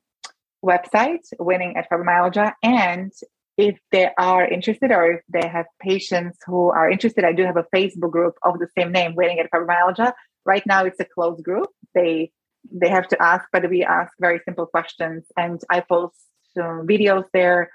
website, 0.64 1.26
Winning 1.38 1.76
at 1.76 1.88
Fibromyalgia. 1.90 2.52
And 2.62 3.12
if 3.56 3.78
they 3.90 4.10
are 4.18 4.46
interested 4.46 4.90
or 4.90 5.12
if 5.12 5.20
they 5.28 5.46
have 5.46 5.66
patients 5.80 6.38
who 6.46 6.70
are 6.70 6.90
interested, 6.90 7.24
I 7.24 7.32
do 7.32 7.44
have 7.44 7.56
a 7.56 7.66
Facebook 7.74 8.10
group 8.10 8.34
of 8.42 8.58
the 8.58 8.68
same 8.76 8.92
name, 8.92 9.14
Winning 9.14 9.38
at 9.40 9.50
Fibromyalgia. 9.50 10.12
Right 10.44 10.62
now, 10.66 10.84
it's 10.84 11.00
a 11.00 11.04
closed 11.04 11.42
group. 11.42 11.68
They 11.94 12.32
they 12.72 12.88
have 12.88 13.06
to 13.08 13.22
ask, 13.22 13.44
but 13.52 13.70
we 13.70 13.84
ask 13.84 14.12
very 14.20 14.40
simple 14.44 14.66
questions, 14.66 15.24
and 15.36 15.60
I 15.70 15.80
post 15.80 16.16
um, 16.60 16.86
videos 16.86 17.24
there 17.32 17.70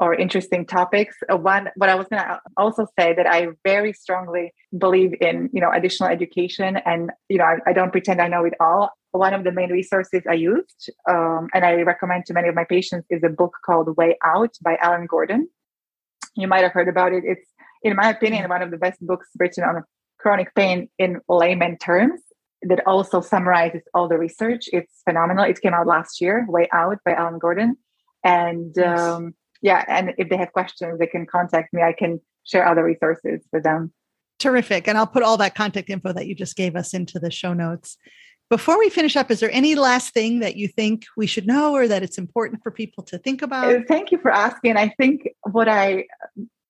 or 0.00 0.14
interesting 0.14 0.66
topics. 0.66 1.14
Uh, 1.30 1.36
one, 1.36 1.68
what 1.76 1.90
I 1.90 1.94
was 1.94 2.06
going 2.08 2.22
to 2.22 2.40
also 2.56 2.86
say 2.98 3.14
that 3.14 3.26
I 3.26 3.48
very 3.64 3.92
strongly 3.92 4.52
believe 4.76 5.12
in, 5.20 5.50
you 5.52 5.60
know, 5.60 5.70
additional 5.70 6.08
education, 6.08 6.78
and 6.86 7.10
you 7.28 7.38
know, 7.38 7.44
I, 7.44 7.58
I 7.66 7.72
don't 7.72 7.92
pretend 7.92 8.20
I 8.20 8.28
know 8.28 8.44
it 8.44 8.54
all. 8.58 8.90
One 9.12 9.34
of 9.34 9.44
the 9.44 9.52
main 9.52 9.70
resources 9.70 10.22
I 10.28 10.34
used, 10.34 10.90
um, 11.08 11.48
and 11.52 11.64
I 11.64 11.82
recommend 11.82 12.26
to 12.26 12.32
many 12.32 12.48
of 12.48 12.54
my 12.54 12.64
patients, 12.64 13.06
is 13.10 13.22
a 13.24 13.28
book 13.28 13.56
called 13.66 13.96
Way 13.96 14.16
Out 14.24 14.54
by 14.62 14.76
Alan 14.80 15.06
Gordon. 15.06 15.48
You 16.34 16.48
might 16.48 16.62
have 16.62 16.72
heard 16.72 16.88
about 16.88 17.12
it. 17.12 17.24
It's, 17.26 17.46
in 17.82 17.96
my 17.96 18.08
opinion, 18.08 18.48
one 18.48 18.62
of 18.62 18.70
the 18.70 18.78
best 18.78 19.04
books 19.04 19.28
written 19.38 19.64
on 19.64 19.84
chronic 20.18 20.54
pain 20.54 20.88
in 20.98 21.20
layman 21.28 21.76
terms 21.78 22.20
that 22.62 22.86
also 22.86 23.20
summarizes 23.20 23.82
all 23.94 24.06
the 24.06 24.18
research. 24.18 24.68
It's 24.72 25.02
phenomenal. 25.04 25.44
It 25.44 25.60
came 25.60 25.74
out 25.74 25.86
last 25.86 26.20
year, 26.20 26.46
Way 26.48 26.68
Out 26.72 26.98
by 27.04 27.12
Alan 27.14 27.38
Gordon. 27.38 27.76
And 28.22 28.78
um, 28.78 29.34
yeah, 29.62 29.84
and 29.88 30.14
if 30.18 30.28
they 30.28 30.36
have 30.36 30.52
questions, 30.52 30.98
they 30.98 31.06
can 31.06 31.26
contact 31.26 31.72
me. 31.72 31.82
I 31.82 31.92
can 31.92 32.20
share 32.44 32.66
other 32.66 32.84
resources 32.84 33.42
with 33.52 33.62
them. 33.62 33.92
Terrific. 34.38 34.88
And 34.88 34.96
I'll 34.96 35.06
put 35.06 35.22
all 35.22 35.36
that 35.36 35.54
contact 35.54 35.90
info 35.90 36.12
that 36.12 36.26
you 36.26 36.34
just 36.34 36.56
gave 36.56 36.74
us 36.74 36.94
into 36.94 37.18
the 37.18 37.30
show 37.30 37.52
notes. 37.52 37.98
Before 38.48 38.78
we 38.78 38.88
finish 38.90 39.14
up, 39.16 39.30
is 39.30 39.38
there 39.38 39.50
any 39.52 39.74
last 39.74 40.12
thing 40.12 40.40
that 40.40 40.56
you 40.56 40.66
think 40.66 41.04
we 41.16 41.26
should 41.26 41.46
know 41.46 41.72
or 41.72 41.86
that 41.86 42.02
it's 42.02 42.18
important 42.18 42.62
for 42.62 42.70
people 42.70 43.04
to 43.04 43.18
think 43.18 43.42
about? 43.42 43.72
Uh, 43.72 43.80
thank 43.86 44.10
you 44.10 44.18
for 44.18 44.30
asking. 44.30 44.76
I 44.76 44.88
think 44.98 45.28
what 45.42 45.68
I 45.68 46.06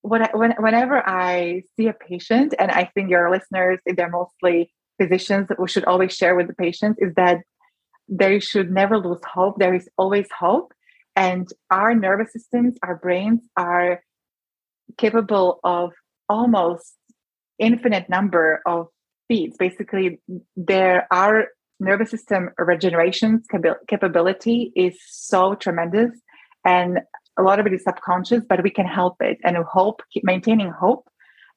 what 0.01 0.21
I, 0.21 0.29
when, 0.35 0.53
whenever 0.59 1.07
I 1.07 1.63
see 1.77 1.87
a 1.87 1.93
patient, 1.93 2.53
and 2.59 2.71
I 2.71 2.85
think 2.93 3.09
your 3.09 3.31
listeners, 3.31 3.79
if 3.85 3.95
they're 3.95 4.09
mostly 4.09 4.73
physicians, 4.99 5.47
we 5.57 5.67
should 5.67 5.85
always 5.85 6.13
share 6.13 6.35
with 6.35 6.47
the 6.47 6.53
patients 6.53 6.99
is 7.01 7.13
that 7.15 7.39
they 8.07 8.39
should 8.39 8.71
never 8.71 8.97
lose 8.97 9.21
hope. 9.23 9.57
There 9.57 9.73
is 9.73 9.87
always 9.97 10.27
hope 10.37 10.73
and 11.15 11.47
our 11.69 11.93
nervous 11.93 12.31
systems, 12.33 12.77
our 12.83 12.95
brains 12.95 13.41
are 13.57 14.01
capable 14.97 15.59
of 15.63 15.91
almost 16.29 16.95
infinite 17.59 18.09
number 18.09 18.61
of 18.65 18.87
feeds. 19.27 19.57
Basically, 19.57 20.19
there 20.55 21.07
our 21.11 21.47
nervous 21.79 22.11
system 22.11 22.49
regeneration 22.57 23.43
capability 23.87 24.71
is 24.75 24.97
so 25.07 25.55
tremendous, 25.55 26.11
and 26.65 26.99
a 27.37 27.43
lot 27.43 27.59
of 27.59 27.65
it 27.65 27.73
is 27.73 27.83
subconscious, 27.83 28.43
but 28.47 28.63
we 28.63 28.69
can 28.69 28.85
help 28.85 29.17
it. 29.19 29.37
And 29.43 29.57
hope, 29.57 30.01
maintaining 30.23 30.69
hope, 30.69 31.07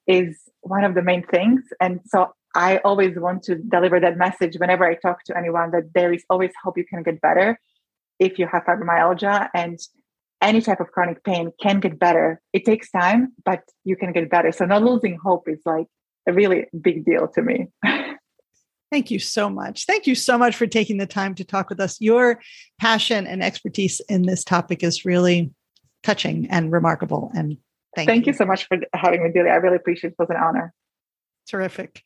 is 0.06 0.36
one 0.62 0.84
of 0.84 0.94
the 0.94 1.02
main 1.02 1.24
things. 1.26 1.62
And 1.80 2.00
so 2.06 2.34
I 2.54 2.78
always 2.78 3.18
want 3.18 3.42
to 3.44 3.56
deliver 3.56 4.00
that 4.00 4.16
message 4.16 4.56
whenever 4.58 4.84
I 4.84 4.94
talk 4.94 5.24
to 5.24 5.36
anyone 5.36 5.72
that 5.72 5.90
there 5.94 6.12
is 6.12 6.24
always 6.30 6.52
hope 6.62 6.78
you 6.78 6.84
can 6.86 7.02
get 7.02 7.20
better 7.20 7.58
if 8.24 8.38
you 8.38 8.46
have 8.46 8.64
fibromyalgia 8.64 9.48
and 9.54 9.78
any 10.40 10.60
type 10.60 10.80
of 10.80 10.90
chronic 10.90 11.24
pain 11.24 11.52
can 11.60 11.80
get 11.80 11.98
better. 11.98 12.40
It 12.52 12.64
takes 12.64 12.90
time, 12.90 13.32
but 13.44 13.62
you 13.84 13.96
can 13.96 14.12
get 14.12 14.30
better. 14.30 14.52
So 14.52 14.64
not 14.66 14.82
losing 14.82 15.18
hope 15.22 15.48
is 15.48 15.60
like 15.64 15.86
a 16.26 16.32
really 16.32 16.66
big 16.80 17.04
deal 17.04 17.28
to 17.28 17.42
me. 17.42 17.68
Thank 18.90 19.10
you 19.10 19.18
so 19.18 19.50
much. 19.50 19.86
Thank 19.86 20.06
you 20.06 20.14
so 20.14 20.38
much 20.38 20.54
for 20.54 20.66
taking 20.66 20.98
the 20.98 21.06
time 21.06 21.34
to 21.36 21.44
talk 21.44 21.68
with 21.68 21.80
us. 21.80 22.00
Your 22.00 22.40
passion 22.78 23.26
and 23.26 23.42
expertise 23.42 24.00
in 24.08 24.22
this 24.22 24.44
topic 24.44 24.84
is 24.84 25.04
really 25.04 25.50
touching 26.02 26.46
and 26.50 26.70
remarkable. 26.70 27.32
And 27.34 27.56
thank, 27.96 28.08
thank 28.08 28.26
you. 28.26 28.32
you 28.32 28.36
so 28.36 28.44
much 28.44 28.68
for 28.68 28.76
having 28.92 29.24
me, 29.24 29.32
Julie. 29.34 29.50
I 29.50 29.56
really 29.56 29.76
appreciate 29.76 30.10
it. 30.10 30.16
It 30.18 30.22
was 30.22 30.30
an 30.30 30.36
honor. 30.36 30.72
Terrific. 31.48 32.02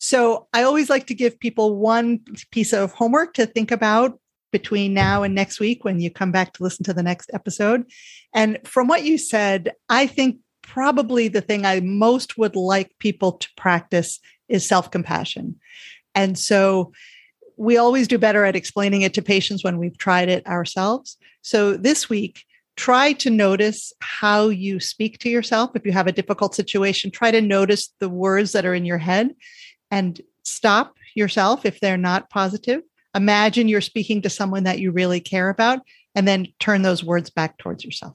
So 0.00 0.48
I 0.52 0.64
always 0.64 0.90
like 0.90 1.06
to 1.06 1.14
give 1.14 1.38
people 1.38 1.76
one 1.76 2.20
piece 2.50 2.72
of 2.72 2.92
homework 2.92 3.34
to 3.34 3.46
think 3.46 3.70
about 3.70 4.18
between 4.54 4.94
now 4.94 5.24
and 5.24 5.34
next 5.34 5.58
week 5.58 5.82
when 5.82 5.98
you 5.98 6.08
come 6.08 6.30
back 6.30 6.52
to 6.52 6.62
listen 6.62 6.84
to 6.84 6.94
the 6.94 7.02
next 7.02 7.28
episode. 7.34 7.84
And 8.32 8.60
from 8.62 8.86
what 8.86 9.02
you 9.02 9.18
said, 9.18 9.72
I 9.88 10.06
think 10.06 10.38
probably 10.62 11.26
the 11.26 11.40
thing 11.40 11.66
I 11.66 11.80
most 11.80 12.38
would 12.38 12.54
like 12.54 12.96
people 13.00 13.32
to 13.32 13.48
practice 13.56 14.20
is 14.48 14.64
self 14.64 14.92
compassion. 14.92 15.56
And 16.14 16.38
so 16.38 16.92
we 17.56 17.76
always 17.76 18.06
do 18.06 18.16
better 18.16 18.44
at 18.44 18.54
explaining 18.54 19.02
it 19.02 19.12
to 19.14 19.22
patients 19.22 19.64
when 19.64 19.76
we've 19.76 19.98
tried 19.98 20.28
it 20.28 20.46
ourselves. 20.46 21.16
So 21.42 21.76
this 21.76 22.08
week, 22.08 22.44
try 22.76 23.12
to 23.14 23.30
notice 23.30 23.92
how 23.98 24.50
you 24.50 24.78
speak 24.78 25.18
to 25.18 25.28
yourself. 25.28 25.72
If 25.74 25.84
you 25.84 25.90
have 25.90 26.06
a 26.06 26.12
difficult 26.12 26.54
situation, 26.54 27.10
try 27.10 27.32
to 27.32 27.40
notice 27.40 27.92
the 27.98 28.08
words 28.08 28.52
that 28.52 28.64
are 28.64 28.74
in 28.74 28.84
your 28.84 28.98
head 28.98 29.34
and 29.90 30.20
stop 30.44 30.94
yourself 31.16 31.66
if 31.66 31.80
they're 31.80 31.96
not 31.96 32.30
positive 32.30 32.82
imagine 33.14 33.68
you're 33.68 33.80
speaking 33.80 34.22
to 34.22 34.30
someone 34.30 34.64
that 34.64 34.78
you 34.78 34.90
really 34.90 35.20
care 35.20 35.48
about 35.48 35.80
and 36.14 36.26
then 36.26 36.46
turn 36.58 36.82
those 36.82 37.04
words 37.04 37.30
back 37.30 37.58
towards 37.58 37.84
yourself 37.84 38.14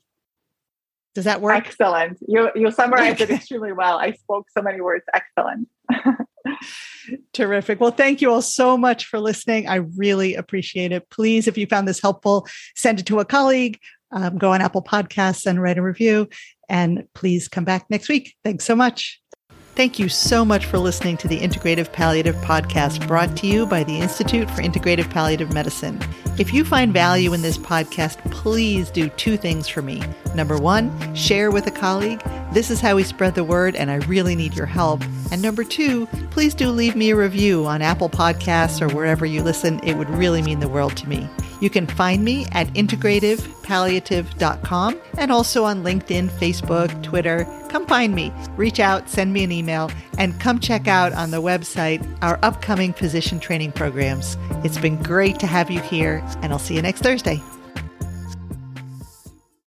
does 1.16 1.26
that 1.26 1.42
work 1.42 1.56
excellent 1.56 2.18
you 2.28 2.50
you 2.56 2.72
summarized 2.72 3.22
it 3.22 3.30
extremely 3.30 3.72
well 3.72 3.98
i 3.98 4.12
spoke 4.12 4.48
so 4.56 4.62
many 4.62 4.82
words 4.82 5.06
excellent 5.14 5.68
Terrific. 7.34 7.80
Well, 7.80 7.92
thank 7.92 8.22
you 8.22 8.32
all 8.32 8.42
so 8.42 8.78
much 8.78 9.06
for 9.06 9.20
listening. 9.20 9.68
I 9.68 9.76
really 9.98 10.36
appreciate 10.36 10.92
it. 10.92 11.10
Please, 11.10 11.48
if 11.48 11.58
you 11.58 11.66
found 11.68 11.88
this 11.88 12.02
helpful, 12.02 12.48
send 12.76 13.00
it 13.00 13.06
to 13.08 13.20
a 13.20 13.26
colleague, 13.26 13.80
um, 14.12 14.38
go 14.38 14.54
on 14.54 14.62
Apple 14.62 14.84
Podcasts 14.84 15.46
and 15.46 15.62
write 15.62 15.78
a 15.78 15.82
review. 15.82 16.28
And 16.68 17.06
please 17.14 17.48
come 17.48 17.66
back 17.66 17.86
next 17.90 18.10
week. 18.10 18.36
Thanks 18.44 18.66
so 18.66 18.76
much. 18.76 19.22
Thank 19.80 19.98
you 19.98 20.10
so 20.10 20.44
much 20.44 20.66
for 20.66 20.78
listening 20.78 21.16
to 21.20 21.30
the 21.30 21.40
Integrative 21.40 21.94
Palliative 21.94 22.36
Podcast 22.42 23.08
brought 23.08 23.38
to 23.38 23.48
you 23.48 23.66
by 23.66 23.86
the 23.86 23.98
Institute 23.98 24.52
for 24.52 24.62
Integrative 24.62 25.10
Palliative 25.10 25.54
Medicine. 25.54 25.98
If 26.38 26.54
you 26.54 26.66
find 26.66 26.92
value 26.92 27.32
in 27.32 27.44
this 27.44 27.58
podcast, 27.58 28.18
please 28.30 28.92
do 28.92 29.08
two 29.08 29.38
things 29.38 29.70
for 29.70 29.82
me. 29.82 30.04
Number 30.36 30.58
one, 30.58 31.16
share 31.16 31.50
with 31.50 31.66
a 31.66 31.72
colleague. 31.72 32.22
This 32.52 32.72
is 32.72 32.82
how 32.82 32.96
we 32.96 33.04
spread 33.04 33.36
the 33.36 33.44
word, 33.44 33.76
and 33.76 33.92
I 33.92 33.98
really 34.08 34.36
need 34.36 34.56
your 34.56 34.66
help. 34.66 35.04
And 35.32 35.40
number 35.42 35.64
two, 35.64 36.08
please 36.32 36.56
do 36.56 36.70
leave 36.70 36.96
me 36.96 37.12
a 37.12 37.16
review 37.16 37.68
on 37.68 37.84
Apple 37.84 38.10
Podcasts 38.10 38.82
or 38.82 38.90
wherever 38.94 39.26
you 39.26 39.42
listen. 39.44 39.80
It 39.84 39.96
would 39.96 40.10
really 40.10 40.42
mean 40.42 40.60
the 40.60 40.68
world 40.68 40.98
to 40.98 41.08
me. 41.08 41.30
You 41.62 41.70
can 41.70 41.86
find 41.86 42.24
me 42.24 42.48
at 42.52 42.68
integrativepalliative.com 42.70 45.02
and 45.18 45.32
also 45.32 45.66
on 45.66 45.84
LinkedIn, 45.84 46.30
Facebook, 46.30 47.04
Twitter. 47.04 47.46
Come 47.70 47.86
find 47.86 48.16
me, 48.16 48.34
reach 48.56 48.80
out, 48.80 49.08
send 49.10 49.34
me 49.34 49.44
an 49.44 49.52
email, 49.52 49.92
and 50.18 50.40
come 50.40 50.60
check 50.60 50.88
out 50.88 51.14
on 51.14 51.30
the 51.32 51.42
website 51.42 52.08
our 52.22 52.40
upcoming 52.42 52.94
physician 52.94 53.40
training 53.40 53.74
programs. 53.74 54.38
It's 54.64 54.80
been 54.80 55.02
great 55.04 55.40
to 55.40 55.48
have 55.48 55.70
you 55.70 55.82
here, 55.82 56.24
and 56.42 56.52
I'll 56.52 56.60
see 56.60 56.76
you 56.76 56.82
next 56.82 57.02
Thursday. 57.02 57.42